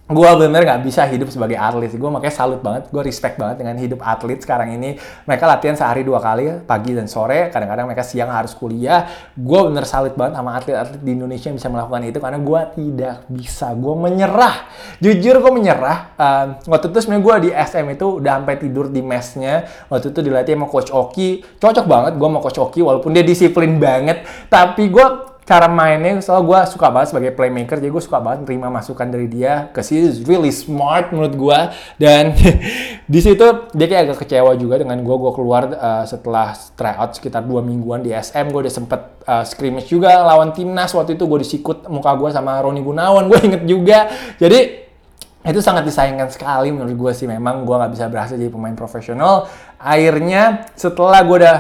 gue 0.06 0.30
bener 0.38 0.62
nggak 0.62 0.86
bisa 0.86 1.02
hidup 1.10 1.34
sebagai 1.34 1.58
atlet 1.58 1.90
gue 1.90 2.10
makanya 2.10 2.30
salut 2.30 2.62
banget 2.62 2.86
gue 2.94 3.02
respect 3.02 3.42
banget 3.42 3.58
dengan 3.58 3.74
hidup 3.74 3.98
atlet 4.06 4.38
sekarang 4.38 4.78
ini. 4.78 4.94
Mereka 5.26 5.44
latihan 5.50 5.74
sehari 5.74 6.06
dua 6.06 6.22
kali 6.22 6.62
pagi 6.62 6.94
dan 6.94 7.10
sore. 7.10 7.50
Kadang-kadang 7.50 7.90
mereka 7.90 8.06
siang 8.06 8.30
harus 8.30 8.54
kuliah. 8.54 9.10
Gue 9.34 9.66
bener 9.66 9.82
salut 9.82 10.14
banget 10.14 10.38
sama 10.38 10.54
atlet-atlet 10.54 11.02
di 11.02 11.10
Indonesia 11.10 11.50
yang 11.50 11.58
bisa 11.58 11.68
melakukan 11.70 12.02
itu 12.06 12.18
karena 12.22 12.38
gue 12.38 12.60
tidak 12.78 13.16
bisa. 13.26 13.74
Gue 13.74 13.94
menyerah. 13.98 14.56
Jujur 15.02 15.42
gue 15.42 15.52
menyerah. 15.52 15.98
Uh, 16.14 16.46
waktu 16.70 16.86
itu 16.94 16.98
sebenarnya 17.02 17.24
gue 17.26 17.34
di 17.42 17.50
SM 17.50 17.86
itu 17.98 18.06
udah 18.22 18.32
sampai 18.38 18.56
tidur 18.62 18.86
di 18.86 19.02
mesnya. 19.02 19.66
Waktu 19.90 20.14
itu 20.14 20.20
dilatih 20.22 20.54
sama 20.54 20.66
coach 20.70 20.90
Oki. 20.94 21.30
Cocok 21.58 21.86
banget 21.90 22.12
gue 22.14 22.28
sama 22.30 22.38
coach 22.38 22.58
Oki 22.62 22.80
walaupun 22.86 23.10
dia 23.10 23.26
disiplin 23.26 23.82
banget. 23.82 24.22
Tapi 24.46 24.86
gue 24.86 25.35
cara 25.46 25.70
mainnya 25.70 26.18
soal 26.18 26.42
gue 26.42 26.58
suka 26.66 26.90
banget 26.90 27.14
sebagai 27.14 27.32
playmaker 27.38 27.78
jadi 27.78 27.94
gue 27.94 28.02
suka 28.02 28.18
banget 28.18 28.50
terima 28.50 28.66
masukan 28.66 29.06
dari 29.06 29.30
dia 29.30 29.70
ke 29.70 29.78
si 29.78 30.02
really 30.26 30.50
smart 30.50 31.14
menurut 31.14 31.34
gue 31.38 31.58
dan 32.02 32.34
di 33.12 33.20
situ 33.22 33.46
dia 33.70 33.86
kayak 33.86 34.02
agak 34.10 34.18
kecewa 34.26 34.58
juga 34.58 34.82
dengan 34.82 34.98
gue 35.06 35.16
gue 35.16 35.32
keluar 35.38 35.70
uh, 35.70 36.02
setelah 36.02 36.50
tryout 36.74 37.14
sekitar 37.14 37.46
dua 37.46 37.62
mingguan 37.62 38.02
di 38.02 38.10
SM 38.10 38.50
gue 38.50 38.66
udah 38.66 38.74
sempet 38.74 39.16
uh, 39.26 39.44
scrimmage 39.44 39.90
juga 39.90 40.22
lawan 40.22 40.54
timnas. 40.54 40.94
Waktu 40.94 41.18
itu 41.18 41.26
gue 41.26 41.38
disikut 41.42 41.86
muka 41.90 42.14
gue 42.16 42.30
sama 42.30 42.62
Roni 42.62 42.80
Gunawan 42.80 43.26
gue 43.26 43.38
inget 43.50 43.62
juga. 43.66 43.98
Jadi 44.38 44.85
itu 45.46 45.62
sangat 45.62 45.86
disayangkan 45.86 46.26
sekali 46.28 46.74
menurut 46.74 46.94
gue 46.98 47.12
sih. 47.14 47.30
Memang 47.30 47.62
gue 47.62 47.76
nggak 47.78 47.92
bisa 47.94 48.10
berhasil 48.10 48.34
jadi 48.34 48.50
pemain 48.50 48.74
profesional. 48.74 49.46
Akhirnya 49.78 50.66
setelah 50.74 51.22
gue 51.22 51.36
udah 51.46 51.58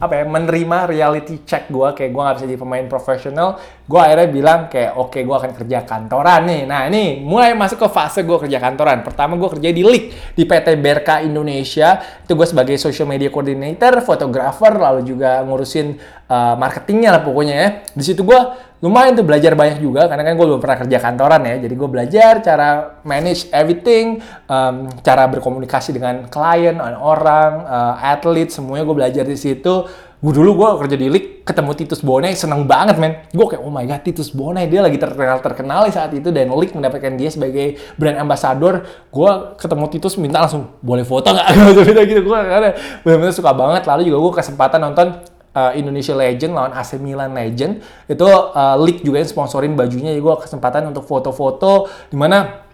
apa 0.00 0.14
ya 0.20 0.24
menerima 0.24 0.78
reality 0.88 1.44
check 1.44 1.68
gue 1.68 1.88
kayak 1.92 2.10
gue 2.12 2.22
nggak 2.24 2.36
bisa 2.40 2.46
jadi 2.48 2.60
pemain 2.60 2.86
profesional 2.88 3.60
gue 3.86 4.00
akhirnya 4.00 4.28
bilang 4.32 4.60
kayak 4.72 4.96
oke 4.96 5.12
okay, 5.12 5.22
gue 5.22 5.36
akan 5.36 5.52
kerja 5.54 5.78
kantoran 5.86 6.42
nih. 6.42 6.62
Nah 6.66 6.90
ini 6.90 7.22
mulai 7.22 7.54
masuk 7.54 7.86
ke 7.86 7.88
fase 7.88 8.26
gue 8.26 8.34
kerja 8.34 8.58
kantoran. 8.58 9.06
Pertama 9.06 9.38
gue 9.38 9.48
kerja 9.56 9.70
di 9.70 9.82
Leak 9.86 10.34
di 10.34 10.42
PT 10.42 10.74
Berka 10.82 11.22
Indonesia. 11.22 12.02
Itu 12.26 12.34
gue 12.34 12.44
sebagai 12.50 12.74
social 12.82 13.06
media 13.06 13.30
coordinator 13.30 14.02
fotografer 14.02 14.74
lalu 14.74 15.06
juga 15.06 15.38
ngurusin 15.46 15.94
uh, 16.26 16.58
marketingnya 16.58 17.14
lah 17.14 17.22
pokoknya 17.22 17.54
ya. 17.54 17.68
Di 17.94 18.02
situ 18.02 18.26
gue 18.26 18.40
lumayan 18.84 19.16
tuh 19.16 19.24
belajar 19.24 19.56
banyak 19.56 19.80
juga 19.80 20.04
karena 20.04 20.20
kan 20.20 20.34
gue 20.36 20.46
belum 20.46 20.60
pernah 20.60 20.78
kerja 20.84 20.98
kantoran 21.00 21.42
ya. 21.48 21.54
Jadi 21.64 21.74
gue 21.74 21.88
belajar 21.88 22.32
cara 22.44 22.68
manage 23.08 23.48
everything 23.52 24.20
um, 24.48 24.90
cara 25.00 25.24
berkomunikasi 25.32 25.96
dengan 25.96 26.28
klien 26.28 26.76
orang 26.80 27.52
uh, 27.64 27.94
atlet 28.00 28.52
semuanya 28.52 28.84
gue 28.84 28.96
belajar 28.96 29.24
di 29.24 29.38
situ. 29.38 29.88
Gue 30.16 30.32
dulu 30.32 30.64
gue 30.64 30.68
kerja 30.84 30.96
di 30.96 31.08
league 31.12 31.30
ketemu 31.44 31.70
Titus 31.76 32.00
Bonai 32.00 32.32
seneng 32.32 32.64
banget 32.64 32.96
men. 32.96 33.20
Gue 33.32 33.46
kayak 33.52 33.62
oh 33.64 33.72
my 33.72 33.84
god 33.84 34.00
Titus 34.00 34.32
Bonai 34.32 34.64
dia 34.64 34.80
lagi 34.80 34.96
terkenal 34.96 35.40
terkenal 35.44 35.88
saat 35.92 36.12
itu 36.16 36.32
dan 36.32 36.48
league 36.56 36.72
mendapatkan 36.72 37.12
dia 37.16 37.28
sebagai 37.28 37.80
brand 38.00 38.16
ambassador. 38.20 38.84
Gue 39.12 39.30
ketemu 39.60 39.84
Titus 39.92 40.16
minta 40.20 40.40
langsung 40.40 40.72
boleh 40.80 41.04
foto 41.04 41.32
nggak? 41.32 41.48
Gitu. 42.10 42.22
Gue 42.24 42.38
karena 42.38 42.72
benar-benar 43.04 43.34
suka 43.36 43.52
banget. 43.52 43.82
Lalu 43.84 44.08
juga 44.08 44.18
gue 44.24 44.32
kesempatan 44.40 44.80
nonton 44.84 45.35
uh, 45.56 45.72
Indonesia 45.72 46.12
Legend 46.12 46.52
lawan 46.52 46.72
AC 46.76 47.00
Milan 47.00 47.32
Legend 47.32 47.80
itu 48.04 48.28
uh, 48.28 48.76
league 48.76 49.00
juga 49.00 49.24
yang 49.24 49.30
sponsorin 49.32 49.72
bajunya 49.72 50.12
jadi 50.12 50.20
gue 50.20 50.36
kesempatan 50.44 50.92
untuk 50.92 51.08
foto-foto 51.08 51.88
di 52.12 52.16
mana 52.20 52.66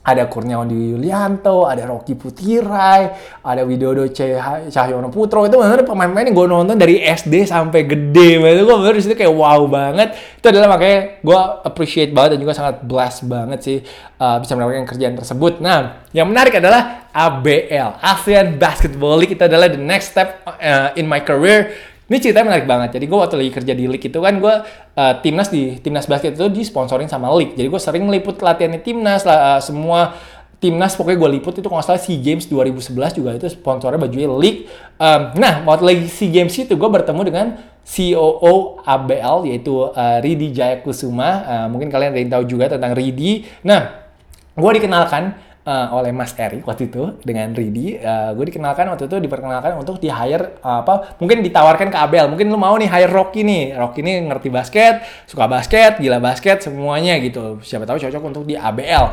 ada 0.00 0.24
Kurniawan 0.32 0.64
Di 0.64 0.96
Yulianto, 0.96 1.68
ada 1.68 1.84
Rocky 1.84 2.16
Putirai, 2.16 3.12
ada 3.44 3.62
Widodo 3.68 4.08
Cahyono 4.08 5.12
Putro. 5.12 5.44
Itu 5.44 5.60
benar 5.60 5.84
pemain-pemain 5.84 6.24
yang 6.24 6.36
gue 6.40 6.46
nonton 6.48 6.76
dari 6.80 7.04
SD 7.04 7.44
sampai 7.44 7.84
gede. 7.84 8.40
Itu 8.40 8.64
gue 8.64 8.76
bener 8.80 8.96
di 8.96 9.02
situ 9.04 9.12
kayak 9.12 9.28
wow 9.28 9.60
banget. 9.68 10.16
Itu 10.40 10.48
adalah 10.48 10.72
makanya 10.72 11.20
gue 11.20 11.40
appreciate 11.68 12.16
banget 12.16 12.36
dan 12.36 12.38
juga 12.40 12.56
sangat 12.56 12.80
blessed 12.80 13.28
banget 13.28 13.60
sih 13.60 13.78
uh, 14.16 14.40
bisa 14.40 14.56
mendapatkan 14.56 14.88
kerjaan 14.88 15.14
tersebut. 15.20 15.60
Nah, 15.60 16.08
yang 16.16 16.32
menarik 16.32 16.56
adalah 16.56 17.12
ABL, 17.12 18.00
ASEAN 18.00 18.56
Basketball 18.56 19.20
League. 19.20 19.36
Itu 19.36 19.44
adalah 19.44 19.68
the 19.68 19.76
next 19.76 20.16
step 20.16 20.40
uh, 20.48 20.96
in 20.96 21.04
my 21.04 21.20
career 21.20 21.76
ini 22.10 22.18
ceritanya 22.18 22.46
menarik 22.50 22.66
banget. 22.66 22.98
Jadi 22.98 23.04
gue 23.06 23.18
waktu 23.22 23.36
lagi 23.38 23.50
kerja 23.54 23.72
di 23.78 23.86
League 23.86 24.02
itu 24.02 24.18
kan 24.18 24.34
gue 24.42 24.54
uh, 24.98 25.14
timnas 25.22 25.46
di 25.46 25.78
timnas 25.78 26.10
basket 26.10 26.34
itu 26.34 26.50
disponsorin 26.50 27.06
sama 27.06 27.30
League. 27.38 27.54
Jadi 27.54 27.70
gue 27.70 27.80
sering 27.80 28.02
meliput 28.02 28.42
latihannya 28.42 28.82
timnas 28.82 29.22
lah 29.22 29.56
uh, 29.56 29.60
semua 29.62 30.18
timnas 30.60 30.92
pokoknya 30.92 31.18
gue 31.22 31.30
liput 31.40 31.54
itu 31.56 31.64
kalau 31.64 31.80
nggak 31.80 31.88
salah 31.88 32.02
SEA 32.02 32.20
Games 32.20 32.44
2011 32.50 33.16
juga 33.16 33.32
itu 33.32 33.48
sponsornya 33.48 33.96
bajunya 33.96 34.28
League. 34.28 34.68
Um, 35.00 35.38
nah 35.40 35.64
waktu 35.64 35.84
lagi 35.86 36.06
SEA 36.10 36.28
Games 36.28 36.52
itu 36.52 36.74
gue 36.76 36.90
bertemu 36.90 37.20
dengan 37.24 37.46
COO 37.80 38.84
ABL 38.84 39.48
yaitu 39.48 39.72
uh, 39.88 40.18
Ridi 40.20 40.52
Jayakusuma. 40.52 41.30
Uh, 41.46 41.66
mungkin 41.72 41.88
kalian 41.88 42.12
ada 42.12 42.20
yang 42.20 42.32
tahu 42.34 42.44
juga 42.44 42.74
tentang 42.74 42.92
Ridi. 42.92 43.48
Nah 43.64 44.10
gue 44.52 44.70
dikenalkan 44.76 45.49
uh, 45.66 45.86
oleh 45.96 46.12
Mas 46.14 46.32
Eri 46.36 46.64
waktu 46.64 46.88
itu 46.88 47.18
dengan 47.24 47.52
Ridi. 47.52 47.98
Uh, 48.00 48.32
gue 48.36 48.52
dikenalkan 48.52 48.88
waktu 48.88 49.08
itu 49.08 49.16
diperkenalkan 49.20 49.76
untuk 49.76 50.00
di 50.00 50.08
hire 50.08 50.60
uh, 50.64 50.84
apa 50.84 51.16
mungkin 51.20 51.44
ditawarkan 51.44 51.88
ke 51.92 51.98
Abel. 51.98 52.28
Mungkin 52.30 52.48
lu 52.48 52.56
mau 52.60 52.76
nih 52.76 52.88
hire 52.88 53.12
Rocky 53.12 53.44
nih. 53.44 53.76
Rocky 53.76 54.00
ini 54.00 54.24
ngerti 54.30 54.48
basket, 54.48 55.04
suka 55.28 55.50
basket, 55.50 56.00
gila 56.00 56.22
basket 56.22 56.64
semuanya 56.64 57.18
gitu. 57.20 57.60
Siapa 57.60 57.84
tahu 57.84 58.00
cocok 58.00 58.22
untuk 58.22 58.44
di 58.46 58.54
ABL. 58.56 59.04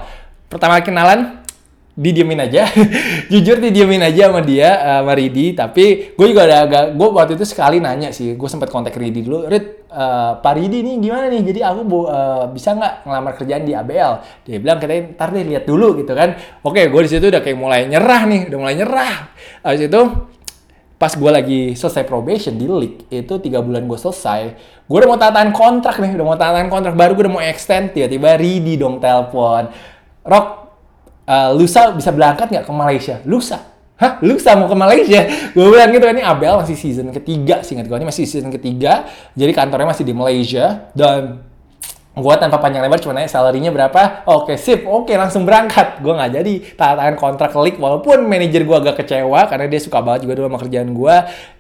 Pertama 0.48 0.80
kenalan 0.80 1.47
didiemin 1.98 2.38
aja. 2.38 2.70
Jujur 3.34 3.58
didiemin 3.58 4.06
aja 4.06 4.30
sama 4.30 4.46
dia 4.46 4.70
uh, 4.78 5.02
sama 5.02 5.14
Ridi 5.18 5.58
tapi 5.58 6.14
gue 6.14 6.28
juga 6.30 6.46
ada 6.46 6.70
agak 6.70 6.84
gue 6.94 7.08
waktu 7.10 7.34
itu 7.34 7.46
sekali 7.50 7.82
nanya 7.82 8.14
sih 8.14 8.38
gue 8.38 8.50
sempat 8.50 8.70
kontak 8.70 8.94
Ridi 8.94 9.26
dulu 9.26 9.50
Rid 9.50 9.90
uh, 9.90 10.38
Pak 10.38 10.54
Ridi 10.54 10.86
nih 10.86 10.96
gimana 11.02 11.26
nih? 11.34 11.42
Jadi 11.42 11.60
aku 11.66 11.82
uh, 12.06 12.46
bisa 12.54 12.78
nggak 12.78 13.10
ngelamar 13.10 13.34
kerjaan 13.34 13.64
di 13.66 13.74
ABL 13.74 14.14
dia 14.46 14.58
bilang 14.62 14.78
katanya 14.78 15.18
ntar 15.18 15.34
deh 15.34 15.42
lihat 15.42 15.66
dulu 15.66 15.98
gitu 15.98 16.14
kan. 16.14 16.38
Oke 16.62 16.86
gue 16.86 17.02
di 17.02 17.10
situ 17.10 17.34
udah 17.34 17.42
kayak 17.42 17.58
mulai 17.58 17.90
nyerah 17.90 18.22
nih 18.30 18.42
udah 18.54 18.60
mulai 18.62 18.76
nyerah. 18.78 19.34
Habis 19.66 19.90
itu 19.90 20.02
pas 20.98 21.14
gue 21.14 21.32
lagi 21.34 21.62
selesai 21.78 22.10
probation 22.10 22.58
di 22.58 22.66
league 22.66 23.06
itu 23.14 23.34
tiga 23.38 23.62
bulan 23.62 23.86
gue 23.86 23.98
selesai 24.02 24.42
gue 24.82 24.98
udah 24.98 25.06
mau 25.06 25.22
tataan 25.22 25.54
kontrak 25.54 26.02
nih 26.02 26.18
udah 26.18 26.26
mau 26.26 26.34
tataan 26.34 26.74
kontrak 26.74 26.98
baru 26.98 27.14
gue 27.14 27.30
udah 27.30 27.34
mau 27.38 27.44
extend 27.46 27.94
tiba-tiba 27.94 28.34
Ridi 28.34 28.82
dong 28.82 28.98
telepon 28.98 29.70
Rock 30.26 30.67
uh, 31.28 31.52
lusa 31.54 31.92
bisa 31.94 32.10
berangkat 32.16 32.48
nggak 32.50 32.66
ke 32.66 32.74
Malaysia? 32.74 33.16
Lusa. 33.28 33.60
Hah? 33.98 34.22
Lusa 34.22 34.54
mau 34.54 34.70
ke 34.70 34.78
Malaysia? 34.78 35.26
Gue 35.58 35.74
bilang 35.74 35.90
gitu, 35.90 36.06
ini 36.08 36.22
Abel 36.22 36.62
masih 36.62 36.78
season 36.78 37.10
ketiga, 37.10 37.66
sih 37.66 37.74
ingat 37.74 37.90
gue, 37.90 37.98
ini 37.98 38.06
masih 38.06 38.30
season 38.30 38.54
ketiga, 38.54 39.10
jadi 39.34 39.50
kantornya 39.58 39.90
masih 39.90 40.06
di 40.06 40.14
Malaysia, 40.14 40.86
dan 40.94 41.42
gue 42.18 42.34
tanpa 42.42 42.58
panjang 42.58 42.82
lebar 42.82 42.98
cuma 42.98 43.14
nanya 43.14 43.30
salary-nya 43.30 43.70
berapa. 43.70 44.26
Oke 44.26 44.58
sip. 44.58 44.90
Oke 44.90 45.14
langsung 45.14 45.46
berangkat. 45.46 46.02
Gue 46.02 46.18
nggak 46.18 46.32
jadi. 46.42 46.54
Tangan 46.74 47.14
kontrak 47.14 47.54
klik 47.54 47.78
walaupun 47.78 48.26
manajer 48.26 48.66
gue 48.66 48.78
agak 48.78 49.06
kecewa 49.06 49.46
karena 49.46 49.70
dia 49.70 49.78
suka 49.78 50.02
banget 50.02 50.26
juga 50.26 50.34
dulu 50.42 50.46
sama 50.50 50.60
kerjaan 50.66 50.90
gue 50.92 51.18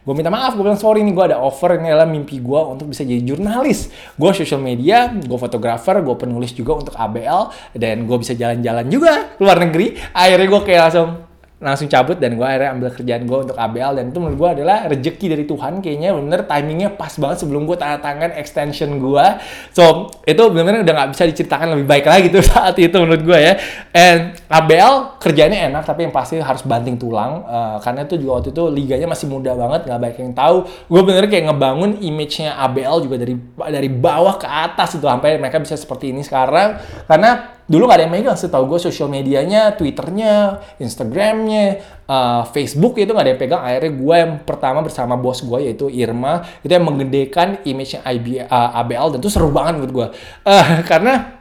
gue 0.07 0.15
minta 0.15 0.31
maaf 0.31 0.55
gue 0.55 0.63
bilang 0.63 0.79
sorry 0.79 1.03
nih 1.03 1.13
gue 1.13 1.25
ada 1.35 1.37
offer. 1.37 1.77
Ini 1.77 1.93
adalah 1.93 2.07
mimpi 2.07 2.39
gue 2.39 2.59
untuk 2.63 2.89
bisa 2.89 3.03
jadi 3.03 3.21
jurnalis. 3.21 3.91
Gue 4.15 4.31
social 4.33 4.63
media 4.63 5.11
gue 5.11 5.37
fotografer 5.37 5.99
gue 5.99 6.15
penulis 6.15 6.55
juga 6.55 6.79
untuk 6.79 6.95
ABL 6.95 7.75
dan 7.75 8.07
gue 8.07 8.17
bisa 8.17 8.33
jalan-jalan 8.33 8.87
juga 8.87 9.37
luar 9.43 9.59
negeri. 9.61 9.93
Akhirnya 10.15 10.47
gue 10.47 10.61
kayak 10.63 10.81
langsung 10.89 11.26
langsung 11.57 11.89
cabut 11.89 12.21
dan 12.21 12.37
gue 12.37 12.45
akhirnya 12.45 12.69
ambil 12.77 12.89
kerjaan 12.93 13.25
gue 13.25 13.37
untuk 13.49 13.57
ABL 13.57 13.97
dan 13.97 14.05
itu 14.13 14.17
menurut 14.21 14.37
gue 14.37 14.49
adalah 14.61 14.85
rezeki 14.85 15.25
dari 15.33 15.43
Tuhan 15.49 15.81
kayaknya 15.81 16.13
bener 16.13 16.45
timingnya 16.45 16.93
pas 16.93 17.09
banget 17.17 17.41
sebelum 17.41 17.65
gue 17.65 17.73
tanda 17.73 17.97
tangan 17.97 18.29
extension 18.37 19.01
gue 19.01 19.25
so 19.73 20.13
itu 20.29 20.37
bener-bener 20.53 20.85
udah 20.85 20.93
nggak 20.93 21.09
bisa 21.17 21.23
diceritakan 21.25 21.73
lebih 21.73 21.89
baik 21.89 22.05
lagi 22.05 22.29
tuh 22.29 22.45
saat 22.53 22.77
itu 22.77 22.93
menurut 22.93 23.25
gue 23.25 23.39
ya. 23.41 23.53
And 23.89 24.37
ABL 24.45 25.17
kerjanya 25.17 25.65
enak 25.73 25.81
tapi 25.81 26.05
yang 26.05 26.13
pasti 26.13 26.37
harus 26.37 26.61
banting 26.61 27.01
tulang 27.01 27.41
uh, 27.49 27.81
karena 27.81 28.05
itu 28.05 28.21
juga 28.21 28.37
waktu 28.37 28.53
itu 28.53 28.63
liganya 28.69 29.07
masih 29.09 29.25
muda 29.25 29.57
banget 29.57 29.89
nggak 29.89 29.99
banyak 29.99 30.17
yang 30.29 30.33
tahu. 30.37 30.57
Gue 30.85 31.01
bener 31.01 31.25
kayak 31.25 31.49
ngebangun 31.49 31.97
image-nya 32.05 32.53
ABL 32.69 33.01
juga 33.01 33.17
dari 33.17 33.33
dari 33.73 33.89
bawah 33.89 34.37
ke 34.37 34.45
atas 34.45 34.93
itu 34.93 35.09
sampai 35.09 35.41
mereka 35.41 35.57
bisa 35.57 35.73
seperti 35.73 36.13
ini 36.13 36.21
sekarang. 36.21 36.77
Karena 37.09 37.56
dulu 37.67 37.83
gak 37.87 37.99
ada 37.99 38.05
yang 38.07 38.13
megang 38.15 38.39
setahu 38.39 38.63
gue 38.75 38.79
sosial 38.79 39.11
medianya 39.11 39.75
twitternya 39.75 40.63
instagramnya 40.79 41.83
uh, 42.07 42.47
facebook 42.49 42.97
itu 42.97 43.11
gak 43.11 43.23
ada 43.27 43.31
yang 43.35 43.41
pegang. 43.41 43.61
Akhirnya 43.61 43.91
gue 43.93 44.15
yang 44.15 44.33
pertama 44.41 44.79
bersama 44.81 45.19
bos 45.19 45.43
gue 45.43 45.59
yaitu 45.67 45.91
Irma 45.91 46.41
itu 46.63 46.71
yang 46.71 46.87
menggedekan 46.87 47.61
image 47.67 47.99
IB, 47.99 48.47
uh, 48.47 48.79
ABL 48.81 49.15
dan 49.15 49.19
itu 49.19 49.29
seru 49.29 49.51
banget 49.53 49.83
menurut 49.83 49.93
gue 49.93 50.07
uh, 50.47 50.67
karena 50.89 51.36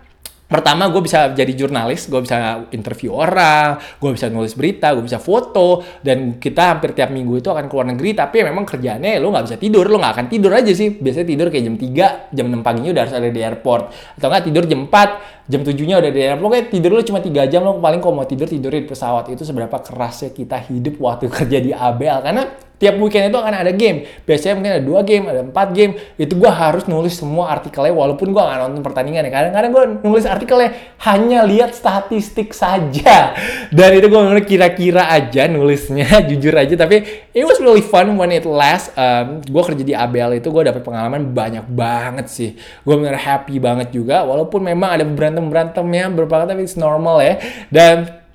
pertama 0.47 0.87
gue 0.95 1.03
bisa 1.03 1.35
jadi 1.35 1.53
jurnalis, 1.59 2.07
gue 2.07 2.23
bisa 2.23 2.71
interview 2.71 3.11
orang, 3.11 3.83
gue 3.99 4.11
bisa 4.15 4.31
nulis 4.31 4.55
berita, 4.55 4.95
gue 4.95 5.03
bisa 5.03 5.19
foto, 5.19 5.83
dan 6.07 6.39
kita 6.39 6.79
hampir 6.79 6.95
tiap 6.95 7.11
minggu 7.11 7.43
itu 7.43 7.51
akan 7.51 7.67
keluar 7.67 7.91
negeri, 7.91 8.15
tapi 8.15 8.47
memang 8.47 8.63
kerjaannya 8.63 9.19
lo 9.19 9.35
nggak 9.35 9.45
bisa 9.51 9.57
tidur, 9.59 9.91
lo 9.91 9.99
nggak 9.99 10.15
akan 10.15 10.27
tidur 10.31 10.55
aja 10.55 10.71
sih, 10.71 10.95
biasanya 10.95 11.27
tidur 11.27 11.47
kayak 11.51 11.65
jam 11.67 11.77
3, 11.77 12.31
jam 12.31 12.47
6 12.47 12.63
paginya 12.63 12.91
udah 12.95 13.03
harus 13.03 13.15
ada 13.19 13.29
di 13.29 13.41
airport, 13.43 13.85
atau 14.23 14.27
nggak 14.31 14.45
tidur 14.47 14.65
jam 14.71 14.81
4, 14.87 15.51
jam 15.51 15.61
7-nya 15.67 15.97
udah 15.99 16.11
di 16.15 16.21
airport, 16.23 16.51
kayak 16.55 16.67
tidur 16.71 16.91
lo 16.95 17.03
cuma 17.03 17.19
3 17.19 17.51
jam, 17.51 17.61
lo 17.67 17.83
paling 17.83 17.99
kalau 17.99 18.15
mau 18.23 18.27
tidur, 18.31 18.47
tidur 18.47 18.71
di 18.71 18.87
pesawat, 18.87 19.27
itu 19.35 19.43
seberapa 19.43 19.83
kerasnya 19.83 20.31
kita 20.31 20.63
hidup 20.71 20.95
waktu 21.03 21.27
kerja 21.43 21.59
di 21.59 21.75
ABL, 21.75 22.23
karena 22.23 22.66
tiap 22.77 23.01
weekend 23.01 23.33
itu 23.33 23.39
akan 23.41 23.55
ada 23.57 23.73
game. 23.73 24.05
Biasanya 24.29 24.55
mungkin 24.61 24.73
ada 24.77 24.85
dua 24.85 25.01
game, 25.01 25.25
ada 25.33 25.41
empat 25.41 25.69
game. 25.73 25.97
Itu 26.21 26.37
gue 26.37 26.53
harus 26.53 26.85
nulis 26.85 27.17
semua 27.17 27.49
artikelnya 27.49 27.93
walaupun 27.97 28.37
gue 28.37 28.43
nggak 28.43 28.59
nonton 28.61 28.83
pertandingan 28.85 29.25
ya. 29.29 29.33
Kadang-kadang 29.33 29.71
gue 29.73 29.85
nulis 30.05 30.25
artikelnya 30.29 30.71
hanya 31.09 31.41
lihat 31.49 31.73
statistik 31.73 32.53
saja. 32.53 33.33
Dan 33.73 33.91
itu 33.97 34.07
gue 34.13 34.21
kira-kira 34.45 35.09
aja 35.09 35.49
nulisnya, 35.49 36.21
jujur 36.29 36.53
aja. 36.53 36.77
Tapi 36.77 37.31
it 37.33 37.45
was 37.49 37.57
really 37.65 37.85
fun 37.85 38.13
when 38.21 38.29
it 38.29 38.45
last. 38.45 38.93
Um, 38.93 39.41
gue 39.41 39.63
kerja 39.73 39.83
di 39.83 39.95
ABL 39.97 40.37
itu 40.37 40.53
gue 40.53 40.63
dapet 40.69 40.85
pengalaman 40.85 41.33
banyak 41.33 41.65
banget 41.73 42.27
sih. 42.29 42.51
Gue 42.85 43.01
bener 43.01 43.17
happy 43.17 43.57
banget 43.57 43.89
juga. 43.97 44.21
Walaupun 44.29 44.61
memang 44.61 45.01
ada 45.01 45.05
berantem-berantemnya, 45.09 46.13
berapa 46.13 46.45
tapi 46.45 46.69
it's 46.69 46.77
normal 46.77 47.25
ya. 47.25 47.41
Dan 47.73 48.26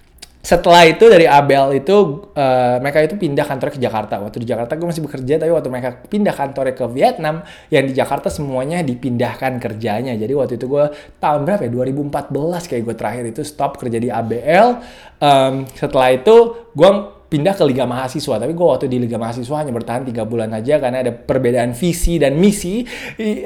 setelah 0.41 0.89
itu 0.89 1.05
dari 1.05 1.29
Abel 1.29 1.77
itu 1.77 2.25
uh, 2.33 2.81
mereka 2.81 3.05
itu 3.05 3.13
pindah 3.13 3.45
kantor 3.45 3.77
ke 3.77 3.79
Jakarta. 3.79 4.17
Waktu 4.17 4.41
di 4.41 4.47
Jakarta 4.49 4.73
gue 4.73 4.89
masih 4.89 5.05
bekerja, 5.05 5.37
tapi 5.37 5.53
waktu 5.53 5.69
mereka 5.69 5.89
pindah 6.09 6.33
kantornya 6.33 6.73
ke 6.73 6.85
Vietnam, 6.89 7.45
yang 7.69 7.85
di 7.85 7.93
Jakarta 7.93 8.33
semuanya 8.33 8.81
dipindahkan 8.81 9.61
kerjanya. 9.61 10.17
Jadi 10.17 10.33
waktu 10.33 10.57
itu 10.57 10.65
gue 10.65 10.85
tahun 11.21 11.45
berapa 11.45 11.69
ya? 11.69 11.71
2014 11.71 12.69
kayak 12.73 12.81
gue 12.81 12.95
terakhir 12.97 13.23
itu 13.29 13.41
stop 13.45 13.77
kerja 13.77 14.01
di 14.01 14.09
ABL. 14.09 14.81
Um, 15.21 15.69
setelah 15.77 16.09
itu 16.09 16.35
gue 16.73 17.20
pindah 17.31 17.55
ke 17.55 17.63
Liga 17.63 17.87
Mahasiswa. 17.87 18.35
Tapi 18.35 18.51
gue 18.51 18.67
waktu 18.67 18.91
di 18.91 18.99
Liga 18.99 19.15
Mahasiswa 19.15 19.55
hanya 19.63 19.71
bertahan 19.71 20.03
tiga 20.03 20.27
bulan 20.27 20.51
aja 20.51 20.83
karena 20.83 20.99
ada 20.99 21.15
perbedaan 21.15 21.71
visi 21.71 22.19
dan 22.19 22.35
misi 22.35 22.83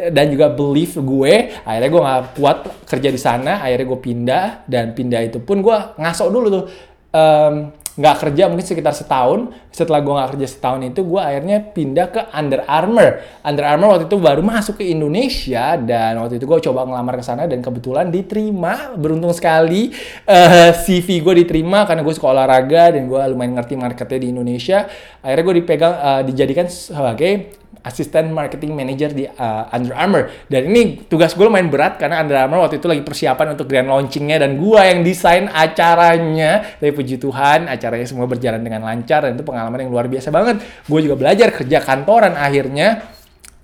dan 0.10 0.34
juga 0.34 0.50
belief 0.50 0.98
gue. 0.98 1.62
Akhirnya 1.62 1.90
gue 1.94 2.02
nggak 2.02 2.22
kuat 2.34 2.58
kerja 2.90 3.10
di 3.14 3.22
sana. 3.22 3.62
Akhirnya 3.62 3.86
gue 3.86 4.00
pindah 4.02 4.46
dan 4.66 4.98
pindah 4.98 5.22
itu 5.22 5.38
pun 5.38 5.62
gue 5.62 5.78
ngasok 6.02 6.28
dulu 6.34 6.48
tuh. 6.50 6.66
Um, 7.14 7.85
nggak 7.96 8.16
kerja 8.28 8.52
mungkin 8.52 8.68
sekitar 8.68 8.92
setahun. 8.92 9.56
Setelah 9.72 10.00
gue 10.04 10.14
nggak 10.14 10.30
kerja 10.36 10.48
setahun 10.52 10.82
itu, 10.84 11.02
gue 11.04 11.22
akhirnya 11.22 11.58
pindah 11.64 12.08
ke 12.12 12.22
Under 12.36 12.64
Armour. 12.68 13.24
Under 13.44 13.66
Armour 13.68 13.88
waktu 13.96 14.06
itu 14.12 14.18
baru 14.20 14.42
masuk 14.44 14.80
ke 14.80 14.92
Indonesia 14.92 15.80
dan 15.80 16.20
waktu 16.20 16.40
itu 16.40 16.46
gue 16.48 16.60
coba 16.72 16.88
ngelamar 16.88 17.20
ke 17.20 17.24
sana 17.24 17.48
dan 17.48 17.64
kebetulan 17.64 18.12
diterima. 18.12 18.96
Beruntung 19.00 19.32
sekali 19.32 19.96
uh, 20.28 20.72
eh, 20.72 20.72
CV 20.76 21.24
gue 21.24 21.44
diterima 21.48 21.88
karena 21.88 22.04
gue 22.04 22.14
suka 22.16 22.32
olahraga 22.36 22.96
dan 22.96 23.08
gue 23.08 23.22
lumayan 23.32 23.56
ngerti 23.60 23.74
marketnya 23.80 24.20
di 24.20 24.28
Indonesia. 24.32 24.88
Akhirnya 25.24 25.44
gue 25.48 25.56
dipegang 25.64 25.94
uh, 25.96 26.22
dijadikan 26.28 26.68
sebagai 26.68 27.65
asisten 27.86 28.34
marketing 28.34 28.74
manager 28.74 29.14
di 29.14 29.30
uh, 29.30 29.70
Under 29.72 29.96
Armour. 29.96 30.24
Dan 30.50 30.74
ini 30.74 31.06
tugas 31.06 31.38
gue 31.38 31.46
lumayan 31.46 31.70
berat 31.70 32.02
karena 32.02 32.20
Under 32.20 32.36
Armour 32.36 32.66
waktu 32.66 32.82
itu 32.82 32.90
lagi 32.90 33.06
persiapan 33.06 33.56
untuk 33.56 33.70
grand 33.70 33.88
launchingnya 33.88 34.42
dan 34.42 34.58
gue 34.58 34.82
yang 34.82 35.06
desain 35.06 35.48
acaranya. 35.48 36.82
Tapi 36.82 36.92
puji 36.92 37.22
Tuhan 37.22 37.70
acaranya 37.70 38.08
semua 38.10 38.26
berjalan 38.26 38.60
dengan 38.66 38.84
lancar 38.84 39.30
dan 39.30 39.38
itu 39.38 39.46
pengalaman 39.46 39.86
yang 39.86 39.92
luar 39.94 40.10
biasa 40.10 40.34
banget. 40.34 40.60
Gue 40.90 41.00
juga 41.06 41.16
belajar 41.16 41.54
kerja 41.54 41.80
kantoran 41.80 42.34
akhirnya 42.34 43.15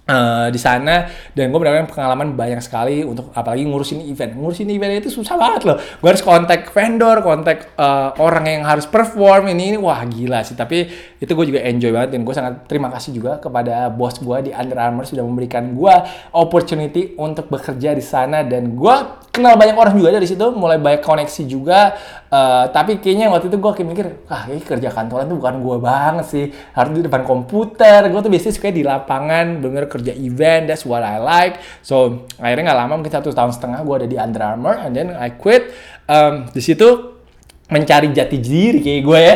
Uh, 0.02 0.50
di 0.50 0.58
sana 0.58 1.06
dan 1.38 1.54
gue 1.54 1.60
mendapatkan 1.62 1.94
pengalaman 1.94 2.34
banyak 2.34 2.58
sekali 2.66 3.06
untuk 3.06 3.30
apalagi 3.38 3.70
ngurusin 3.70 4.02
event. 4.10 4.34
Ngurusin 4.34 4.68
event 4.74 4.98
itu 4.98 5.14
susah 5.14 5.38
banget 5.38 5.62
loh. 5.70 5.78
Gue 5.78 6.10
harus 6.10 6.26
kontak 6.26 6.74
vendor 6.74 7.22
kontak 7.22 7.78
uh, 7.78 8.10
orang 8.18 8.50
yang 8.50 8.64
harus 8.66 8.90
perform 8.90 9.54
ini, 9.54 9.72
ini. 9.72 9.78
Wah 9.78 10.02
gila 10.10 10.42
sih. 10.42 10.58
Tapi 10.58 10.90
itu 11.22 11.32
gue 11.32 11.46
juga 11.54 11.62
enjoy 11.64 11.94
banget 11.94 12.18
dan 12.18 12.26
gue 12.26 12.34
sangat 12.34 12.66
terima 12.66 12.90
kasih 12.90 13.14
juga 13.14 13.38
kepada 13.38 13.94
bos 13.94 14.18
gue 14.18 14.50
di 14.50 14.52
Under 14.52 14.82
Armour 14.82 15.06
sudah 15.06 15.22
memberikan 15.22 15.70
gue 15.78 15.96
opportunity 16.34 17.14
untuk 17.22 17.54
bekerja 17.54 17.94
di 17.94 18.02
sana. 18.02 18.42
Dan 18.42 18.74
gue 18.74 18.96
kenal 19.30 19.54
banyak 19.54 19.78
orang 19.78 19.96
juga 19.96 20.18
dari 20.18 20.26
situ 20.26 20.50
mulai 20.50 20.82
banyak 20.82 21.06
koneksi 21.06 21.44
juga. 21.46 21.94
Uh, 22.32 22.66
tapi 22.74 22.98
kayaknya 22.98 23.30
waktu 23.30 23.54
itu 23.54 23.62
gue 23.62 23.72
kayak 23.78 23.88
mikir 23.88 24.08
ah 24.34 24.50
ini 24.50 24.66
kerja 24.66 24.90
kantoran 24.90 25.30
itu 25.30 25.38
bukan 25.38 25.62
gue 25.62 25.78
banget 25.78 26.26
sih. 26.26 26.46
Harus 26.74 27.00
di 27.00 27.06
depan 27.06 27.22
komputer. 27.22 28.10
Gue 28.10 28.20
tuh 28.20 28.34
biasanya 28.34 28.54
suka 28.58 28.74
di 28.74 28.82
lapangan 28.82 29.62
bener 29.62 29.91
kerja 29.92 30.16
event, 30.16 30.72
that's 30.72 30.88
what 30.88 31.04
I 31.04 31.20
like. 31.20 31.60
So 31.84 32.24
akhirnya 32.40 32.72
nggak 32.72 32.80
lama 32.80 32.94
mungkin 33.04 33.12
satu 33.12 33.36
tahun 33.36 33.52
setengah 33.52 33.84
gue 33.84 33.96
ada 34.00 34.08
di 34.08 34.16
Under 34.16 34.44
Armour, 34.56 34.80
and 34.80 34.96
then 34.96 35.12
I 35.12 35.36
quit. 35.36 35.76
Um, 36.08 36.48
di 36.56 36.64
situ 36.64 37.20
mencari 37.72 38.12
jati 38.12 38.38
diri 38.44 38.84
kayak 38.84 39.02
gue 39.08 39.20
ya. 39.20 39.36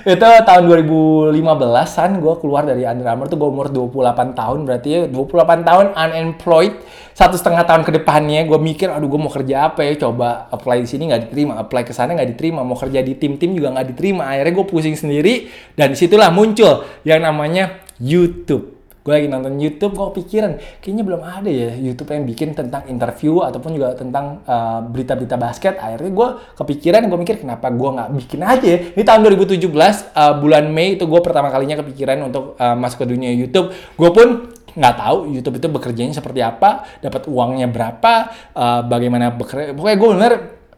itu 0.18 0.26
tahun 0.42 0.62
2015-an 0.66 2.10
gue 2.18 2.34
keluar 2.42 2.66
dari 2.66 2.82
Under 2.82 3.06
Armour 3.06 3.30
tuh 3.30 3.38
gue 3.38 3.48
umur 3.48 3.70
28 3.70 4.34
tahun 4.34 4.58
berarti 4.66 4.88
ya 4.90 5.00
28 5.06 5.62
tahun 5.62 5.86
unemployed 5.94 6.74
satu 7.14 7.38
setengah 7.38 7.62
tahun 7.68 7.82
ke 7.86 8.02
depannya 8.02 8.48
gue 8.48 8.58
mikir 8.58 8.90
aduh 8.90 9.06
gue 9.06 9.20
mau 9.20 9.30
kerja 9.30 9.70
apa 9.70 9.86
ya 9.86 9.94
coba 10.00 10.50
apply 10.50 10.82
di 10.82 10.88
sini 10.88 11.12
nggak 11.12 11.30
diterima 11.30 11.52
apply 11.62 11.82
ke 11.86 11.92
sana 11.94 12.18
nggak 12.18 12.34
diterima 12.34 12.66
mau 12.66 12.74
kerja 12.74 13.04
di 13.04 13.14
tim-tim 13.14 13.54
juga 13.54 13.76
nggak 13.76 13.94
diterima 13.94 14.26
akhirnya 14.26 14.52
gue 14.56 14.66
pusing 14.66 14.96
sendiri 14.98 15.46
dan 15.78 15.94
di 15.94 15.96
situlah 16.00 16.32
muncul 16.34 16.82
yang 17.06 17.22
namanya 17.22 17.78
YouTube 18.02 18.79
gue 19.00 19.12
lagi 19.12 19.28
nonton 19.32 19.56
YouTube 19.56 19.96
gue 19.96 20.06
kepikiran 20.12 20.52
kayaknya 20.84 21.04
belum 21.08 21.22
ada 21.24 21.48
ya 21.48 21.72
YouTube 21.72 22.12
yang 22.12 22.24
bikin 22.28 22.48
tentang 22.52 22.84
interview 22.86 23.40
ataupun 23.40 23.72
juga 23.72 23.96
tentang 23.96 24.44
uh, 24.44 24.84
berita-berita 24.84 25.36
basket. 25.40 25.74
Akhirnya 25.80 26.12
gue 26.12 26.28
kepikiran 26.60 27.08
gue 27.08 27.18
mikir 27.18 27.36
kenapa 27.40 27.72
gue 27.72 27.90
nggak 27.96 28.10
bikin 28.20 28.40
aja 28.44 28.66
ya? 28.66 28.78
Ini 28.92 29.02
tahun 29.02 29.20
2017 29.40 29.56
uh, 29.64 30.34
bulan 30.36 30.64
Mei 30.68 31.00
itu 31.00 31.04
gue 31.08 31.20
pertama 31.24 31.48
kalinya 31.48 31.80
kepikiran 31.80 32.28
untuk 32.28 32.60
uh, 32.60 32.76
masuk 32.76 33.04
ke 33.04 33.06
dunia 33.08 33.32
YouTube. 33.32 33.72
Gue 33.96 34.10
pun 34.12 34.28
nggak 34.70 34.94
tahu 35.02 35.16
YouTube 35.34 35.56
itu 35.58 35.66
bekerjanya 35.66 36.14
seperti 36.14 36.46
apa 36.46 36.86
dapat 37.02 37.26
uangnya 37.26 37.66
berapa 37.72 38.12
uh, 38.54 38.80
bagaimana 38.84 39.32
bekerja. 39.32 39.72
Pokoknya 39.72 39.98
gue 39.98 40.08
bener 40.14 40.32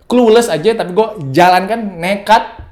clueless 0.06 0.52
aja 0.52 0.76
tapi 0.76 0.92
gue 0.92 1.08
jalankan 1.32 1.98
nekat 1.98 2.71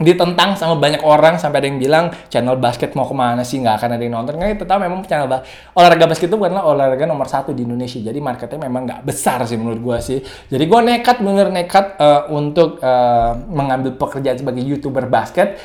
ditentang 0.00 0.56
sama 0.56 0.80
banyak 0.80 1.04
orang 1.04 1.36
sampai 1.36 1.60
ada 1.60 1.68
yang 1.68 1.78
bilang 1.78 2.04
channel 2.32 2.56
basket 2.56 2.96
mau 2.96 3.04
ke 3.04 3.12
mana 3.12 3.44
sih? 3.44 3.60
Nggak 3.60 3.84
akan 3.84 3.90
ada 3.94 4.02
yang 4.02 4.14
nonton. 4.16 4.34
Nggak 4.40 4.64
tetap 4.64 4.80
memang 4.80 5.04
channel 5.04 5.28
olahraga 5.76 6.08
basket 6.08 6.32
itu 6.32 6.36
bukanlah 6.40 6.64
olahraga 6.64 7.04
nomor 7.04 7.28
satu 7.28 7.52
di 7.52 7.68
Indonesia. 7.68 8.00
Jadi 8.00 8.18
marketnya 8.18 8.56
memang 8.64 8.88
nggak 8.88 9.00
besar 9.04 9.44
sih 9.44 9.60
menurut 9.60 9.80
gue 9.84 9.98
sih. 10.00 10.18
Jadi 10.48 10.64
gue 10.64 10.80
nekat 10.80 11.20
bener 11.20 11.52
nekat 11.52 12.00
uh, 12.00 12.32
untuk 12.32 12.80
uh, 12.80 13.36
mengambil 13.52 13.92
pekerjaan 13.94 14.40
sebagai 14.40 14.64
youtuber 14.64 15.04
basket. 15.06 15.60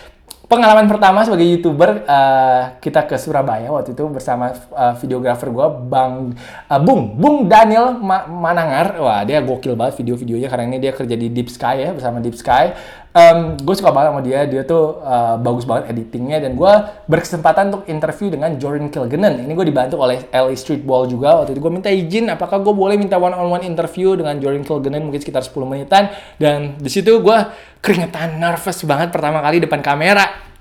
Pengalaman 0.45 0.85
pertama 0.85 1.25
sebagai 1.25 1.41
youtuber 1.41 2.05
uh, 2.05 2.77
kita 2.77 3.09
ke 3.09 3.17
Surabaya 3.17 3.65
waktu 3.73 3.97
itu 3.97 4.05
bersama 4.05 4.53
uh, 4.77 4.93
videografer 4.93 5.49
gue 5.49 5.67
bang 5.89 6.37
uh, 6.69 6.79
Bung 6.85 7.17
Bung 7.17 7.49
Daniel 7.49 7.97
Ma 7.97 8.29
Manangar. 8.29 8.93
Wah 9.01 9.25
dia 9.25 9.41
gokil 9.41 9.73
banget 9.73 9.97
video-videonya 9.97 10.45
karena 10.45 10.63
ini 10.69 10.77
dia 10.77 10.93
kerja 10.93 11.17
di 11.17 11.33
Deep 11.33 11.49
Sky 11.49 11.89
ya 11.89 11.89
bersama 11.97 12.21
Deep 12.21 12.37
Sky 12.37 12.77
um, 13.15 13.55
gue 13.55 13.75
suka 13.79 13.89
banget 13.95 14.09
sama 14.11 14.21
dia. 14.21 14.39
Dia 14.45 14.61
tuh 14.67 14.99
uh, 14.99 15.39
bagus 15.39 15.63
banget 15.63 15.95
editingnya. 15.95 16.43
Dan 16.43 16.59
gue 16.59 16.73
berkesempatan 17.07 17.71
untuk 17.71 17.83
interview 17.87 18.27
dengan 18.27 18.59
Jordan 18.59 18.91
Kilganon 18.91 19.39
ini 19.39 19.51
gue 19.55 19.65
dibantu 19.65 19.95
oleh 20.03 20.27
LA 20.29 20.53
Streetball 20.53 21.07
juga. 21.07 21.41
Waktu 21.41 21.55
itu 21.55 21.61
gue 21.63 21.71
minta 21.71 21.89
izin 21.89 22.27
apakah 22.27 22.59
gue 22.59 22.75
boleh 22.75 22.99
minta 22.99 23.15
one 23.15 23.33
on 23.33 23.47
one 23.47 23.63
interview 23.63 24.13
dengan 24.19 24.35
Jordan 24.37 24.67
Kilganon 24.67 25.07
mungkin 25.07 25.23
sekitar 25.23 25.41
10 25.41 25.55
menitan. 25.65 26.11
Dan 26.35 26.75
di 26.77 26.91
situ 26.91 27.23
gue 27.23 27.37
keringetan 27.79 28.37
nervous 28.37 28.83
banget 28.83 29.09
pertama 29.15 29.39
kali 29.39 29.63
depan 29.63 29.79
kamera 29.79 30.54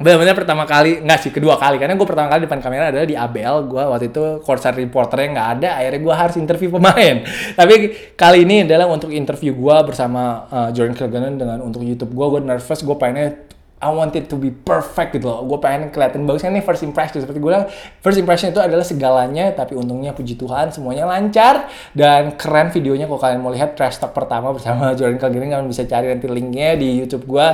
benar-benar 0.00 0.32
pertama 0.32 0.64
kali 0.64 1.04
nggak 1.04 1.18
sih 1.20 1.30
kedua 1.30 1.60
kali. 1.60 1.76
Karena 1.76 1.92
gue 1.92 2.08
pertama 2.08 2.32
kali 2.32 2.48
depan 2.48 2.60
kamera 2.64 2.88
adalah 2.88 3.04
di 3.04 3.12
ABL 3.12 3.68
gue 3.68 3.82
waktu 3.84 4.06
itu 4.08 4.22
courtside 4.40 4.80
reporternya 4.80 5.28
nggak 5.36 5.48
ada 5.60 5.68
akhirnya 5.76 6.00
gue 6.00 6.14
harus 6.16 6.36
interview 6.40 6.68
pemain. 6.72 7.16
Tapi 7.60 7.74
kali 8.16 8.48
ini 8.48 8.64
adalah 8.64 8.88
untuk 8.88 9.12
interview 9.12 9.52
gue 9.52 9.76
bersama 9.84 10.48
uh, 10.48 10.68
Jordan 10.72 10.96
Kilgannon 10.96 11.36
dengan 11.36 11.60
untuk 11.60 11.84
YouTube 11.84 12.16
gue 12.16 12.26
gue 12.32 12.40
nervous 12.40 12.80
gue 12.80 12.96
pengennya 12.96 13.50
I 13.80 13.88
want 13.88 14.12
it 14.12 14.28
to 14.28 14.36
be 14.36 14.52
perfect 14.52 15.16
gitu 15.16 15.24
loh. 15.24 15.40
Gue 15.48 15.56
pengen 15.56 15.88
kelihatan 15.88 16.28
bagus 16.28 16.44
kan 16.44 16.52
ini 16.52 16.60
first 16.60 16.84
impression. 16.84 17.24
Seperti 17.24 17.40
gue 17.40 17.48
bilang 17.48 17.64
first 18.04 18.20
impression 18.20 18.52
itu 18.52 18.60
adalah 18.60 18.84
segalanya 18.84 19.56
tapi 19.56 19.72
untungnya 19.72 20.12
puji 20.12 20.36
Tuhan 20.36 20.68
semuanya 20.68 21.08
lancar. 21.08 21.68
Dan 21.96 22.36
keren 22.36 22.68
videonya 22.72 23.08
kalau 23.08 23.20
kalian 23.20 23.40
mau 23.40 23.48
lihat 23.48 23.80
trash 23.80 23.96
talk 23.96 24.12
pertama 24.12 24.52
bersama 24.52 24.92
Jordan 25.00 25.16
Kilgannon 25.16 25.48
kalian 25.48 25.68
bisa 25.68 25.88
cari 25.88 26.12
nanti 26.12 26.28
linknya 26.28 26.76
di 26.76 27.00
YouTube 27.00 27.24
gue 27.24 27.46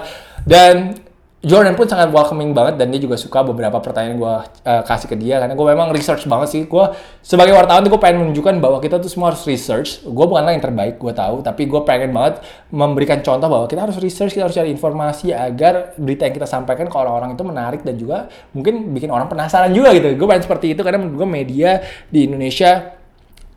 dan 0.43 0.99
Jordan 1.45 1.77
pun 1.77 1.85
sangat 1.85 2.09
welcoming 2.17 2.57
banget 2.57 2.81
dan 2.81 2.89
dia 2.89 2.97
juga 2.97 3.21
suka 3.21 3.45
beberapa 3.45 3.77
pertanyaan 3.77 4.17
gue 4.17 4.35
uh, 4.65 4.83
kasih 4.89 5.05
ke 5.05 5.21
dia 5.21 5.37
karena 5.37 5.53
gue 5.53 5.67
memang 5.69 5.93
research 5.93 6.25
banget 6.25 6.49
sih. 6.49 6.63
Gue 6.65 6.89
sebagai 7.21 7.53
wartawan 7.53 7.85
tuh 7.85 7.93
gue 7.93 8.01
pengen 8.01 8.25
menunjukkan 8.25 8.57
bahwa 8.57 8.81
kita 8.81 8.97
tuh 8.97 9.13
semua 9.13 9.31
harus 9.31 9.45
research. 9.45 10.01
Gue 10.01 10.25
bukanlah 10.25 10.57
yang 10.57 10.65
terbaik 10.65 10.97
gue 10.97 11.13
tahu 11.13 11.45
tapi 11.45 11.69
gue 11.69 11.81
pengen 11.85 12.17
banget 12.17 12.41
memberikan 12.73 13.21
contoh 13.21 13.53
bahwa 13.53 13.69
kita 13.69 13.85
harus 13.85 14.01
research 14.01 14.33
kita 14.33 14.49
harus 14.49 14.57
cari 14.57 14.73
informasi 14.73 15.37
agar 15.37 15.93
berita 16.01 16.25
yang 16.25 16.35
kita 16.41 16.49
sampaikan 16.49 16.89
ke 16.89 16.97
orang-orang 16.97 17.37
itu 17.37 17.45
menarik 17.45 17.81
dan 17.85 18.01
juga 18.01 18.33
mungkin 18.57 18.97
bikin 18.97 19.13
orang 19.13 19.29
penasaran 19.29 19.77
juga 19.77 19.93
gitu. 19.93 20.17
Gue 20.17 20.27
pengen 20.27 20.45
seperti 20.49 20.73
itu 20.73 20.81
karena 20.81 21.05
menurut 21.05 21.21
gue 21.21 21.29
media 21.29 21.85
di 22.09 22.25
Indonesia 22.25 22.96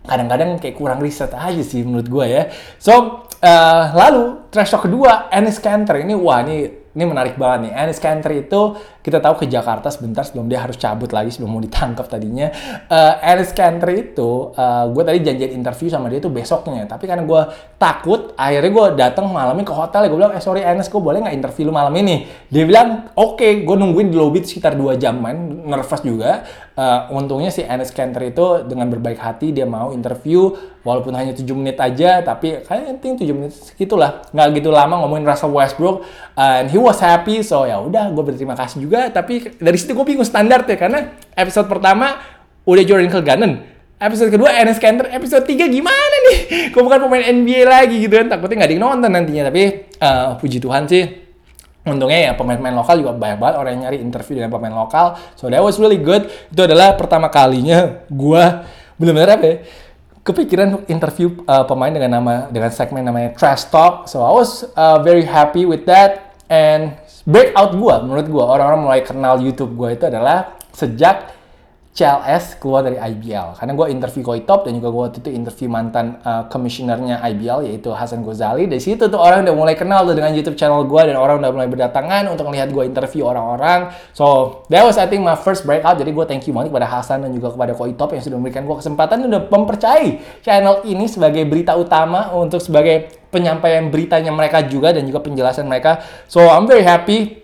kadang-kadang 0.06 0.58
kayak 0.58 0.76
kurang 0.80 1.00
riset 1.04 1.32
aja 1.36 1.64
sih 1.64 1.84
menurut 1.84 2.08
gue 2.08 2.26
ya 2.26 2.44
so 2.80 3.26
uh, 3.44 3.84
lalu 3.94 4.48
trash 4.52 4.72
talk 4.72 4.88
kedua 4.88 5.28
Ennis 5.32 5.60
Cantor 5.60 6.02
ini 6.02 6.16
wah 6.16 6.44
ini 6.44 6.80
ini 6.90 7.06
menarik 7.06 7.38
banget 7.38 7.70
nih. 7.70 7.74
Anis 7.78 8.02
Cantor 8.02 8.32
itu 8.34 8.62
kita 9.00 9.22
tahu 9.22 9.40
ke 9.40 9.46
Jakarta 9.46 9.88
sebentar 9.94 10.26
sebelum 10.26 10.50
dia 10.50 10.60
harus 10.60 10.74
cabut 10.76 11.08
lagi 11.14 11.30
sebelum 11.30 11.54
mau 11.54 11.62
ditangkap 11.62 12.10
tadinya. 12.10 12.50
Uh, 12.90 13.14
Anis 13.22 13.54
Cantor 13.54 13.94
itu 13.94 14.52
uh, 14.58 14.90
gue 14.90 15.04
tadi 15.06 15.22
janjian 15.22 15.54
interview 15.54 15.88
sama 15.88 16.10
dia 16.10 16.18
tuh 16.18 16.34
besoknya. 16.34 16.90
Tapi 16.90 17.06
karena 17.06 17.24
gue 17.24 17.42
takut, 17.78 18.34
akhirnya 18.34 18.72
gue 18.74 18.86
datang 18.98 19.30
malamnya 19.30 19.64
ke 19.64 19.72
hotel. 19.72 20.10
Gue 20.10 20.18
bilang, 20.18 20.34
eh 20.34 20.42
sorry 20.42 20.66
Anis, 20.66 20.90
gue 20.90 21.00
boleh 21.00 21.22
nggak 21.22 21.36
interview 21.38 21.70
lu 21.70 21.74
malam 21.74 21.94
ini? 21.94 22.26
Dia 22.50 22.66
bilang, 22.66 23.14
oke. 23.14 23.38
Okay. 23.38 23.52
Gue 23.62 23.78
nungguin 23.78 24.10
di 24.10 24.18
lobby 24.18 24.42
sekitar 24.42 24.74
2 24.74 24.98
jaman, 24.98 25.70
nervous 25.70 26.02
juga. 26.02 26.44
Uh, 26.80 27.12
untungnya 27.12 27.52
si 27.52 27.60
Anis 27.60 27.92
Cantor 27.92 28.24
itu 28.24 28.64
dengan 28.64 28.88
berbaik 28.88 29.20
hati 29.20 29.52
dia 29.52 29.68
mau 29.68 29.92
interview 29.92 30.48
walaupun 30.88 31.12
hanya 31.12 31.36
7 31.36 31.44
menit 31.52 31.76
aja 31.76 32.24
tapi 32.24 32.64
kayaknya 32.64 32.96
penting 32.96 33.28
7 33.28 33.36
menit 33.36 33.52
segitulah. 33.52 34.24
Nggak 34.32 34.64
gitu 34.64 34.72
lama 34.72 35.04
ngomongin 35.04 35.28
Russell 35.28 35.52
Westbrook 35.52 36.08
and 36.40 36.72
he 36.72 36.80
was 36.80 37.04
happy 37.04 37.44
so 37.44 37.68
ya 37.68 37.84
udah 37.84 38.16
gue 38.16 38.24
berterima 38.24 38.56
kasih 38.56 38.80
juga. 38.80 39.12
Tapi 39.12 39.60
dari 39.60 39.76
situ 39.76 39.92
gue 39.92 40.06
bingung 40.08 40.24
standar 40.24 40.64
ya 40.64 40.80
karena 40.80 41.20
episode 41.36 41.68
pertama 41.68 42.16
udah 42.64 42.84
Jordan 42.88 43.12
Kilgannon 43.12 43.54
episode 44.00 44.32
kedua 44.32 44.56
Enes 44.56 44.80
Kanter. 44.80 45.12
Episode 45.12 45.44
3 45.44 45.68
gimana 45.68 46.16
nih? 46.32 46.40
Gue 46.72 46.82
bukan 46.82 47.04
pemain 47.04 47.28
NBA 47.28 47.68
lagi 47.68 48.00
gitu 48.00 48.16
kan 48.16 48.32
takutnya 48.32 48.64
nggak 48.64 48.72
di 48.72 48.80
nonton 48.80 49.12
nantinya. 49.12 49.52
Tapi 49.52 49.92
uh, 50.00 50.40
puji 50.40 50.64
Tuhan 50.64 50.88
sih 50.88 51.29
untungnya 51.90 52.30
ya 52.30 52.32
pemain-pemain 52.38 52.78
lokal 52.78 53.02
juga 53.02 53.18
banyak 53.18 53.38
banget 53.42 53.56
orang 53.58 53.72
yang 53.76 53.82
nyari 53.90 53.98
interview 54.00 54.34
dengan 54.42 54.52
pemain 54.54 54.76
lokal. 54.76 55.18
So 55.34 55.50
that 55.50 55.62
was 55.62 55.82
really 55.82 55.98
good. 55.98 56.30
Itu 56.50 56.66
adalah 56.66 56.94
pertama 56.94 57.28
kalinya 57.34 58.06
gue 58.08 58.44
benar-benar 59.00 59.40
apa 59.40 59.46
ya 59.48 59.58
kepikiran 60.24 60.86
interview 60.92 61.42
uh, 61.50 61.66
pemain 61.66 61.90
dengan 61.90 62.22
nama 62.22 62.34
dengan 62.54 62.70
segmen 62.70 63.02
namanya 63.02 63.34
Trash 63.34 63.74
Talk. 63.74 64.06
So 64.06 64.22
I 64.22 64.32
was 64.36 64.68
uh, 64.78 65.02
very 65.02 65.26
happy 65.26 65.66
with 65.66 65.90
that. 65.90 66.38
And 66.50 66.98
breakout 67.30 67.78
gue 67.78 67.96
menurut 68.06 68.26
gue 68.26 68.46
orang-orang 68.46 68.82
mulai 68.82 69.02
kenal 69.06 69.38
YouTube 69.42 69.78
gue 69.78 69.98
itu 69.98 70.06
adalah 70.10 70.58
sejak 70.74 71.39
CLS 72.00 72.64
keluar 72.64 72.88
dari 72.88 72.96
IBL 72.96 73.60
karena 73.60 73.76
gue 73.76 73.88
interview 73.92 74.24
Koi 74.24 74.48
Top 74.48 74.64
dan 74.64 74.80
juga 74.80 74.88
gue 74.88 75.02
waktu 75.04 75.20
itu 75.20 75.36
interview 75.36 75.68
mantan 75.68 76.16
uh, 76.24 76.48
komisionernya 76.48 77.20
IBL 77.28 77.68
yaitu 77.68 77.92
Hasan 77.92 78.24
Gozali 78.24 78.72
dari 78.72 78.80
situ 78.80 79.12
tuh 79.12 79.20
orang 79.20 79.44
udah 79.44 79.52
mulai 79.52 79.76
kenal 79.76 80.08
tuh 80.08 80.16
dengan 80.16 80.32
YouTube 80.32 80.56
channel 80.56 80.88
gue 80.88 81.02
dan 81.12 81.20
orang 81.20 81.44
udah 81.44 81.52
mulai 81.52 81.68
berdatangan 81.68 82.32
untuk 82.32 82.48
melihat 82.48 82.72
gue 82.72 82.88
interview 82.88 83.28
orang-orang. 83.28 83.92
So 84.16 84.60
that 84.72 84.88
was 84.88 84.96
I 84.96 85.12
think 85.12 85.28
my 85.28 85.36
first 85.36 85.68
breakout. 85.68 86.00
Jadi 86.00 86.16
gue 86.16 86.24
thank 86.24 86.48
you 86.48 86.56
banget 86.56 86.72
kepada 86.72 86.88
Hasan 86.88 87.28
dan 87.28 87.36
juga 87.36 87.52
kepada 87.52 87.76
Koi 87.76 87.92
Top 88.00 88.16
yang 88.16 88.24
sudah 88.24 88.40
memberikan 88.40 88.64
gue 88.64 88.78
kesempatan 88.80 89.28
udah 89.28 89.42
mempercayai 89.52 90.40
channel 90.40 90.88
ini 90.88 91.04
sebagai 91.12 91.44
berita 91.44 91.76
utama 91.76 92.32
untuk 92.32 92.64
sebagai 92.64 93.12
penyampaian 93.28 93.92
beritanya 93.92 94.32
mereka 94.32 94.64
juga 94.64 94.96
dan 94.96 95.04
juga 95.04 95.20
penjelasan 95.20 95.68
mereka. 95.68 96.00
So 96.32 96.48
I'm 96.48 96.64
very 96.64 96.88
happy. 96.88 97.44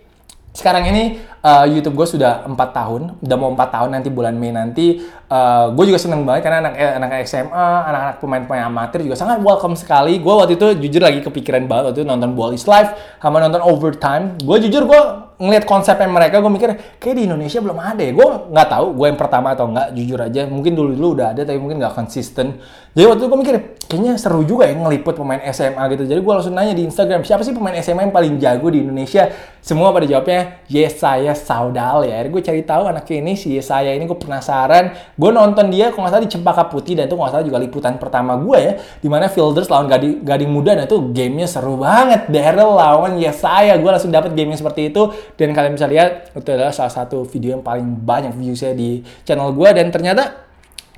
Sekarang 0.56 0.88
ini 0.88 1.20
uh, 1.46 1.66
YouTube 1.70 1.94
gue 1.94 2.08
sudah 2.18 2.42
empat 2.50 2.74
tahun, 2.74 3.22
udah 3.22 3.38
mau 3.38 3.54
empat 3.54 3.70
tahun 3.70 3.90
nanti 3.94 4.10
bulan 4.10 4.34
Mei 4.34 4.50
nanti. 4.50 5.06
Uh, 5.26 5.74
gue 5.74 5.90
juga 5.90 5.98
seneng 6.02 6.22
banget 6.26 6.46
karena 6.46 6.66
anak 6.66 6.74
anak 6.78 7.10
SMA, 7.26 7.68
anak-anak 7.90 8.16
pemain-pemain 8.22 8.64
amatir 8.66 9.06
juga 9.06 9.18
sangat 9.18 9.38
welcome 9.46 9.78
sekali. 9.78 10.18
Gue 10.18 10.34
waktu 10.34 10.58
itu 10.58 10.68
jujur 10.86 11.02
lagi 11.06 11.22
kepikiran 11.22 11.70
banget 11.70 11.94
waktu 11.94 12.00
itu 12.02 12.08
nonton 12.10 12.34
Ball 12.34 12.58
is 12.58 12.66
Live 12.66 12.98
sama 13.22 13.38
nonton 13.38 13.62
Overtime. 13.62 14.42
Gue 14.42 14.58
jujur 14.66 14.90
gue 14.90 15.02
ngeliat 15.36 15.68
konsepnya 15.68 16.08
mereka, 16.08 16.40
gue 16.40 16.48
mikir 16.48 16.70
kayak 16.96 17.16
di 17.20 17.24
Indonesia 17.28 17.60
belum 17.60 17.78
ada 17.78 18.02
ya. 18.02 18.14
Gue 18.16 18.28
nggak 18.54 18.68
tahu 18.72 18.86
gue 18.96 19.06
yang 19.12 19.20
pertama 19.20 19.48
atau 19.52 19.68
enggak, 19.68 19.88
jujur 19.92 20.20
aja. 20.22 20.42
Mungkin 20.48 20.72
dulu-dulu 20.74 21.08
udah 21.20 21.36
ada 21.36 21.42
tapi 21.44 21.60
mungkin 21.60 21.78
nggak 21.82 21.94
konsisten. 21.94 22.56
Jadi 22.96 23.06
waktu 23.06 23.20
itu 23.20 23.28
gue 23.28 23.40
mikir 23.44 23.56
kayaknya 23.92 24.14
seru 24.16 24.42
juga 24.48 24.64
ya 24.72 24.74
ngeliput 24.80 25.20
pemain 25.20 25.44
SMA 25.52 25.84
gitu. 25.92 26.08
Jadi 26.08 26.20
gue 26.24 26.34
langsung 26.34 26.56
nanya 26.56 26.72
di 26.72 26.88
Instagram 26.88 27.28
siapa 27.28 27.44
sih 27.44 27.52
pemain 27.52 27.76
SMA 27.84 28.08
yang 28.08 28.16
paling 28.16 28.40
jago 28.40 28.72
di 28.72 28.80
Indonesia? 28.88 29.28
Semua 29.60 29.92
pada 29.92 30.08
jawabnya 30.08 30.64
yes 30.72 31.04
saya 31.04 31.35
Saudal 31.36 32.08
ya. 32.08 32.24
Gue 32.26 32.40
cari 32.40 32.64
tahu 32.64 32.88
anaknya 32.88 33.16
ini 33.22 33.34
si 33.36 33.60
saya 33.60 33.92
ini 33.92 34.08
gue 34.08 34.16
penasaran. 34.16 34.96
Gue 35.20 35.30
nonton 35.36 35.68
dia 35.68 35.92
kalau 35.92 36.08
nggak 36.08 36.14
salah 36.16 36.24
di 36.24 36.32
Cempaka 36.32 36.64
Putih 36.72 36.96
dan 36.96 37.12
itu 37.12 37.16
nggak 37.20 37.32
salah 37.36 37.46
juga 37.46 37.60
liputan 37.60 38.00
pertama 38.00 38.40
gue 38.40 38.58
ya. 38.58 38.74
Di 39.04 39.08
mana 39.12 39.28
Fielders 39.28 39.68
lawan 39.68 39.92
Gading, 39.92 40.24
Gading 40.24 40.52
Muda 40.52 40.80
dan 40.80 40.88
itu 40.88 40.98
gamenya 41.12 41.48
seru 41.52 41.76
banget. 41.76 42.32
Daryl 42.32 42.72
lawan 42.74 43.20
ya 43.20 43.36
saya. 43.36 43.76
Gue 43.76 43.92
langsung 43.92 44.10
dapet 44.10 44.32
gamenya 44.34 44.58
seperti 44.58 44.90
itu. 44.90 45.12
Dan 45.36 45.52
kalian 45.52 45.76
bisa 45.76 45.86
lihat 45.86 46.32
itu 46.32 46.50
adalah 46.50 46.72
salah 46.72 46.94
satu 46.96 47.28
video 47.28 47.60
yang 47.60 47.64
paling 47.64 47.86
banyak 48.02 48.34
viewsnya 48.34 48.72
di 48.72 49.04
channel 49.28 49.52
gue. 49.52 49.70
Dan 49.76 49.92
ternyata 49.92 50.48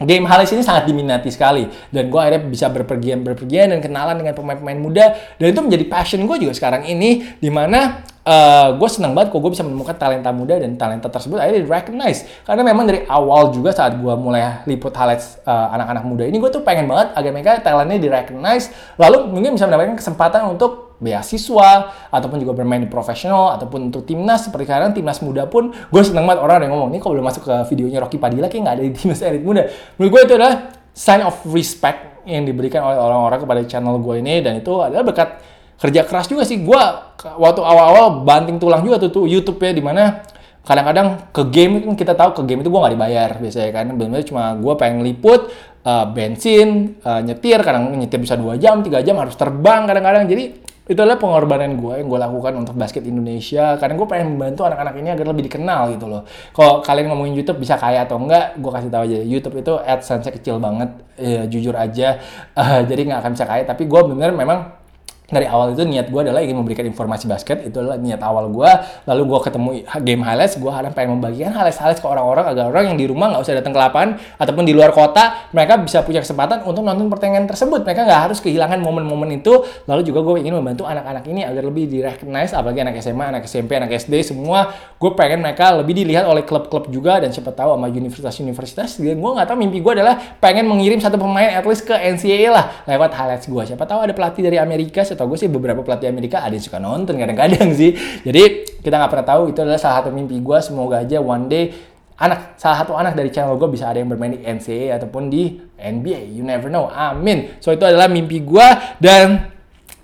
Game 0.03 0.29
Halis 0.29 0.53
ini 0.53 0.61
sangat 0.61 0.85
diminati 0.85 1.33
sekali. 1.33 1.65
Dan 1.89 2.13
gue 2.13 2.19
akhirnya 2.19 2.45
bisa 2.45 2.69
berpergian 2.69 3.25
berpergian 3.25 3.73
dan 3.73 3.79
kenalan 3.81 4.21
dengan 4.21 4.37
pemain-pemain 4.37 4.77
muda. 4.77 5.05
Dan 5.41 5.53
itu 5.53 5.61
menjadi 5.63 5.85
passion 5.89 6.21
gue 6.25 6.37
juga 6.37 6.53
sekarang 6.53 6.85
ini 6.85 7.37
di 7.41 7.49
mana 7.49 8.05
uh, 8.27 8.27
eh, 8.27 8.67
gue 8.75 8.89
senang 8.91 9.15
banget 9.15 9.31
kok 9.31 9.39
gue 9.39 9.51
bisa 9.55 9.63
menemukan 9.63 9.95
talenta 9.95 10.29
muda 10.35 10.59
dan 10.59 10.75
talenta 10.75 11.07
tersebut 11.07 11.39
akhirnya 11.39 11.63
di 11.63 11.69
recognize 11.71 12.27
karena 12.43 12.61
memang 12.67 12.85
dari 12.85 13.07
awal 13.07 13.55
juga 13.55 13.71
saat 13.71 13.95
gue 13.95 14.13
mulai 14.19 14.67
liput 14.67 14.91
highlights 14.91 15.39
uh, 15.47 15.71
anak-anak 15.73 16.03
muda 16.03 16.23
ini 16.27 16.37
gue 16.37 16.51
tuh 16.51 16.61
pengen 16.61 16.91
banget 16.91 17.15
agar 17.15 17.31
mereka 17.31 17.51
talentnya 17.63 17.97
di 17.97 18.09
recognize 18.11 18.69
lalu 18.99 19.31
mungkin 19.31 19.55
bisa 19.55 19.65
mendapatkan 19.65 19.95
kesempatan 19.95 20.43
untuk 20.51 20.86
beasiswa 20.97 21.93
ataupun 22.09 22.41
juga 22.41 22.57
bermain 22.57 22.81
di 22.81 22.89
profesional 22.89 23.53
ataupun 23.53 23.93
untuk 23.93 24.03
timnas 24.09 24.49
seperti 24.49 24.65
sekarang 24.65 24.97
timnas 24.97 25.21
muda 25.21 25.45
pun 25.45 25.69
gue 25.69 26.01
seneng 26.01 26.25
banget 26.25 26.41
orang 26.41 26.65
yang 26.65 26.73
ngomong 26.73 26.89
ini 26.89 26.99
kalau 26.99 27.13
belum 27.17 27.27
masuk 27.29 27.45
ke 27.45 27.55
videonya 27.69 28.01
Rocky 28.01 28.17
Padilla 28.17 28.49
kayak 28.49 28.61
nggak 28.65 28.75
ada 28.81 28.83
di 28.83 28.93
timnas 28.97 29.21
elit 29.21 29.43
muda. 29.45 29.69
Menurut 30.01 30.11
gue 30.11 30.21
itu 30.25 30.33
adalah 30.37 30.53
sign 30.97 31.21
of 31.21 31.37
respect 31.53 32.25
yang 32.25 32.43
diberikan 32.43 32.81
oleh 32.81 32.97
orang-orang 32.97 33.39
kepada 33.39 33.61
channel 33.69 34.01
gue 34.01 34.15
ini 34.19 34.41
dan 34.41 34.57
itu 34.57 34.73
adalah 34.81 35.05
berkat 35.05 35.29
kerja 35.77 36.01
keras 36.03 36.25
juga 36.25 36.43
sih. 36.43 36.59
Gue 36.65 36.81
waktu 37.21 37.61
awal-awal 37.61 38.25
banting 38.25 38.57
tulang 38.57 38.81
juga 38.81 38.97
tuh, 38.97 39.13
tuh 39.13 39.25
YouTube 39.29 39.61
ya 39.61 39.71
di 39.71 39.85
mana 39.85 40.25
kadang-kadang 40.67 41.31
ke 41.31 41.47
game 41.47 41.79
kan 41.79 41.95
kita 41.95 42.13
tahu 42.17 42.35
ke 42.35 42.41
game 42.43 42.59
itu 42.65 42.67
gue 42.73 42.81
nggak 42.81 42.93
dibayar 42.97 43.29
biasanya 43.37 43.71
kan. 43.71 43.85
Benar-benar 43.93 44.25
cuma 44.25 44.43
gue 44.57 44.73
pengen 44.75 45.05
liput 45.05 45.53
uh, 45.87 46.05
bensin 46.11 46.99
uh, 47.07 47.23
nyetir 47.23 47.63
kadang 47.63 47.95
nyetir 47.95 48.19
bisa 48.19 48.35
dua 48.35 48.59
jam 48.59 48.83
tiga 48.83 48.99
jam 48.99 49.15
harus 49.15 49.39
terbang 49.39 49.87
kadang-kadang. 49.87 50.27
Jadi 50.27 50.67
itu 50.87 50.95
adalah 51.03 51.19
pengorbanan 51.19 51.75
gue 51.75 51.99
yang 51.99 52.07
gue 52.07 52.19
lakukan 52.19 52.53
untuk 52.63 52.75
basket 52.79 53.03
Indonesia. 53.03 53.75
Karena 53.75 53.99
gue 53.99 54.07
pengen 54.07 54.35
membantu 54.35 54.63
anak-anak 54.63 54.95
ini 54.95 55.09
agar 55.11 55.25
lebih 55.27 55.43
dikenal 55.51 55.91
gitu 55.99 56.07
loh. 56.07 56.23
Kalau 56.55 56.79
kalian 56.79 57.11
ngomongin 57.11 57.35
YouTube 57.35 57.59
bisa 57.59 57.75
kaya 57.75 58.07
atau 58.07 58.15
enggak 58.15 58.55
gue 58.55 58.71
kasih 58.71 58.91
tahu 58.91 59.03
aja. 59.03 59.19
YouTube 59.19 59.55
itu 59.59 59.73
adsense 59.83 60.31
kecil 60.31 60.63
banget. 60.63 60.89
Ya, 61.19 61.43
jujur 61.43 61.75
aja. 61.75 62.23
Uh, 62.55 62.87
jadi 62.87 63.01
nggak 63.11 63.19
akan 63.19 63.31
bisa 63.35 63.45
kaya 63.47 63.63
tapi 63.67 63.83
gue 63.83 64.01
bener 64.15 64.31
memang 64.31 64.86
dari 65.27 65.43
awal 65.43 65.75
itu 65.75 65.83
niat 65.83 66.07
gue 66.07 66.21
adalah 66.23 66.39
ingin 66.39 66.55
memberikan 66.55 66.87
informasi 66.87 67.27
basket. 67.27 67.67
Itu 67.67 67.83
adalah 67.83 67.99
niat 67.99 68.23
awal 68.23 68.47
gue 68.47 68.71
lalu 69.03 69.23
gue 69.27 69.39
ketemu 69.43 69.69
game 69.99 70.23
highlights. 70.23 70.55
Gue 70.55 70.71
harap 70.71 70.95
pengen 70.95 71.19
membagikan 71.19 71.51
highlights-highlights 71.51 71.99
ke 71.99 72.07
orang-orang 72.07 72.45
agar 72.55 72.71
orang 72.71 72.95
yang 72.95 72.97
di 72.97 73.05
rumah 73.11 73.35
nggak 73.35 73.43
usah 73.43 73.59
datang 73.59 73.75
ke 73.75 73.79
lapangan 73.79 74.09
ataupun 74.39 74.63
di 74.63 74.71
luar 74.71 74.95
kota 74.95 75.51
mereka 75.51 75.75
bisa 75.83 75.99
punya 76.07 76.23
kesempatan 76.23 76.63
untuk 76.63 76.79
nonton 76.87 77.11
pertandingan 77.11 77.43
tersebut. 77.43 77.83
Mereka 77.83 78.07
nggak 78.07 78.21
harus 78.31 78.39
kehilangan 78.39 78.79
momen-momen 78.79 79.35
itu. 79.35 79.67
Lalu 79.83 80.01
juga 80.07 80.23
gue 80.23 80.47
ingin 80.47 80.55
membantu 80.55 80.87
anak-anak 80.87 81.27
ini 81.27 81.43
agar 81.43 81.63
lebih 81.67 81.91
di 81.91 81.99
recognize 81.99 82.55
apalagi 82.55 82.87
anak 82.87 82.95
SMA 83.03 83.25
anak 83.27 83.43
SMP 83.43 83.75
anak 83.75 83.91
SD 83.99 84.23
semua. 84.23 84.71
Gue 84.95 85.11
pengen 85.11 85.43
mereka 85.43 85.75
lebih 85.75 85.91
dilihat 85.91 86.23
oleh 86.23 86.47
klub-klub 86.47 86.87
juga 86.87 87.19
dan 87.19 87.35
siapa 87.35 87.51
tahu 87.51 87.75
sama 87.75 87.91
universitas-universitas. 87.91 88.95
Gue 88.95 89.11
nggak 89.11 89.47
tahu 89.47 89.57
mimpi 89.59 89.83
gue 89.83 89.93
adalah 89.99 90.39
pengen 90.39 90.71
mengirim 90.71 91.03
satu 91.03 91.19
pemain 91.19 91.51
at 91.51 91.67
least 91.67 91.83
ke 91.83 91.91
NCAA 91.91 92.47
lah 92.47 92.65
lewat 92.87 93.11
highlights 93.11 93.47
gue 93.47 93.63
siapa 93.67 93.83
tahu 93.83 93.99
ada 94.03 94.13
pelatih 94.15 94.43
dari 94.45 94.55
Amerika 94.59 95.03
atau 95.17 95.25
gue 95.25 95.41
sih 95.41 95.49
beberapa 95.49 95.81
pelatih 95.81 96.13
Amerika 96.13 96.45
ada 96.45 96.53
yang 96.53 96.61
suka 96.61 96.77
nonton 96.77 97.17
kadang-kadang 97.17 97.73
sih. 97.73 97.97
Jadi 98.21 98.77
kita 98.85 98.93
nggak 99.01 99.09
pernah 99.09 99.27
tahu 99.27 99.41
itu 99.49 99.59
adalah 99.65 99.81
salah 99.81 100.05
satu 100.05 100.13
mimpi 100.13 100.37
gue 100.37 100.57
semoga 100.61 101.01
aja 101.01 101.17
one 101.17 101.49
day 101.49 101.73
anak 102.17 102.57
salah 102.57 102.81
satu 102.81 102.97
anak 102.97 103.13
dari 103.13 103.29
channel 103.29 103.57
gue 103.61 103.69
bisa 103.69 103.89
ada 103.89 104.01
yang 104.01 104.09
bermain 104.09 104.33
di 104.33 104.41
NCAA 104.41 104.97
ataupun 104.97 105.29
di 105.29 105.57
NBA 105.77 106.33
you 106.33 106.41
never 106.41 106.69
know. 106.69 106.89
Amin. 106.89 107.57
So 107.61 107.69
itu 107.69 107.85
adalah 107.85 108.09
mimpi 108.09 108.41
gue 108.41 108.67
dan 108.97 109.53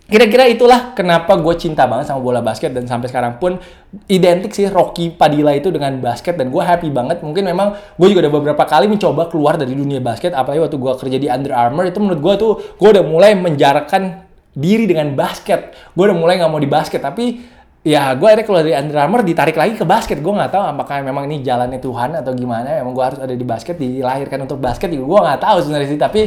kira-kira 0.03 0.45
itulah 0.45 0.93
kenapa 0.93 1.33
gue 1.41 1.55
cinta 1.57 1.89
banget 1.89 2.05
sama 2.05 2.21
bola 2.21 2.45
basket 2.45 2.69
dan 2.69 2.85
sampai 2.85 3.09
sekarang 3.09 3.41
pun 3.41 3.57
identik 4.05 4.53
sih 4.53 4.69
Rocky 4.69 5.09
Padilla 5.09 5.57
itu 5.57 5.73
dengan 5.73 5.97
basket 5.97 6.37
dan 6.37 6.53
gue 6.53 6.61
happy 6.61 6.93
banget. 6.93 7.25
Mungkin 7.25 7.49
memang 7.49 7.73
gue 7.97 8.07
juga 8.13 8.29
udah 8.29 8.33
beberapa 8.37 8.63
kali 8.69 8.85
mencoba 8.85 9.25
keluar 9.33 9.57
dari 9.57 9.73
dunia 9.73 9.97
basket 9.97 10.37
apalagi 10.37 10.69
waktu 10.69 10.77
gue 10.77 10.93
kerja 11.01 11.17
di 11.17 11.27
Under 11.33 11.57
Armour 11.57 11.89
itu 11.89 11.97
menurut 11.97 12.21
gue 12.21 12.33
tuh 12.37 12.51
gue 12.77 12.89
udah 12.93 13.03
mulai 13.09 13.33
menjarakkan 13.33 14.22
diri 14.53 14.85
dengan 14.85 15.13
basket. 15.17 15.73
Gue 15.97 16.09
udah 16.09 16.17
mulai 16.17 16.37
nggak 16.37 16.51
mau 16.53 16.61
di 16.61 16.69
basket, 16.69 17.01
tapi 17.01 17.41
ya 17.83 18.15
gue 18.15 18.23
akhirnya 18.23 18.47
keluar 18.47 18.63
dari 18.63 18.79
Under 18.79 18.95
Armour 18.95 19.21
ditarik 19.27 19.57
lagi 19.59 19.75
ke 19.75 19.83
basket. 19.83 20.23
Gue 20.23 20.31
nggak 20.31 20.53
tahu 20.53 20.63
apakah 20.63 21.03
memang 21.03 21.27
ini 21.27 21.43
jalannya 21.43 21.81
Tuhan 21.81 22.15
atau 22.15 22.31
gimana. 22.31 22.79
Emang 22.79 22.95
gue 22.95 23.03
harus 23.03 23.19
ada 23.19 23.33
di 23.33 23.45
basket, 23.45 23.75
dilahirkan 23.75 24.45
untuk 24.45 24.61
basket. 24.61 24.87
Gue 24.93 25.19
nggak 25.19 25.41
tahu 25.41 25.57
sebenarnya 25.65 25.89
sih, 25.89 25.99
tapi 25.99 26.21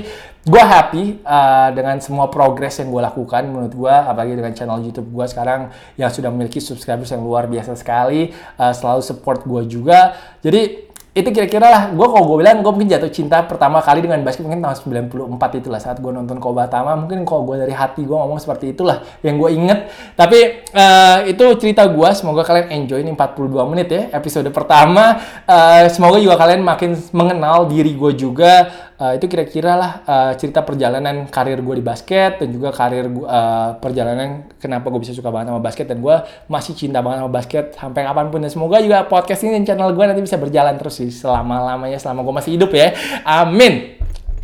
gue 0.46 0.62
happy 0.62 1.26
uh, 1.26 1.74
dengan 1.74 1.98
semua 1.98 2.30
progres 2.30 2.78
yang 2.78 2.94
gue 2.94 3.02
lakukan 3.02 3.50
menurut 3.50 3.74
gue 3.74 3.90
apalagi 3.90 4.38
dengan 4.38 4.54
channel 4.54 4.78
YouTube 4.78 5.10
gue 5.10 5.26
sekarang 5.26 5.74
yang 5.98 6.06
sudah 6.06 6.30
memiliki 6.30 6.62
subscribers 6.62 7.10
yang 7.10 7.26
luar 7.26 7.50
biasa 7.50 7.74
sekali 7.74 8.30
uh, 8.54 8.70
selalu 8.70 9.02
support 9.02 9.42
gue 9.42 9.66
juga 9.66 10.14
jadi 10.46 10.86
itu 11.16 11.28
kira-kira 11.32 11.72
lah 11.72 11.82
gue 11.96 12.06
kalau 12.12 12.28
gue 12.28 12.44
bilang 12.44 12.60
gue 12.60 12.68
mungkin 12.68 12.92
jatuh 12.92 13.08
cinta 13.08 13.40
pertama 13.48 13.80
kali 13.80 14.04
dengan 14.04 14.20
basket 14.20 14.44
mungkin 14.44 14.60
tahun 14.60 15.08
94 15.08 15.64
itulah 15.64 15.80
saat 15.80 15.96
gue 15.96 16.12
nonton 16.12 16.36
Kobatama 16.36 16.92
mungkin 16.92 17.24
kalau 17.24 17.48
gue 17.48 17.56
dari 17.64 17.72
hati 17.72 18.04
gue 18.04 18.12
ngomong 18.12 18.36
seperti 18.36 18.76
itulah 18.76 19.00
yang 19.24 19.40
gue 19.40 19.48
inget 19.56 19.88
tapi 20.12 20.68
uh, 20.76 21.24
itu 21.24 21.56
cerita 21.56 21.88
gue 21.88 22.08
semoga 22.12 22.44
kalian 22.44 22.68
enjoy 22.68 23.00
ini 23.00 23.16
42 23.16 23.72
menit 23.72 23.88
ya 23.88 24.02
episode 24.12 24.48
pertama. 24.52 25.16
Uh, 25.48 25.88
semoga 25.88 26.20
juga 26.20 26.36
kalian 26.36 26.60
makin 26.60 26.92
mengenal 27.16 27.64
diri 27.70 27.96
gue 27.96 28.12
juga 28.12 28.68
uh, 29.01 29.12
itu 29.16 29.26
kira-kira 29.28 29.76
lah 29.76 29.92
uh, 30.05 30.32
cerita 30.36 30.64
perjalanan 30.64 31.28
karir 31.28 31.61
gue 31.61 31.74
di 31.78 31.84
basket 31.84 32.40
dan 32.40 32.49
juga 32.53 32.72
karir 32.72 33.09
gua, 33.12 33.26
uh, 33.28 33.70
perjalanan 33.78 34.49
kenapa 34.57 34.88
gue 34.88 35.01
bisa 35.01 35.12
suka 35.12 35.28
banget 35.28 35.53
sama 35.53 35.61
basket 35.61 35.86
dan 35.88 35.99
gue 36.01 36.16
masih 36.49 36.72
cinta 36.76 37.01
banget 37.05 37.24
sama 37.24 37.32
basket 37.32 37.64
sampai 37.76 38.03
kapan 38.05 38.26
pun. 38.32 38.40
Dan 38.42 38.51
semoga 38.53 38.76
juga 38.80 39.05
podcast 39.07 39.40
ini 39.44 39.61
dan 39.61 39.64
channel 39.64 39.92
gue 39.92 40.05
nanti 40.05 40.22
bisa 40.24 40.36
berjalan 40.40 40.74
terus 40.80 40.97
sih 40.99 41.11
selama 41.12 41.62
lamanya 41.62 42.01
selama 42.01 42.24
gue 42.24 42.34
masih 42.34 42.53
hidup 42.57 42.70
ya. 42.72 42.92
Amin 43.24 43.97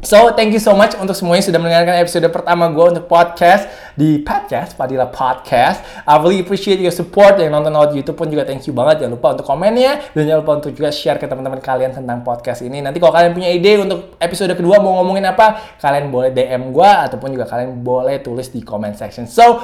So, 0.03 0.35
thank 0.35 0.51
you 0.51 0.59
so 0.59 0.75
much 0.75 0.99
untuk 0.99 1.15
semuanya 1.15 1.47
sudah 1.47 1.63
mendengarkan 1.63 2.03
episode 2.03 2.27
pertama 2.35 2.67
gue 2.75 2.87
untuk 2.91 3.07
podcast 3.07 3.71
di 3.95 4.19
podcast, 4.19 4.75
Padilla 4.75 5.07
Podcast. 5.07 5.79
I 6.03 6.19
really 6.19 6.43
appreciate 6.43 6.83
your 6.83 6.91
support 6.91 7.39
yang 7.39 7.55
nonton 7.55 7.71
lewat 7.71 7.95
YouTube 7.95 8.19
pun 8.19 8.27
juga 8.27 8.43
thank 8.43 8.67
you 8.67 8.75
banget. 8.75 9.07
Jangan 9.07 9.15
lupa 9.15 9.39
untuk 9.39 9.47
komennya 9.47 10.03
dan 10.11 10.27
jangan 10.27 10.43
lupa 10.43 10.53
untuk 10.59 10.75
juga 10.75 10.91
share 10.91 11.23
ke 11.23 11.31
teman-teman 11.31 11.63
kalian 11.63 11.95
tentang 11.95 12.27
podcast 12.27 12.67
ini. 12.67 12.83
Nanti 12.83 12.99
kalau 12.99 13.15
kalian 13.15 13.31
punya 13.31 13.55
ide 13.55 13.79
untuk 13.79 14.19
episode 14.19 14.51
kedua 14.59 14.83
mau 14.83 14.99
ngomongin 14.99 15.23
apa, 15.23 15.79
kalian 15.79 16.11
boleh 16.11 16.35
DM 16.35 16.75
gue 16.75 16.91
ataupun 17.07 17.39
juga 17.39 17.47
kalian 17.47 17.87
boleh 17.87 18.19
tulis 18.27 18.51
di 18.51 18.59
comment 18.59 18.99
section. 18.99 19.31
So, 19.31 19.63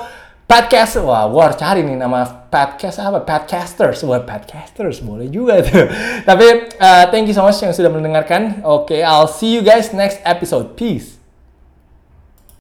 podcast. 0.49 0.97
Wah 1.05 1.29
harus 1.29 1.61
cari 1.61 1.85
nih 1.85 2.01
nama 2.01 2.25
podcast 2.49 3.05
apa? 3.05 3.21
Podcasters. 3.21 4.01
Wah 4.09 4.25
podcasters 4.25 5.05
boleh 5.05 5.29
juga 5.29 5.61
tuh. 5.61 5.87
Tapi 6.25 6.73
uh, 6.81 7.05
thank 7.13 7.29
you 7.29 7.37
so 7.37 7.45
much 7.45 7.61
yang 7.61 7.77
sudah 7.77 7.93
mendengarkan. 7.93 8.65
Oke 8.65 8.97
okay, 8.97 9.01
I'll 9.05 9.29
see 9.29 9.53
you 9.53 9.61
guys 9.61 9.93
next 9.93 10.25
episode. 10.25 10.73
Peace 10.75 11.18